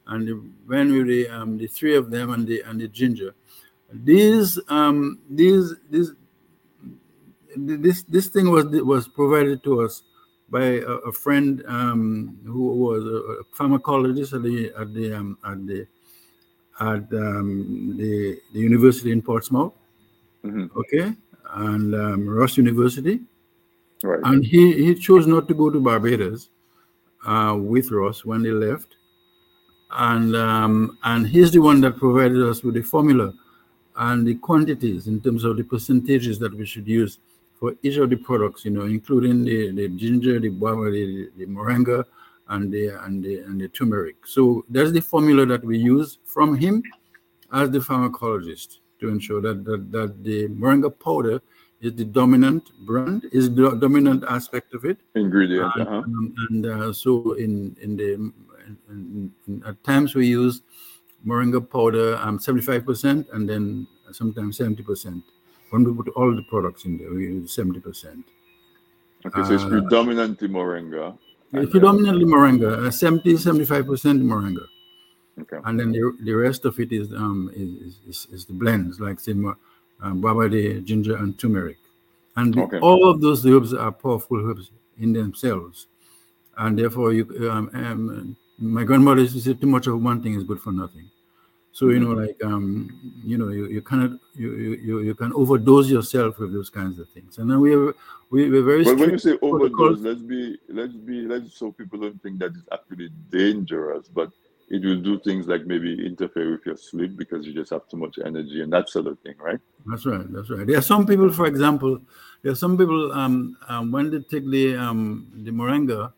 and 0.08 0.28
the 0.28 0.34
blend 0.68 0.92
with 0.92 1.08
the 1.08 1.28
um 1.30 1.58
the 1.58 1.68
three 1.68 1.96
of 1.96 2.12
them 2.12 2.32
and 2.32 2.48
the 2.48 2.62
and 2.62 2.80
the 2.82 2.88
ginger. 2.88 3.34
These 3.94 4.60
um 4.70 5.20
these 5.30 5.74
these 5.90 6.12
this 7.56 8.04
this 8.04 8.28
thing 8.28 8.50
was 8.50 8.66
was 8.66 9.08
provided 9.08 9.64
to 9.64 9.82
us 9.82 10.04
by 10.50 10.64
a, 10.64 10.94
a 11.08 11.12
friend 11.12 11.64
um, 11.68 12.38
who 12.46 12.68
was 12.76 13.06
a, 13.06 13.44
pharmacologist 13.56 14.34
at 14.34 14.44
the 14.44 14.72
at 14.78 14.94
the 14.94 15.14
um, 15.14 15.38
at 15.46 15.66
the 15.66 15.88
at 16.80 17.14
um, 17.14 17.96
the, 17.98 18.40
the 18.54 18.60
university 18.60 19.12
in 19.12 19.22
Portsmouth. 19.22 19.74
Mhm. 20.44 20.70
Okay, 20.76 21.14
and 21.54 21.96
um, 21.96 22.28
Ross 22.28 22.58
University, 22.58 23.22
Right. 24.04 24.20
and 24.24 24.44
he 24.44 24.86
he 24.86 24.96
chose 24.96 25.28
not 25.28 25.48
to 25.48 25.54
go 25.54 25.70
to 25.70 25.80
Barbados 25.80 26.50
uh, 27.26 27.56
with 27.60 27.92
Ross 27.92 28.26
when 28.26 28.42
they 28.42 28.52
left, 28.52 28.96
and 29.92 30.36
um, 30.36 30.98
and 31.04 31.28
he's 31.28 31.52
the 31.52 31.60
one 31.60 31.82
that 31.82 31.98
provided 31.98 32.42
us 32.42 32.64
with 32.64 32.76
the 32.76 32.82
formula 32.82 33.34
and 33.98 34.26
the 34.26 34.36
quantities 34.36 35.08
in 35.08 35.22
terms 35.22 35.44
of 35.44 35.58
the 35.58 35.64
percentages 35.64 36.40
that 36.40 36.54
we 36.54 36.66
should 36.66 36.88
use 36.88 37.20
for 37.60 37.76
each 37.84 37.98
of 37.98 38.10
the 38.10 38.16
products, 38.16 38.66
you 38.66 38.72
know, 38.72 38.86
including 38.86 39.44
the, 39.44 39.72
the 39.72 39.88
ginger, 39.90 40.40
the 40.40 40.50
guava, 40.50 40.90
the, 40.90 41.30
the 41.38 41.46
moringa, 41.46 42.04
and 42.50 42.72
the 42.72 42.88
and 43.06 43.24
the 43.24 43.40
and 43.40 43.62
the 43.62 43.68
turmeric. 43.68 44.16
So 44.26 44.66
that's 44.70 44.92
the 44.92 45.02
formula 45.02 45.46
that 45.46 45.64
we 45.64 45.78
use 45.78 46.18
from 46.26 46.58
him 46.58 46.82
as 47.54 47.70
the 47.70 47.80
pharmacologist 47.80 48.80
to 49.00 49.10
ensure 49.10 49.42
that 49.42 49.64
that, 49.66 49.92
that 49.92 50.24
the 50.24 50.48
moringa 50.48 50.90
powder 51.00 51.42
is 51.82 51.96
the 51.96 52.06
dominant 52.06 52.72
brand, 52.86 53.28
is 53.32 53.54
the 53.54 53.72
dominant 53.76 54.24
aspect 54.30 54.74
of 54.74 54.86
it. 54.86 54.98
Ingredient, 55.16 55.72
And, 55.76 55.88
uh-huh. 55.88 55.98
um, 55.98 56.36
and 56.50 56.66
uh, 56.66 56.94
so 56.94 57.34
in 57.34 57.76
in 57.82 57.98
the 57.98 58.14
in, 58.14 58.34
in, 58.90 59.32
in- 59.48 59.64
at 59.66 59.84
times 59.84 60.14
we 60.16 60.28
use 60.28 60.62
moringa 61.26 61.62
powder 61.62 62.18
um 62.18 62.38
75% 62.40 63.32
and 63.34 63.50
then 63.50 63.88
sometimes 64.12 64.58
70%. 64.58 65.24
When 65.72 65.84
we 65.86 65.94
put 65.94 66.10
all 66.16 66.36
the 66.36 66.44
products 66.44 66.86
in 66.86 66.98
there, 66.98 67.12
we 67.14 67.24
use 67.28 67.56
70%. 67.56 68.24
Okay, 69.26 69.44
so 69.44 69.54
it's 69.54 69.64
uh, 69.64 69.70
predominantly 69.70 70.48
moringa. 70.50 71.18
It's 71.54 71.72
predominantly 71.72 72.26
moringa, 72.26 72.88
uh, 72.88 72.92
70, 72.92 73.34
75% 73.34 74.22
moringa. 74.22 74.66
Okay. 75.40 75.58
and 75.64 75.80
then 75.80 75.92
the, 75.92 76.16
the 76.24 76.34
rest 76.34 76.66
of 76.66 76.78
it 76.80 76.92
is 76.92 77.12
um 77.14 77.50
is, 77.56 77.96
is, 78.08 78.28
is 78.34 78.46
the 78.46 78.54
blends 78.54 79.00
like 79.00 79.18
say 79.20 79.34
um, 80.02 80.22
babade, 80.22 80.84
ginger, 80.86 81.16
and 81.18 81.38
turmeric, 81.38 81.78
and 82.36 82.58
Okay. 82.58 82.80
all 82.80 83.10
of 83.10 83.22
those 83.22 83.46
herbs 83.46 83.74
are 83.74 83.92
powerful 83.92 84.50
herbs 84.50 84.72
in 85.00 85.14
themselves, 85.14 85.88
and 86.58 86.78
therefore 86.78 87.14
you 87.14 87.26
um, 87.50 87.70
um 87.74 88.38
my 88.58 88.84
grandmother 88.84 89.22
used 89.22 89.34
to 89.36 89.42
say 89.42 89.54
too 89.54 89.68
much 89.68 89.88
of 89.88 90.02
one 90.02 90.22
thing 90.22 90.36
is 90.36 90.44
good 90.44 90.60
for 90.60 90.72
nothing. 90.72 91.10
So 91.74 91.90
you 91.90 92.00
know, 92.00 92.12
like 92.12 92.38
um, 92.44 93.00
you 93.24 93.38
know, 93.38 93.48
you, 93.50 93.68
you 93.68 93.82
cannot 93.82 94.20
you, 94.36 94.52
you 94.54 95.00
you 95.00 95.16
can 95.16 95.32
overdose 95.34 95.90
yourself 95.90 96.38
with 96.38 96.54
those 96.54 96.70
kinds 96.70 97.00
of 97.00 97.10
things, 97.10 97.38
and 97.38 97.50
then 97.50 97.62
we 97.62 97.74
are 97.74 97.96
we 98.30 98.50
we're 98.50 98.62
very 98.64 98.84
But 98.84 98.98
when 98.98 99.12
you 99.12 99.18
say 99.18 99.38
overdose, 99.42 100.00
protocols. 100.00 100.02
let's 100.02 100.22
be 100.22 100.58
let's 100.68 100.94
be 100.94 101.22
let's 101.22 101.58
so 101.58 101.72
people 101.72 102.00
don't 102.00 102.22
think 102.22 102.40
that 102.40 102.52
it's 102.52 102.68
actually 102.72 103.10
dangerous, 103.30 104.10
but 104.10 104.32
it 104.72 104.82
will 104.86 105.02
do 105.02 105.20
things 105.20 105.48
like 105.48 105.66
maybe 105.66 106.06
interfere 106.06 106.52
with 106.52 106.66
your 106.66 106.78
sleep 106.78 107.18
because 107.18 107.46
you 107.46 107.54
just 107.54 107.72
have 107.72 107.88
too 107.90 107.98
much 107.98 108.18
energy 108.26 108.62
and 108.62 108.72
that 108.72 108.90
sort 108.90 109.06
of 109.08 109.20
thing, 109.20 109.36
right? 109.38 109.60
That's 109.86 110.06
right. 110.06 110.26
That's 110.32 110.50
right. 110.50 110.66
There 110.66 110.78
are 110.78 110.82
some 110.94 111.06
people, 111.06 111.30
for 111.32 111.46
example, 111.46 112.00
there 112.42 112.54
are 112.54 112.62
some 112.64 112.78
people 112.78 113.12
um, 113.12 113.58
um 113.68 113.92
when 113.92 114.10
they 114.10 114.20
take 114.20 114.50
the 114.50 114.78
um 114.78 115.28
the 115.44 115.52
moringa, 115.52 116.14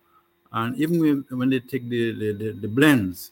and 0.51 0.77
even 0.77 1.25
when, 1.29 1.49
they 1.49 1.61
take 1.61 1.89
the 1.89 2.13
the, 2.13 2.29
the, 2.33 2.51
the 2.51 2.67
blends, 2.67 3.31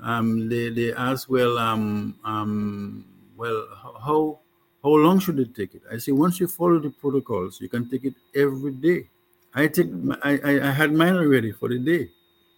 um 0.00 0.48
they, 0.50 0.68
they 0.68 0.92
ask 0.92 1.30
well 1.30 1.56
um 1.56 2.14
um 2.24 3.04
well 3.36 3.66
how 4.04 4.40
how 4.82 4.90
long 4.90 5.20
should 5.20 5.38
they 5.38 5.44
take 5.44 5.74
it? 5.74 5.82
I 5.90 5.96
say 5.96 6.12
once 6.12 6.38
you 6.38 6.48
follow 6.48 6.78
the 6.78 6.90
protocols, 6.90 7.60
you 7.62 7.70
can 7.70 7.88
take 7.88 8.04
it 8.04 8.14
every 8.34 8.72
day. 8.72 9.08
I 9.54 9.68
take 9.68 9.88
I 10.22 10.68
I 10.68 10.70
had 10.70 10.92
mine 10.92 11.16
already 11.16 11.52
for 11.52 11.70
the 11.70 11.78
day. 11.78 12.10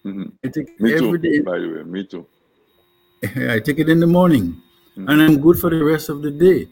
Hmm 0.03 0.28
I 0.44 0.48
take 0.48 0.80
Me 0.80 0.92
every 0.94 1.18
too, 1.18 1.18
day. 1.18 1.38
by 1.40 1.59
the 1.59 1.68
way, 1.68 1.82
me 1.84 2.05
too. 2.05 2.26
I 3.55 3.61
take 3.61 3.78
it 3.78 3.88
in 3.88 4.00
the 4.00 4.07
morning, 4.07 4.61
Mhm. 4.96 5.09
and 5.11 5.22
I'm 5.22 5.40
good 5.40 5.59
for 5.59 5.70
the 5.70 5.84
rest 5.84 6.09
of 6.09 6.22
the 6.22 6.30
day. 6.30 6.68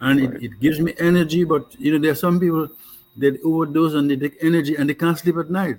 And 0.00 0.20
Right. 0.20 0.34
it, 0.34 0.44
it 0.44 0.60
gives 0.60 0.80
me 0.80 0.92
energy, 0.98 1.44
but 1.44 1.74
you 1.78 1.92
know, 1.92 1.98
there 1.98 2.12
are 2.12 2.20
some 2.26 2.38
people 2.38 2.68
that 3.16 3.40
overdose 3.42 3.94
and 3.94 4.10
they 4.10 4.16
take 4.16 4.36
energy 4.42 4.76
and 4.76 4.88
they 4.90 4.94
can't 4.94 5.18
sleep 5.18 5.36
at 5.36 5.50
night. 5.50 5.78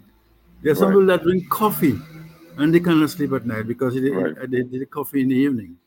There 0.63 0.71
are 0.71 0.75
some 0.75 0.89
Right. 0.89 0.93
people 0.93 1.05
that 1.07 1.23
drink 1.23 1.49
coffee 1.49 1.99
and 2.57 2.73
they 2.73 2.79
cannot 2.79 3.09
sleep 3.11 3.33
at 3.33 3.45
night 3.45 3.67
because 3.67 3.93
they, 3.93 4.09
Right. 4.09 4.49
they, 4.49 4.63
they 4.63 4.79
take 4.79 4.89
coffee 4.89 5.21
in 5.21 5.27
the 5.27 5.35
evening. 5.35 5.77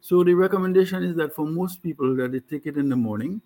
So 0.00 0.24
the 0.24 0.34
recommendation 0.34 1.04
is 1.04 1.14
that 1.16 1.34
for 1.34 1.46
most 1.46 1.82
people 1.82 2.16
that 2.16 2.32
they 2.32 2.40
take 2.40 2.66
it 2.66 2.76
in 2.76 2.88
the 2.88 2.96
morning, 2.96 3.40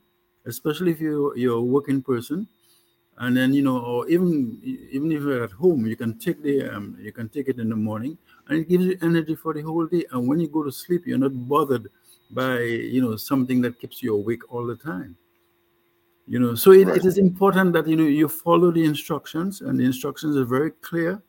especially 0.46 0.92
if 0.92 1.00
you 1.00 1.34
you're 1.36 1.58
a 1.58 1.62
working 1.62 2.00
person, 2.00 2.48
and 3.20 3.36
then 3.36 3.52
you 3.52 3.62
know, 3.62 3.78
or 3.78 4.08
even 4.08 4.58
even 4.62 5.12
if 5.12 5.22
you're 5.22 5.44
at 5.44 5.52
home, 5.52 5.86
you 5.86 5.96
can 5.96 6.18
take 6.18 6.42
the 6.42 6.68
um, 6.68 6.96
you 7.00 7.12
can 7.12 7.28
take 7.28 7.48
it 7.48 7.58
in 7.58 7.68
the 7.68 7.76
morning, 7.76 8.16
and 8.46 8.60
it 8.60 8.68
gives 8.68 8.84
you 8.86 8.98
energy 9.02 9.34
for 9.34 9.52
the 9.54 9.62
whole 9.62 9.86
day. 9.86 10.04
And 10.12 10.28
when 10.28 10.40
you 10.40 10.48
go 10.48 10.62
to 10.62 10.72
sleep, 10.72 11.06
you're 11.06 11.18
not 11.18 11.32
bothered 11.48 11.88
by 12.30 12.58
you 12.60 13.00
know 13.02 13.16
something 13.16 13.60
that 13.62 13.78
keeps 13.80 14.02
you 14.02 14.14
awake 14.14 14.52
all 14.52 14.66
the 14.66 14.76
time. 14.76 15.16
You 16.26 16.38
know, 16.38 16.54
so 16.54 16.72
it, 16.72 16.86
Right. 16.86 16.96
it 16.98 17.06
is 17.06 17.16
important 17.18 17.72
that 17.72 17.86
you 17.86 17.96
know 17.96 18.04
you 18.04 18.28
follow 18.28 18.70
the 18.70 18.84
instructions, 18.84 19.62
and 19.62 19.80
the 19.80 19.84
instructions 19.84 20.36
are 20.36 20.44
very 20.44 20.70
clear. 20.82 21.22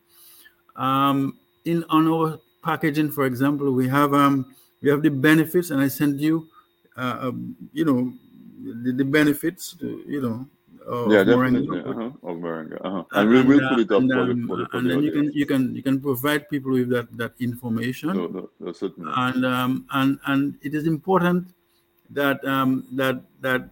Um, 0.75 1.39
in 1.65 1.83
on 1.89 2.07
our 2.07 2.39
packaging, 2.63 3.11
for 3.11 3.25
example, 3.25 3.71
we 3.71 3.87
have 3.87 4.13
um 4.13 4.53
we 4.81 4.89
have 4.89 5.01
the 5.01 5.09
benefits, 5.09 5.71
and 5.71 5.81
I 5.81 5.87
send 5.87 6.21
you, 6.21 6.47
uh, 6.95 7.17
um, 7.21 7.55
you 7.73 7.83
know, 7.85 8.13
the, 8.83 8.91
the 8.93 9.05
benefits, 9.05 9.75
to, 9.79 10.03
you 10.07 10.21
know, 10.21 10.47
yeah, 11.11 11.23
moringa. 11.23 11.61
definitely. 11.61 11.79
Uh-huh. 11.81 12.29
Of 12.29 12.37
moringa. 12.37 12.77
Uh-huh. 12.83 13.03
And 13.11 13.29
we'll, 13.29 13.45
we'll 13.45 13.65
uh, 13.65 13.69
put 13.69 13.79
it 13.79 13.91
up 13.91 14.01
and, 14.01 14.11
for 14.11 14.25
the 14.25 14.31
um, 14.31 14.47
for 14.47 14.57
the, 14.57 14.65
for 14.65 14.77
and 14.77 14.85
the 14.89 14.95
then 14.95 15.03
you 15.03 15.11
can 15.11 15.31
you 15.33 15.45
can 15.45 15.75
you 15.75 15.83
can 15.83 16.01
provide 16.01 16.49
people 16.49 16.71
with 16.71 16.89
that 16.89 17.15
that 17.17 17.33
information 17.39 18.09
No, 18.09 18.27
no, 18.27 18.49
no, 18.59 18.71
certainly. 18.71 19.11
and 19.15 19.45
um, 19.45 19.85
and 19.91 20.19
and 20.25 20.57
it 20.61 20.73
is 20.73 20.87
important 20.87 21.53
that 22.09 22.43
um, 22.45 22.87
that 22.93 23.21
that 23.41 23.69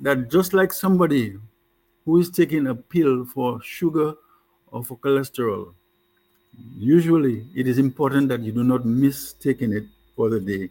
that 0.00 0.30
just 0.30 0.52
like 0.52 0.72
somebody 0.72 1.36
who 2.04 2.18
is 2.18 2.30
taking 2.30 2.66
a 2.66 2.74
pill 2.74 3.24
for 3.24 3.62
sugar 3.62 4.14
or 4.72 4.84
for 4.84 4.98
cholesterol, 4.98 5.72
usually 6.76 7.46
it 7.54 7.66
is 7.66 7.78
important 7.78 8.28
that 8.28 8.40
you 8.40 8.52
do 8.52 8.64
not 8.64 8.84
miss 8.84 9.32
taking 9.34 9.72
it 9.72 9.84
for 10.16 10.28
the 10.28 10.40
day. 10.40 10.68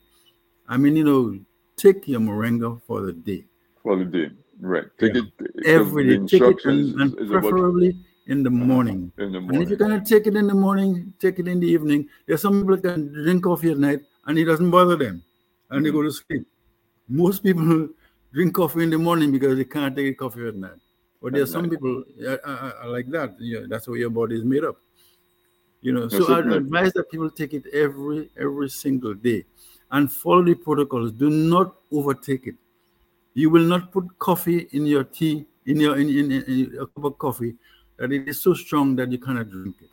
I 0.68 0.78
mean, 0.78 0.96
you 0.96 1.04
know, 1.04 1.40
take 1.76 2.08
your 2.08 2.20
moringa 2.20 2.82
for 2.86 3.02
the 3.02 3.14
day 3.14 3.46
For 3.82 3.98
the 3.98 4.06
day. 4.06 4.32
Right. 4.64 4.86
Take 4.98 5.16
Yeah. 5.16 5.22
it 5.24 5.38
because 5.38 5.66
every 5.66 6.04
day. 6.18 6.26
Take 6.26 6.66
and, 6.66 7.02
and 7.02 7.20
is, 7.20 7.30
preferably 7.30 7.98
in 8.28 8.44
the 8.44 8.50
morning. 8.50 9.12
in 9.18 9.34
the 9.34 9.42
morning. 9.42 9.56
And 9.56 9.64
if 9.64 9.70
you're 9.70 9.78
gonna 9.78 10.04
take 10.04 10.26
it 10.26 10.36
in 10.38 10.48
the 10.48 10.54
morning, 10.54 11.14
take 11.20 11.38
it 11.40 11.48
in 11.50 11.60
the 11.60 11.68
evening. 11.68 12.08
There's 12.26 12.42
some 12.42 12.62
people 12.62 12.78
that 12.78 12.84
can 12.84 13.12
drink 13.12 13.44
coffee 13.44 13.72
at 13.72 13.78
night 13.78 14.02
and 14.26 14.40
it 14.40 14.46
doesn't 14.46 14.72
bother 14.72 14.96
them, 14.96 15.22
and 15.70 15.86
they 15.86 15.90
Mm-hmm. 15.90 15.98
go 15.98 16.04
to 16.04 16.12
sleep. 16.12 16.48
Most 17.10 17.44
people 17.44 17.90
drink 18.34 18.56
coffee 18.56 18.84
in 18.84 18.90
the 18.90 18.98
morning 18.98 19.34
because 19.34 19.58
they 19.58 19.66
can't 19.66 19.94
take 19.96 20.18
coffee 20.18 20.48
at 20.48 20.56
night. 20.56 20.80
But 21.22 21.34
there 21.34 21.44
are 21.44 21.46
some 21.46 21.64
night. 21.64 21.72
people 21.72 22.04
uh, 22.26 22.38
uh, 22.46 22.72
uh, 22.84 22.90
like 22.90 23.10
that. 23.10 23.36
Yeah, 23.40 23.66
that's 23.68 23.86
how 23.88 23.94
your 23.96 24.10
body 24.10 24.38
is 24.38 24.46
made 24.46 24.64
up. 24.64 24.78
You 25.82 25.92
know, 25.92 26.08
so 26.08 26.34
I 26.34 26.40
advise 26.40 26.94
that 26.94 27.12
people 27.12 27.30
take 27.30 27.54
it 27.54 27.66
every 27.74 28.30
every 28.38 28.70
single 28.70 29.14
day, 29.14 29.44
and 29.92 30.10
follow 30.10 30.42
the 30.44 30.56
protocols. 30.56 31.12
Do 31.12 31.30
not 31.30 31.76
overtake 31.92 32.48
it. 32.48 32.56
You 33.34 33.50
will 33.50 33.64
not 33.64 33.92
put 33.92 34.06
coffee 34.20 34.68
in 34.72 34.86
your 34.86 35.04
tea 35.04 35.46
in 35.66 35.80
your 35.80 35.98
in, 35.98 36.10
in, 36.10 36.32
in 36.32 36.78
a 36.80 36.86
cup 36.88 37.04
of 37.06 37.18
coffee 37.18 37.56
that 37.98 38.12
it 38.12 38.28
is 38.28 38.42
so 38.42 38.54
strong 38.54 38.96
that 38.98 39.12
you 39.12 39.18
cannot 39.18 39.50
drink 39.50 39.76
it 39.82 39.90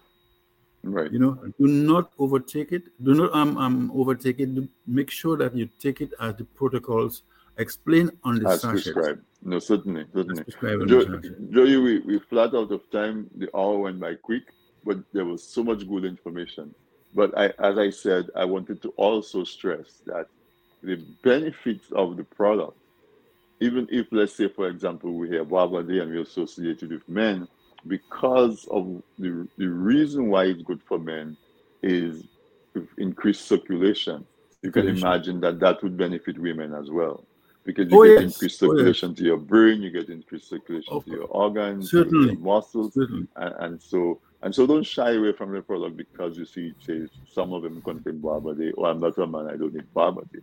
Right. 0.82 1.12
you 1.12 1.18
know 1.18 1.32
do 1.58 1.66
not 1.68 2.12
overtake 2.18 2.72
it 2.72 2.84
do 3.04 3.14
not 3.14 3.32
um, 3.34 3.56
um 3.58 3.92
overtake 3.94 4.40
it 4.40 4.54
Do- 4.54 4.68
make 4.86 5.10
sure 5.10 5.36
that 5.36 5.54
you 5.54 5.68
take 5.78 6.00
it 6.00 6.12
as 6.20 6.34
the 6.36 6.44
protocols 6.44 7.22
explain 7.58 8.10
on 8.24 8.38
the 8.42 8.48
As 8.48 8.62
sachets. 8.62 8.84
prescribed. 8.90 9.22
No, 9.42 9.58
certainly, 9.58 10.04
certainly. 10.14 10.42
prescribed 10.44 10.82
on 10.82 10.88
Jo- 10.88 11.20
Joey, 11.50 11.76
we, 11.76 11.98
we 12.00 12.18
flat 12.18 12.54
out 12.54 12.70
of 12.72 12.80
time. 12.90 13.28
The 13.36 13.48
hour 13.54 13.78
went 13.78 14.00
by 14.00 14.14
quick, 14.14 14.44
but 14.86 14.98
there 15.12 15.24
was 15.26 15.42
so 15.42 15.62
much 15.62 15.86
good 15.86 16.04
information. 16.06 16.74
But 17.14 17.36
I, 17.36 17.46
as 17.58 17.76
I 17.78 17.90
said, 17.90 18.30
I 18.34 18.44
wanted 18.46 18.80
to 18.82 18.90
also 18.96 19.44
stress 19.44 20.00
that 20.06 20.28
the 20.82 20.96
benefits 21.22 21.86
of 21.92 22.16
the 22.16 22.24
product, 22.24 22.78
even 23.60 23.86
if, 23.90 24.06
let's 24.10 24.34
say, 24.34 24.48
for 24.48 24.68
example, 24.68 25.12
we 25.12 25.36
have 25.36 25.50
Baba 25.50 25.82
Day 25.82 25.98
and 25.98 26.10
we 26.10 26.20
associate 26.20 26.82
it 26.82 26.90
with 26.90 27.08
men, 27.08 27.46
because 27.86 28.66
of 28.70 29.02
the, 29.18 29.46
the 29.56 29.66
reason 29.66 30.28
why 30.28 30.44
it's 30.44 30.62
good 30.62 30.82
for 30.82 30.98
men 30.98 31.36
is 31.82 32.24
increased 32.98 33.46
circulation. 33.46 34.26
You 34.62 34.70
can 34.70 34.86
imagine 34.88 35.40
that 35.40 35.60
that 35.60 35.82
would 35.82 35.96
benefit 35.96 36.38
women 36.38 36.74
as 36.74 36.90
well. 36.90 37.24
Because 37.64 37.90
you 37.90 37.98
Oh, 37.98 38.04
get 38.04 38.22
yes. 38.22 38.34
increased 38.34 38.62
Oh, 38.62 38.66
yes. 38.66 38.76
circulation 38.76 39.14
to 39.14 39.24
your 39.24 39.36
brain, 39.38 39.82
you 39.82 39.90
get 39.90 40.08
increased 40.08 40.48
circulation 40.48 41.02
to 41.02 41.10
your 41.10 41.24
organs, 41.24 41.90
Certainly. 41.90 42.32
your 42.34 42.38
muscles, 42.38 42.94
Certainly. 42.94 43.26
and, 43.36 43.54
and 43.60 43.82
so 43.82 44.20
and 44.42 44.54
so 44.54 44.66
don't 44.66 44.84
shy 44.86 45.12
away 45.12 45.32
from 45.32 45.52
the 45.52 45.60
product 45.60 45.98
because 45.98 46.38
you 46.38 46.46
see 46.46 46.68
it 46.68 46.76
says 46.80 47.10
some 47.30 47.52
of 47.52 47.62
them 47.62 47.82
contain 47.82 48.18
Barber 48.20 48.54
Day. 48.54 48.72
Oh, 48.78 48.86
I'm 48.86 48.98
not 49.00 49.18
a 49.18 49.26
man, 49.26 49.48
I 49.48 49.56
don't 49.56 49.74
need 49.74 49.92
Barber 49.92 50.22
Day. 50.32 50.40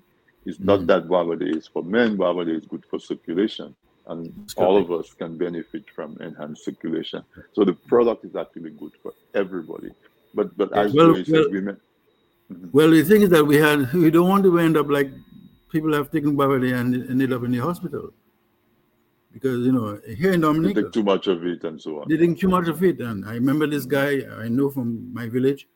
It's 0.47 0.59
not 0.59 0.79
Mhm. 0.81 0.87
that 0.87 1.39
Day 1.39 1.51
is 1.59 1.67
for 1.67 1.83
men, 1.83 2.15
Day 2.17 2.51
is 2.59 2.65
good 2.65 2.85
for 2.89 2.99
circulation. 2.99 3.75
And 4.07 4.19
all 4.55 4.77
of 4.77 4.89
us 4.91 5.13
can 5.13 5.37
benefit 5.37 5.83
from 5.95 6.17
enhanced 6.21 6.63
circulation. 6.63 7.21
So 7.53 7.65
the 7.65 7.73
product 7.73 8.23
is 8.23 8.35
actually 8.37 8.69
good 8.81 8.93
for 9.03 9.11
everybody. 9.33 9.91
But 10.33 10.55
but 10.57 10.71
as 10.73 10.93
Well- 10.93 11.13
Joey 11.13 11.25
said, 11.25 11.33
well- 11.33 11.51
women 11.51 11.77
well 12.71 12.89
the 12.91 13.03
thing 13.03 13.21
is 13.23 13.29
that 13.29 13.45
we 13.45 13.57
had 13.57 13.91
we 13.93 14.09
don't 14.09 14.29
want 14.29 14.43
to 14.43 14.57
end 14.57 14.77
up 14.77 14.89
like 14.97 15.09
people 15.73 15.91
have 15.93 16.09
taken 16.11 16.37
Bavardie 16.37 16.73
and 16.79 16.95
ended 17.09 17.33
up 17.33 17.43
in 17.43 17.51
the 17.51 17.57
hospital 17.57 18.13
because 19.33 19.65
you 19.65 19.73
know 19.73 19.99
here 20.21 20.31
in 20.31 20.39
they 20.41 20.47
Dominica 20.47 20.83
take 20.83 20.91
too 20.93 21.03
much 21.03 21.27
of 21.27 21.45
it 21.45 21.63
and 21.65 21.81
so 21.81 21.99
on. 21.99 22.07
they 22.09 22.15
drink 22.17 22.39
too 22.39 22.47
much 22.47 22.67
of 22.69 22.81
it. 22.83 23.01
And 23.01 23.25
I 23.25 23.33
remember 23.33 23.67
this 23.67 23.85
guy 23.85 24.11
I 24.43 24.47
know 24.47 24.69
from 24.69 25.13
my 25.13 25.27
village 25.27 25.67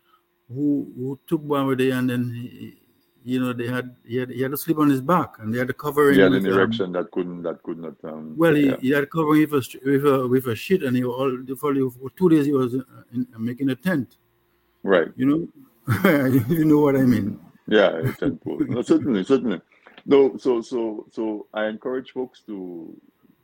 who 0.47 0.67
who 0.95 1.19
took 1.27 1.41
Bavardie 1.43 1.91
and 1.97 2.09
then 2.09 2.23
he, 2.33 2.80
you 3.23 3.39
know 3.39 3.53
they 3.53 3.67
had 3.67 3.95
he, 4.05 4.17
had 4.17 4.29
he 4.29 4.41
had 4.41 4.51
to 4.51 4.57
sleep 4.57 4.79
on 4.79 4.89
his 4.89 5.01
back 5.01 5.35
and 5.39 5.53
they 5.53 5.59
had 5.59 5.67
to 5.67 5.73
cover 5.73 6.09
him 6.09 6.15
He 6.15 6.21
had 6.21 6.33
an 6.33 6.45
um, 6.45 6.53
erection 6.53 6.91
that 6.93 7.11
couldn't 7.11 7.43
that 7.43 7.61
could 7.63 7.79
not 7.79 7.95
um 8.03 8.35
well 8.37 8.55
he, 8.55 8.69
yeah. 8.69 8.77
he 8.81 8.89
had 8.89 9.09
cover 9.09 9.35
him 9.35 9.51
with 9.51 9.53
a, 9.53 9.79
with 9.85 10.05
a 10.05 10.27
with 10.27 10.47
a 10.47 10.55
sheet 10.55 10.83
and 10.83 10.95
he 10.95 11.03
all 11.03 11.31
for, 11.57 11.73
for 11.73 12.09
two 12.17 12.29
days 12.29 12.45
he 12.45 12.51
was 12.51 12.75
uh, 12.75 12.81
in, 13.13 13.27
making 13.37 13.69
a 13.69 13.75
tent 13.75 14.17
right. 14.83 15.09
you 15.15 15.25
know 15.25 15.47
you 16.47 16.65
know 16.65 16.79
what 16.79 16.95
I 16.95 17.03
mean 17.03 17.39
Yeah, 17.71 18.11
tent 18.19 18.43
pole. 18.43 18.59
No, 18.67 18.81
certainly, 18.81 19.23
certainly. 19.23 19.61
No, 20.05 20.35
so 20.37 20.61
so 20.61 21.05
so 21.11 21.47
I 21.53 21.67
encourage 21.67 22.11
folks 22.11 22.41
to 22.47 22.93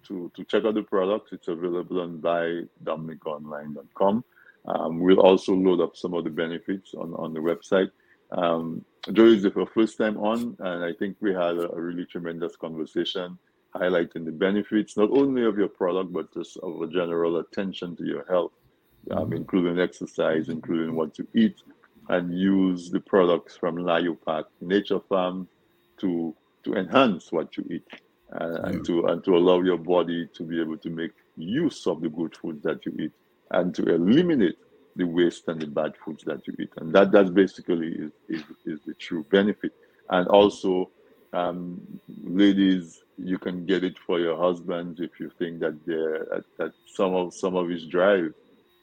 to 0.08 0.30
to 0.36 0.44
check 0.44 0.66
out 0.66 0.74
the 0.74 0.84
product. 0.84 1.32
It's 1.32 1.48
available 1.48 2.02
on 2.02 2.20
buydominicaonline.com. 2.20 4.26
Um, 4.66 5.00
we'll 5.00 5.22
also 5.22 5.54
load 5.54 5.80
up 5.80 5.96
some 5.96 6.14
of 6.14 6.26
the 6.26 6.30
benefits 6.30 6.94
on, 6.94 7.14
on 7.14 7.34
the 7.34 7.40
website. 7.40 7.90
Um, 8.32 8.84
Joey 9.12 9.38
is 9.38 9.44
the 9.44 9.68
first 9.74 9.98
time 9.98 10.18
on, 10.18 10.56
and 10.60 10.84
I 10.84 10.94
think 10.94 11.18
we 11.22 11.34
had 11.34 11.58
a, 11.58 11.72
a 11.72 11.80
really 11.80 12.06
tremendous 12.06 12.56
conversation 12.56 13.38
highlighting 13.74 14.26
the 14.26 14.32
benefits 14.32 14.98
not 14.98 15.10
only 15.12 15.46
of 15.46 15.58
your 15.58 15.68
product 15.68 16.12
but 16.12 16.34
just 16.34 16.58
of 16.58 16.82
a 16.82 16.88
general 16.88 17.38
attention 17.38 17.96
to 17.98 18.06
your 18.06 18.26
health, 18.28 18.52
um, 19.12 19.34
including 19.34 19.80
exercise, 19.80 20.50
including 20.50 20.96
what 20.96 21.14
to 21.14 21.28
eat, 21.34 21.56
and 22.10 22.38
use 22.38 22.90
the 22.90 23.00
products 23.00 23.56
from 23.56 23.78
Layou 23.78 24.18
Park 24.26 24.48
Nature 24.62 25.00
Farm 25.00 25.48
to 25.98 26.36
to 26.64 26.74
enhance 26.74 27.32
what 27.32 27.56
you 27.56 27.66
eat 27.70 27.88
uh, 28.34 28.62
and 28.64 28.86
to 28.86 29.06
and 29.08 29.24
to 29.24 29.38
allow 29.38 29.62
your 29.62 29.78
body 29.78 30.28
to 30.34 30.44
be 30.44 30.60
able 30.60 30.78
to 30.78 30.90
make 30.90 31.12
use 31.38 31.88
of 31.88 32.02
the 32.02 32.10
good 32.10 32.36
food 32.36 32.62
that 32.64 32.86
you 32.86 32.94
eat 33.00 33.12
and 33.52 33.74
to 33.76 33.84
eliminate 33.84 34.58
the 34.98 35.06
waste 35.06 35.48
and 35.48 35.62
the 35.62 35.68
bad 35.68 35.94
foods 36.04 36.24
that 36.26 36.46
you 36.48 36.56
eat. 36.60 36.72
And 36.78 36.92
that 36.94 37.12
that's 37.12 37.30
basically 37.30 37.90
is, 37.90 38.12
is, 38.28 38.44
is 38.66 38.80
the 38.86 38.94
true 38.96 39.24
benefit. 39.30 39.74
And 40.10 40.28
also 40.28 40.90
um, 41.34 41.82
ladies 42.24 43.04
you 43.18 43.38
can 43.38 43.66
get 43.66 43.84
it 43.84 43.98
for 44.06 44.20
your 44.20 44.38
husband 44.38 45.00
if 45.00 45.20
you 45.20 45.32
think 45.40 45.60
that 45.60 45.86
that, 45.86 46.44
that 46.58 46.74
some 46.86 47.14
of 47.16 47.34
some 47.34 47.56
of 47.56 47.70
his 47.70 47.86
drive 47.86 48.34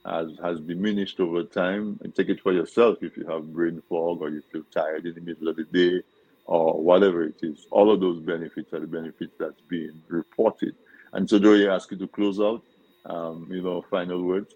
has 0.04 0.28
has 0.42 0.60
diminished 0.60 1.20
over 1.20 1.42
time. 1.42 1.98
And 2.02 2.14
take 2.14 2.28
it 2.28 2.40
for 2.40 2.52
yourself 2.52 2.98
if 3.02 3.16
you 3.16 3.26
have 3.26 3.52
brain 3.52 3.82
fog 3.88 4.22
or 4.22 4.30
you 4.30 4.42
feel 4.52 4.64
tired 4.72 5.06
in 5.06 5.14
the 5.14 5.20
middle 5.20 5.48
of 5.48 5.56
the 5.56 5.64
day 5.64 6.02
or 6.46 6.80
whatever 6.80 7.24
it 7.24 7.40
is. 7.42 7.66
All 7.70 7.90
of 7.90 8.00
those 8.00 8.20
benefits 8.20 8.72
are 8.74 8.80
the 8.80 8.86
benefits 8.86 9.34
that's 9.38 9.60
being 9.62 10.02
reported. 10.08 10.74
And 11.14 11.28
so 11.28 11.38
do 11.38 11.54
I 11.54 11.74
ask 11.74 11.90
you 11.90 11.96
to 11.98 12.08
close 12.08 12.40
out 12.40 12.62
um, 13.06 13.48
you 13.50 13.62
know 13.62 13.82
final 13.90 14.22
words 14.22 14.54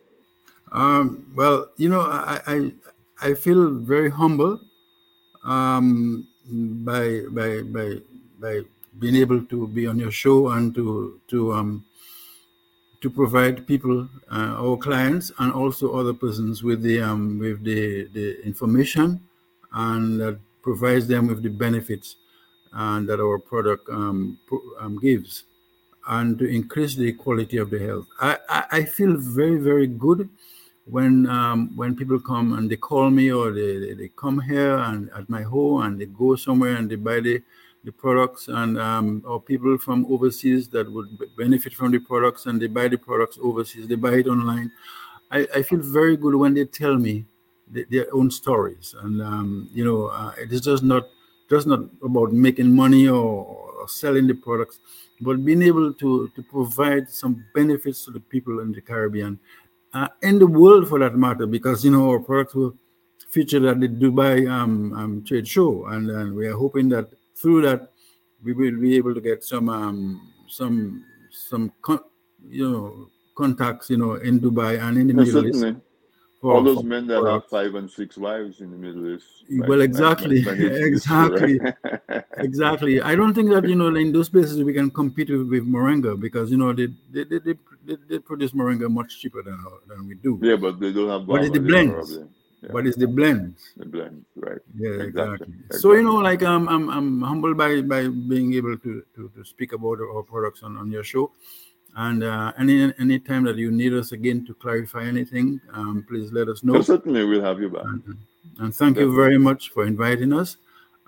Um, 0.73 1.33
well, 1.35 1.69
you 1.77 1.89
know, 1.89 2.01
I, 2.01 2.41
I 2.47 2.73
I 3.21 3.35
feel 3.35 3.71
very 3.71 4.11
humble 4.11 4.61
um, 5.45 6.27
by 6.85 7.23
by 7.31 7.63
by 7.63 8.01
by 8.39 8.61
being 8.99 9.17
able 9.17 9.45
to 9.45 9.67
be 9.69 9.87
on 9.87 9.99
your 9.99 10.11
show 10.11 10.49
and 10.49 10.75
to 10.75 11.21
to 11.29 11.53
um, 11.53 11.85
to 13.01 13.11
provide 13.11 13.67
people, 13.67 14.09
uh, 14.31 14.57
our 14.59 14.77
clients, 14.77 15.31
and 15.39 15.53
also 15.53 15.95
other 15.95 16.13
persons 16.13 16.63
with 16.63 16.83
the 16.83 17.01
um, 17.01 17.39
with 17.39 17.63
the 17.65 18.09
the 18.13 18.45
information 18.45 19.21
and 19.73 20.21
that 20.21 20.39
provides 20.63 21.07
them 21.07 21.29
with 21.29 21.43
the 21.43 21.49
benefits 21.49 22.17
and 22.73 23.09
that 23.09 23.21
our 23.21 23.39
product 23.39 23.89
um, 23.91 24.39
um, 24.81 24.99
gives 24.99 25.45
and 26.09 26.39
to 26.39 26.47
increase 26.47 26.95
the 26.95 27.13
quality 27.13 27.59
of 27.59 27.71
the 27.71 27.79
health. 27.79 28.07
I, 28.21 28.39
I, 28.49 28.65
I 28.73 28.85
feel 28.85 29.17
very, 29.17 29.59
very 29.59 29.87
good 29.87 30.29
when 30.91 31.27
um, 31.27 31.77
when 31.77 31.95
people 31.95 32.19
come 32.19 32.55
and 32.55 32.71
they 32.71 32.77
call 32.77 33.11
me 33.11 33.31
or 33.31 33.53
they, 33.53 33.79
they, 33.79 33.95
they 33.95 34.09
come 34.17 34.41
here 34.41 34.77
and 34.79 35.11
at 35.11 35.29
my 35.29 35.43
home 35.43 35.83
and 35.83 36.01
they 36.01 36.07
go 36.07 36.35
somewhere 36.35 36.77
and 36.77 36.91
they 36.91 36.97
buy 36.97 37.21
the, 37.21 37.43
the 37.85 37.93
products 37.93 38.49
and 38.49 38.79
um, 38.81 39.23
or 39.27 39.41
people 39.41 39.77
from 39.77 40.07
overseas 40.11 40.69
that 40.69 40.91
would 40.91 41.09
benefit 41.37 41.75
from 41.75 41.91
the 41.91 41.99
products 41.99 42.47
and 42.47 42.61
they 42.61 42.67
buy 42.67 42.89
the 42.89 42.97
products 42.97 43.39
overseas, 43.43 43.87
they 43.87 43.97
buy 43.97 44.15
it 44.15 44.27
online. 44.27 44.71
I, 45.31 45.47
I 45.57 45.63
feel 45.63 45.81
very 45.81 46.17
good 46.17 46.35
when 46.35 46.55
they 46.55 46.65
tell 46.65 46.97
me 46.97 47.27
th- 47.75 47.89
their 47.89 48.07
own 48.15 48.31
stories 48.31 48.95
and 49.03 49.21
um, 49.21 49.69
you 49.73 49.85
know 49.85 50.07
uh, 50.07 50.33
it 50.39 50.53
is 50.53 50.63
just 50.63 50.83
not 50.83 51.09
just 51.51 51.67
not 51.67 51.81
about 52.03 52.33
making 52.33 52.75
money 52.75 53.09
or, 53.09 53.45
or 53.81 53.89
selling 53.89 54.27
the 54.27 54.35
products 54.35 54.81
but 55.21 55.45
being 55.45 55.61
able 55.61 55.93
to 55.93 56.29
to 56.35 56.43
provide 56.43 57.11
some 57.11 57.45
benefits 57.55 58.07
to 58.07 58.11
the 58.11 58.21
people 58.21 58.61
in 58.61 58.73
the 58.73 58.81
caribbean 58.81 59.39
uh, 59.95 60.09
in 60.23 60.39
the 60.39 60.47
world 60.47 60.89
for 60.89 60.99
that 60.99 61.17
matter 61.17 61.47
because 61.47 61.85
you 61.85 61.91
know 61.91 62.11
our 62.11 62.21
products 62.21 62.55
were 62.55 62.73
featured 63.31 63.65
at 63.65 63.81
the 63.81 63.89
dubai 63.89 64.51
um, 64.51 64.93
um, 64.95 65.25
trade 65.25 65.47
show 65.47 65.87
and, 65.87 66.11
and 66.11 66.35
we 66.35 66.47
are 66.47 66.57
hoping 66.57 66.89
that 66.89 67.09
through 67.35 67.63
that 67.63 67.93
we 68.43 68.53
will 68.53 68.79
be 68.81 68.97
able 68.97 69.15
to 69.15 69.21
get 69.21 69.45
some 69.45 69.69
um, 69.69 70.33
some 70.49 71.05
some 71.31 71.73
con- 71.83 72.05
you 72.49 72.71
know 72.71 73.09
contacts 73.35 73.91
you 73.91 73.97
know 73.97 74.15
in 74.15 74.41
dubai 74.41 74.81
and 74.81 74.99
in 74.99 75.07
the 75.07 75.15
middle 75.15 75.47
east 75.47 75.65
for- 76.41 76.55
all 76.55 76.63
those 76.63 76.79
for 76.79 76.85
men 76.85 77.07
that 77.09 77.25
have 77.25 77.47
five 77.47 77.75
and 77.75 77.91
six 77.91 78.17
wives 78.17 78.61
in 78.61 78.71
the 78.71 78.77
Middle 78.77 79.15
East. 79.15 79.27
Well, 79.69 79.81
exactly, 79.81 80.39
exactly. 80.49 81.57
exactly. 81.57 81.61
Exactly. 82.39 83.01
I 83.01 83.17
don't 83.17 83.35
think 83.35 83.51
that 83.51 83.69
you 83.69 83.75
know 83.75 83.95
in 83.97 84.13
those 84.13 84.29
places 84.29 84.63
we 84.63 84.73
can 84.73 84.91
compete 84.91 85.29
with, 85.31 85.49
with 85.49 85.67
moringa 85.67 86.19
because 86.21 86.51
you 86.53 86.57
know 86.57 86.73
they 86.73 86.87
they, 87.11 87.25
they, 87.25 87.39
they, 87.87 87.97
they 88.09 88.19
produce 88.21 88.53
moringa 88.53 88.89
much 88.89 89.19
cheaper 89.21 89.43
than 89.43 89.59
than 89.89 90.07
we 90.07 90.15
do. 90.15 90.39
yeah, 90.43 90.55
but 90.57 90.79
they 90.79 90.93
don't 90.93 91.09
have. 91.09 91.27
But 91.27 91.43
it's 91.45 91.53
the 91.53 91.61
blends. 91.61 92.19
Yeah, 92.61 92.71
But 92.73 92.87
it's 92.89 92.97
the 92.97 93.07
blends. 93.07 93.73
the 93.77 93.87
blend, 93.87 94.25
right? 94.37 94.59
Yeah, 94.77 94.91
Exactly, 95.03 95.47
exactly. 95.47 95.79
So 95.81 95.93
you 95.95 96.03
know, 96.03 96.17
like 96.17 96.43
um, 96.43 96.69
I'm 96.69 96.89
I'm 96.91 97.23
humbled 97.23 97.57
by 97.57 97.83
by 97.83 98.07
being 98.09 98.55
able 98.55 98.77
to 98.79 99.03
to, 99.17 99.31
to 99.35 99.45
speak 99.45 99.73
about 99.73 99.99
our 100.01 100.23
products 100.23 100.63
on, 100.63 100.77
on 100.77 100.91
your 100.91 101.05
show. 101.05 101.33
And 101.97 102.23
uh, 102.23 102.53
any 102.59 102.93
any 102.99 103.19
time 103.19 103.45
that 103.45 103.57
you 103.57 103.71
need 103.71 103.93
us 103.93 104.13
again 104.13 104.47
to 104.47 104.55
clarify 104.55 105.05
anything, 105.05 105.61
um, 105.73 106.05
please 106.09 106.31
let 106.33 106.49
us 106.49 106.63
know. 106.63 106.81
Certainly 106.81 107.25
we'll 107.25 107.43
have 107.43 107.61
you 107.61 107.71
back. 107.71 107.85
And, 107.85 108.17
and 108.61 108.75
thank 108.75 108.99
you 108.99 109.15
very 109.15 109.39
much 109.39 109.71
for 109.71 109.85
inviting 109.85 110.33
us. 110.33 110.59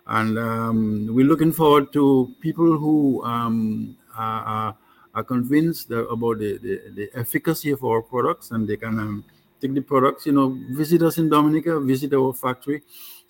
And 0.06 0.38
um, 0.38 1.08
we're 1.10 1.26
looking 1.26 1.52
forward 1.52 1.92
to 1.92 2.34
people 2.40 2.76
who 2.76 3.22
um, 3.24 3.96
are, 4.16 4.42
are, 4.42 4.76
are 5.14 5.24
convinced 5.24 5.90
about 5.92 6.38
the, 6.38 6.58
the, 6.58 6.80
the 6.94 7.10
efficacy 7.14 7.70
of 7.70 7.84
our 7.84 8.02
products 8.02 8.50
and 8.50 8.66
they 8.66 8.76
can 8.76 8.98
um, 8.98 9.24
take 9.60 9.74
the 9.74 9.80
products, 9.80 10.26
you 10.26 10.32
know, 10.32 10.58
visit 10.70 11.02
us 11.02 11.18
in 11.18 11.28
Dominica, 11.28 11.78
visit 11.78 12.12
our 12.14 12.32
factory. 12.32 12.82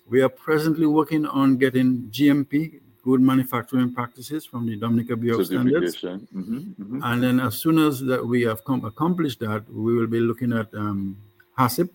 We 0.09 0.21
are 0.21 0.29
presently 0.29 0.87
working 0.87 1.25
on 1.25 1.57
getting 1.57 2.09
GMP, 2.11 2.79
good 3.03 3.21
manufacturing 3.21 3.93
practices 3.93 4.45
from 4.45 4.67
the 4.67 4.75
Dominica 4.75 5.15
Bureau 5.15 5.39
of 5.39 5.47
Standards. 5.47 5.95
Mhm, 6.35 6.75
mhm. 6.75 6.99
And 7.03 7.23
then 7.23 7.39
as 7.39 7.57
soon 7.57 7.79
as 7.79 7.99
that 8.01 8.25
we 8.25 8.43
have 8.43 8.63
com- 8.63 8.85
accomplished 8.85 9.39
that, 9.39 9.67
we 9.73 9.95
will 9.95 10.07
be 10.07 10.19
looking 10.19 10.53
at 10.53 10.73
um, 10.73 11.17
HACCP 11.57 11.89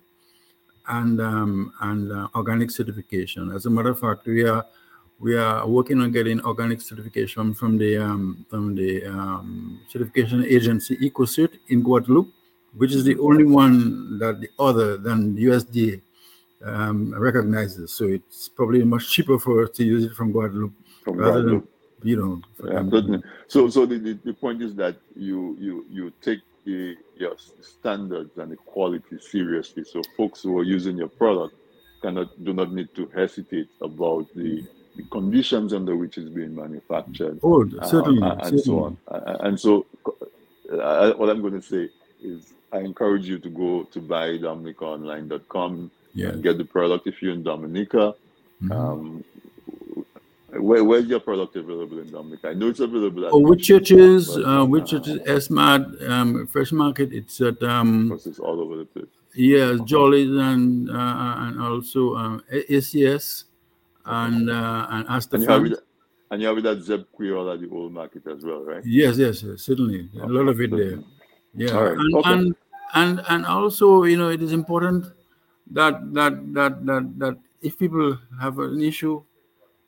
and 0.88 1.20
um, 1.20 1.72
and 1.80 2.12
uh, 2.12 2.28
organic 2.34 2.70
certification. 2.70 3.52
As 3.52 3.66
a 3.66 3.70
matter 3.70 3.90
of 3.90 4.00
fact, 4.00 4.26
we 4.26 4.44
are 4.44 4.66
we 5.18 5.36
are 5.36 5.66
working 5.66 6.00
on 6.00 6.10
getting 6.12 6.40
organic 6.44 6.80
certification 6.80 7.54
from 7.54 7.78
the 7.78 7.96
um, 7.98 8.44
from 8.50 8.74
the 8.74 9.04
um, 9.06 9.80
certification 9.88 10.44
agency 10.44 10.96
EcoCert 10.96 11.52
in 11.68 11.82
Guadeloupe, 11.82 12.32
which 12.76 12.92
is 12.92 13.04
the 13.04 13.16
only 13.18 13.44
one 13.44 14.18
that 14.18 14.40
the 14.40 14.50
other 14.58 14.96
than 14.96 15.36
USDA 15.36 16.00
um, 16.64 17.14
recognizes. 17.16 17.92
So 17.92 18.06
it's 18.06 18.48
probably 18.48 18.84
much 18.84 19.10
cheaper 19.10 19.38
for 19.38 19.64
us 19.64 19.70
to 19.76 19.84
use 19.84 20.04
it 20.04 20.14
from 20.14 20.32
Guadeloupe 20.32 20.72
From 21.06 21.18
rather 21.18 21.42
than 21.42 21.68
you 22.02 22.16
know. 22.16 22.42
Yeah. 22.68 23.18
So, 23.46 23.68
so 23.70 23.86
the, 23.86 23.96
the, 23.98 24.18
the 24.24 24.34
point 24.34 24.60
is 24.60 24.74
that 24.74 24.96
you 25.14 25.56
you 25.60 25.86
you 25.88 26.12
take 26.20 26.40
the 26.64 26.96
your 27.16 27.36
standards 27.62 28.36
and 28.38 28.50
the 28.50 28.56
quality 28.56 29.18
seriously. 29.20 29.84
So, 29.84 30.02
folks 30.16 30.42
who 30.42 30.58
are 30.58 30.64
using 30.64 30.96
your 30.98 31.08
product 31.08 31.54
cannot 32.02 32.28
do 32.44 32.52
not 32.52 32.72
need 32.72 32.88
to 32.96 33.06
hesitate 33.14 33.68
about 33.80 34.26
the, 34.34 34.66
the 34.96 35.04
conditions 35.12 35.72
under 35.72 35.94
which 35.96 36.18
it's 36.18 36.28
being 36.28 36.56
manufactured. 36.56 37.38
Oh, 37.44 37.64
uh, 37.64 37.86
certainly, 37.86 38.20
and 38.28 38.42
so 38.42 38.56
certainly. 38.56 38.80
on. 38.82 38.96
Uh, 39.06 39.36
And 39.46 39.60
so, 39.60 39.86
uh, 40.72 41.12
what 41.12 41.30
I'm 41.30 41.40
going 41.40 41.54
to 41.54 41.62
say 41.62 41.88
is, 42.20 42.52
I 42.72 42.78
encourage 42.80 43.28
you 43.28 43.38
to 43.38 43.48
go 43.48 43.84
to 43.84 44.00
buydominicaonline.com 44.00 45.90
Yeah. 46.14 46.28
and 46.30 46.42
get 46.42 46.58
the 46.58 46.64
product 46.64 47.06
if 47.06 47.22
you're 47.22 47.32
in 47.32 47.44
Dominica. 47.44 48.14
Mhm. 48.62 48.72
Um, 48.72 49.24
where, 50.58 50.84
where's 50.84 51.06
your 51.06 51.20
product 51.20 51.56
available 51.56 51.98
in 51.98 52.10
Dominica? 52.10 52.48
I 52.48 52.54
know 52.54 52.68
it's 52.68 52.80
available 52.80 53.26
at 53.26 53.32
Oh, 53.32 53.40
Whitchurch's? 53.40 54.34
but, 54.34 54.44
Uh, 54.44 54.64
which 54.64 54.92
uh, 54.94 55.00
churches? 55.00 55.48
SMAD, 55.48 56.08
um, 56.10 56.46
Fresh 56.46 56.72
Market. 56.72 57.12
It's 57.12 57.40
at 57.40 57.62
um, 57.62 58.08
because 58.08 58.26
it's 58.26 58.38
all 58.38 58.60
over 58.60 58.76
the 58.76 58.84
place. 58.84 59.06
yeah, 59.34 59.76
Jolly's 59.84 60.30
and 60.30 60.90
uh, 60.90 61.34
and 61.38 61.60
also 61.60 62.14
um, 62.16 62.42
ACS 62.52 63.44
and 64.04 64.50
uh, 64.50 64.86
and 64.90 65.06
And 65.08 65.42
you 65.42 65.48
have 65.48 65.62
Astaphan. 65.62 65.72
it, 65.72 65.78
and 66.30 66.42
you 66.42 66.48
have 66.48 66.58
it 66.58 66.66
at 66.66 66.82
Zeb 66.82 67.02
Creole 67.16 67.50
at 67.52 67.60
the 67.60 67.68
old 67.70 67.92
market 67.92 68.26
as 68.26 68.44
well, 68.44 68.64
right? 68.64 68.82
Yes, 68.84 69.16
yes, 69.18 69.42
yes, 69.42 69.62
certainly. 69.62 70.08
A 70.20 70.26
lot 70.26 70.48
of 70.48 70.60
it 70.60 70.70
there. 70.70 70.98
Yeah, 71.54 71.72
right, 71.74 71.96
and, 71.98 72.14
okay. 72.16 72.32
and 72.32 72.54
and 72.94 73.22
and 73.28 73.46
also, 73.46 74.04
you 74.04 74.16
know, 74.16 74.28
it 74.28 74.42
is 74.42 74.52
important 74.52 75.06
that 75.72 76.12
that 76.14 76.52
that 76.54 76.84
that 76.86 77.18
that 77.18 77.38
if 77.62 77.78
people 77.78 78.18
have 78.40 78.58
an 78.58 78.80
issue, 78.82 79.22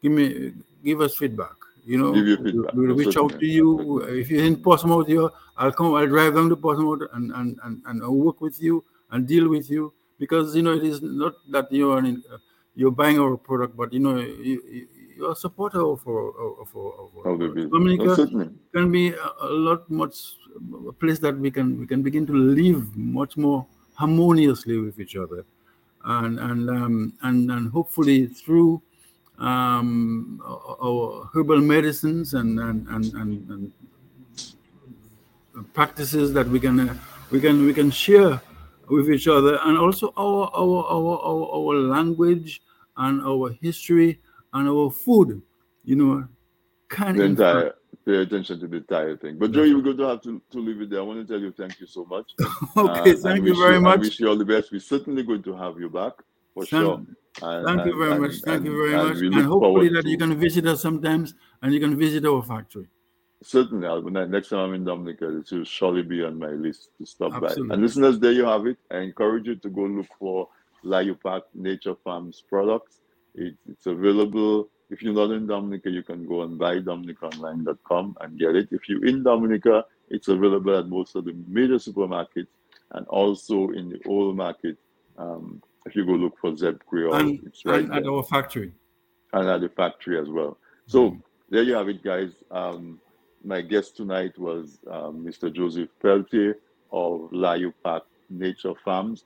give 0.03 0.13
me 0.13 0.53
give 0.85 1.01
us 1.01 1.17
feedback. 1.17 1.55
You 1.85 1.99
know, 1.99 2.13
Give 2.13 2.27
you 2.27 2.37
we- 2.39 2.53
feedback, 2.53 2.75
we'll 2.75 2.95
reach 2.95 3.17
out 3.17 3.39
to 3.41 3.47
you. 3.47 4.01
If 4.03 4.31
you're 4.31 4.45
in 4.45 4.57
Portsmouth, 4.57 5.07
here, 5.07 5.29
I'll 5.57 5.73
come. 5.73 5.95
I'll 5.95 6.07
drive 6.07 6.35
down 6.35 6.49
to 6.51 6.57
Portsmouth 6.57 7.03
and 7.15 7.33
and 7.33 7.59
and, 7.65 7.83
and 7.87 8.03
I'll 8.03 8.15
work 8.15 8.41
with 8.41 8.61
you 8.63 8.85
and 9.11 9.27
deal 9.27 9.49
with 9.49 9.71
you 9.71 9.93
because 10.19 10.55
you 10.55 10.63
know 10.63 10.75
it 10.75 10.85
is 10.85 11.01
not 11.01 11.35
that 11.51 11.73
you 11.73 11.91
are 11.93 12.01
in, 12.01 12.23
uh, 12.33 12.37
you're 12.75 12.91
buying 12.91 13.19
our 13.19 13.37
product, 13.37 13.77
but 13.77 13.93
you 13.93 14.01
know 14.01 14.19
you, 14.19 14.63
you 14.71 14.87
you're 15.17 15.33
a 15.33 15.37
supporter 15.37 15.81
of 15.81 16.07
our 16.07 16.29
of 16.63 16.69
our, 16.77 16.93
of 17.03 17.11
our 17.27 17.33
Of 17.33 17.39
the 17.41 17.49
business. 17.49 17.73
Dominica 17.73 18.51
can 18.73 18.93
be 18.93 19.09
a, 19.09 19.31
a 19.41 19.49
lot 19.51 19.91
much 19.91 20.37
a 20.89 20.93
place 20.93 21.19
that 21.21 21.37
we 21.39 21.51
can 21.51 21.81
we 21.81 21.87
can 21.87 22.03
begin 22.03 22.27
to 22.27 22.33
live 22.35 22.97
much 22.97 23.37
more 23.37 23.67
harmoniously 23.95 24.79
with 24.79 25.01
each 25.01 25.17
other 25.17 25.45
and 26.05 26.39
and 26.39 26.71
um, 26.71 27.13
and, 27.23 27.51
and 27.51 27.71
hopefully 27.73 28.27
through 28.27 28.81
um, 29.39 30.41
herbal 31.35 31.61
medicines 31.61 32.35
and 32.35 32.59
and, 32.59 32.87
and, 32.89 33.05
and, 33.15 33.51
and 33.51 33.73
practices 35.75 36.33
that 36.33 36.49
we 36.49 36.61
can 36.61 36.81
uh, 36.89 36.95
we 37.31 37.41
can 37.41 37.65
we 37.65 37.73
can 37.75 37.91
share 37.91 38.41
with 38.89 39.11
each 39.11 39.29
other, 39.29 39.59
and 39.65 39.77
also 39.79 40.13
our 40.17 40.51
our 40.55 40.85
our 40.87 41.19
our, 41.21 41.43
our 41.57 41.75
language 41.81 42.63
and 42.97 43.21
our 43.23 43.51
history 43.61 44.21
and 44.55 44.69
our 44.69 44.91
food. 44.91 45.43
You 45.85 45.97
know, 45.97 46.29
can 46.89 47.17
The 47.17 47.25
entire 47.25 47.75
pay 48.05 48.17
attention 48.17 48.59
to 48.61 48.67
the 48.67 48.79
entire 48.79 49.17
thing. 49.17 49.39
But 49.39 49.53
Joey, 49.53 49.75
we're 49.75 49.83
going 49.83 49.99
to 49.99 50.05
have 50.09 50.23
to, 50.23 50.41
to 50.51 50.59
leave 50.59 50.81
it 50.81 50.89
there. 50.91 51.01
I 51.01 51.03
want 51.03 51.21
to 51.27 51.31
tell 51.31 51.41
you 51.41 51.53
thank 51.53 51.79
you 51.81 51.87
so 51.87 52.05
much. 52.07 52.33
Okay, 52.77 53.13
Uh, 53.13 53.17
thank 53.17 53.45
you 53.45 53.55
very 53.55 53.77
I 53.77 53.79
much. 53.79 54.01
wish 54.01 54.21
you 54.21 54.29
all 54.29 54.37
the 54.37 54.45
best. 54.45 54.73
We're 54.73 54.81
certainly 54.81 55.23
going 55.23 55.43
to 55.43 55.55
have 55.55 55.79
you 55.79 55.89
back 55.91 56.13
for 56.55 56.65
Thank- 56.65 56.83
sure. 56.85 57.03
And- 57.43 57.67
Thank 57.67 57.87
you 57.87 57.99
very 57.99 58.13
and- 58.13 58.21
much. 58.23 58.35
Thank 58.41 58.65
you 58.65 58.77
very 58.77 58.95
and 58.95 59.09
much. 59.09 59.23
And 59.23 59.47
hopefully 59.47 59.89
that 59.91 60.05
you 60.07 60.17
to- 60.17 60.27
can 60.27 60.35
visit 60.39 60.67
us 60.67 60.83
sometimes 60.83 61.35
and 61.63 61.73
you 61.73 61.81
can 61.81 61.97
visit 61.97 62.25
our 62.27 62.43
factory. 62.43 62.89
Certainly, 63.43 63.87
when 64.03 64.31
next 64.31 64.49
time 64.49 64.59
I'm 64.59 64.75
in 64.75 64.85
Dominica, 64.85 65.29
it 65.39 65.51
will 65.53 65.65
surely 65.65 66.03
be 66.03 66.25
on 66.25 66.39
my 66.39 66.51
list 66.51 66.91
to 66.99 67.07
stop 67.07 67.33
Absolutely. 67.35 67.69
by. 67.69 67.75
And 67.75 67.83
listeners, 67.83 68.19
there 68.19 68.33
you 68.33 68.45
have 68.45 68.67
it. 68.67 68.79
I 68.91 68.99
encourage 68.99 69.47
you 69.47 69.55
to 69.57 69.69
go 69.69 69.83
look 69.83 70.07
for 70.19 70.49
Layou 70.85 71.21
Park 71.21 71.45
Nature 71.55 71.95
Farms 72.03 72.43
products. 72.49 73.01
It, 73.35 73.55
it's 73.69 73.87
available. 73.87 74.69
If 74.91 75.03
you're 75.03 75.15
not 75.15 75.31
in 75.31 75.47
Dominica, 75.47 75.89
you 75.91 76.03
can 76.03 76.27
go 76.27 76.43
and 76.43 76.59
buy 76.59 76.81
dominicaonline.com 76.81 78.17
and 78.21 78.39
get 78.39 78.57
it. 78.57 78.69
If 78.73 78.89
you're 78.89 79.05
in 79.07 79.23
Dominica, 79.23 79.85
it's 80.09 80.29
available 80.29 80.77
at 80.77 80.89
most 80.89 81.15
of 81.15 81.25
the 81.25 81.35
major 81.47 81.75
supermarkets 81.75 82.49
and 82.93 83.07
also 83.07 83.69
in 83.71 83.91
the 83.91 84.01
old 84.07 84.37
market. 84.37 84.79
Um, 85.17 85.63
if 85.89 85.97
you 85.97 86.05
go 86.05 86.13
look 86.13 86.37
for 86.39 86.55
Zeb 86.57 86.81
Creole, 86.89 87.15
And, 87.15 87.41
it's 87.47 87.65
right 87.65 87.85
and 87.85 87.95
at 87.95 88.07
our 88.07 88.23
factory. 88.23 88.73
and 89.33 89.49
at 89.49 89.61
the 89.61 89.69
factory 89.71 90.19
as 90.21 90.29
well. 90.29 90.59
So 90.87 91.17
there 91.51 91.63
you 91.63 91.75
have 91.75 91.89
it, 91.89 92.03
guys. 92.03 92.33
Um, 92.51 93.01
my 93.45 93.61
guest 93.63 93.97
tonight 93.97 94.39
was 94.39 94.79
um, 94.91 95.25
Mr. 95.27 95.53
Joseph 95.55 95.89
Peltier 96.03 96.59
of 96.93 97.31
Layou 97.33 97.73
Park 97.83 98.05
Nature 98.31 98.75
Farms. 98.85 99.25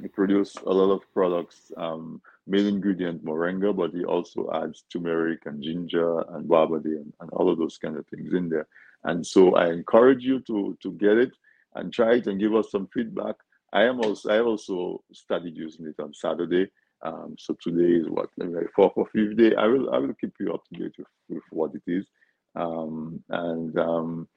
He 0.00 0.08
produces 0.08 0.56
a 0.66 0.72
lot 0.80 0.92
of 0.92 1.00
products, 1.14 1.72
um, 1.76 2.20
main 2.46 2.66
ingredient 2.66 3.24
moringa, 3.24 3.74
but 3.74 3.92
he 3.92 4.04
also 4.04 4.50
adds 4.52 4.84
turmeric 4.92 5.46
and 5.46 5.62
ginger 5.62 6.20
and 6.34 6.48
wabadi 6.48 6.96
and, 7.02 7.12
and 7.20 7.30
all 7.32 7.48
of 7.50 7.58
those 7.58 7.78
kind 7.78 7.96
of 7.96 8.06
things 8.08 8.34
in 8.34 8.48
there. 8.48 8.66
And 9.04 9.26
so 9.26 9.54
I 9.54 9.70
encourage 9.72 10.22
you 10.22 10.40
to 10.48 10.76
to 10.82 10.90
get 10.92 11.16
it 11.16 11.32
and 11.76 11.92
try 11.92 12.14
it 12.16 12.26
and 12.26 12.40
give 12.40 12.54
us 12.54 12.70
some 12.70 12.86
feedback. 12.92 13.36
I 13.72 13.82
am 13.82 14.00
also 14.00 14.30
I 14.30 14.40
also 14.40 15.02
started 15.12 15.56
using 15.56 15.86
it 15.86 16.00
on 16.02 16.14
Saturday. 16.14 16.70
Um, 17.04 17.36
so 17.38 17.56
today 17.60 18.00
is 18.00 18.08
what 18.08 18.30
maybe 18.38 18.66
fourth 18.74 18.92
or 18.96 19.06
fifth 19.12 19.36
day. 19.36 19.54
I 19.54 19.66
will 19.66 19.92
I 19.94 19.98
will 19.98 20.14
keep 20.14 20.34
you 20.40 20.52
up 20.52 20.62
to 20.66 20.80
date 20.80 20.94
with, 20.98 21.06
with 21.28 21.42
what 21.50 21.72
it 21.74 21.82
is. 21.86 22.06
Um, 22.54 23.22
and 23.28 23.78
um, 23.78 24.28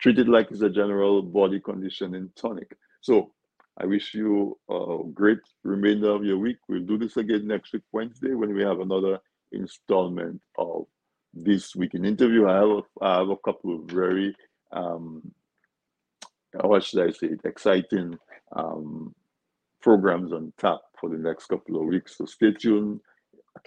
treat 0.00 0.18
it 0.18 0.28
like 0.28 0.50
it's 0.50 0.62
a 0.62 0.70
general 0.70 1.22
body 1.22 1.60
conditioning 1.60 2.30
tonic. 2.36 2.76
So 3.00 3.32
I 3.78 3.86
wish 3.86 4.14
you 4.14 4.58
a 4.70 4.98
great 5.12 5.40
remainder 5.64 6.10
of 6.10 6.24
your 6.24 6.38
week. 6.38 6.58
We'll 6.68 6.84
do 6.84 6.96
this 6.96 7.16
again 7.16 7.46
next 7.46 7.72
week, 7.72 7.82
Wednesday, 7.92 8.34
when 8.34 8.54
we 8.54 8.62
have 8.62 8.80
another 8.80 9.18
installment 9.52 10.40
of 10.56 10.86
this 11.34 11.76
week 11.76 11.94
in 11.94 12.04
interview. 12.04 12.48
I 12.48 12.54
have 12.54 12.68
a, 12.68 12.82
I 13.02 13.18
have 13.18 13.28
a 13.28 13.36
couple 13.36 13.74
of 13.74 13.90
very 13.90 14.34
um, 14.72 15.22
what 16.62 16.84
should 16.84 17.08
I 17.08 17.12
say, 17.12 17.30
exciting 17.44 18.18
um, 18.54 19.14
programs 19.82 20.32
on 20.32 20.52
tap 20.58 20.80
for 21.00 21.10
the 21.10 21.18
next 21.18 21.46
couple 21.46 21.80
of 21.80 21.86
weeks. 21.86 22.16
So 22.18 22.26
stay 22.26 22.52
tuned. 22.52 23.00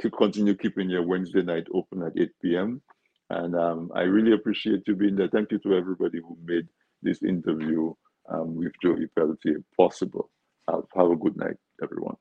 Keep 0.02 0.14
continue 0.18 0.56
keeping 0.56 0.90
your 0.90 1.04
Wednesday 1.06 1.42
night 1.42 1.68
open 1.74 2.04
at 2.04 2.14
8 2.20 2.30
p.m. 2.44 2.82
And 3.30 3.56
um, 3.56 3.92
I 3.96 4.02
really 4.02 4.34
appreciate 4.34 4.84
you 4.88 4.96
being 4.96 5.16
there. 5.16 5.30
Thank 5.30 5.52
you 5.52 5.60
to 5.60 5.76
everybody 5.76 6.20
who 6.20 6.38
made 6.44 6.68
this 7.02 7.24
interview 7.24 7.94
um, 8.30 8.56
with 8.56 8.74
Joey 8.84 9.08
Pelletier 9.18 9.64
possible. 9.78 10.30
Have, 10.70 10.84
have 10.96 11.12
a 11.12 11.16
good 11.16 11.38
night, 11.38 11.58
everyone. 11.84 12.16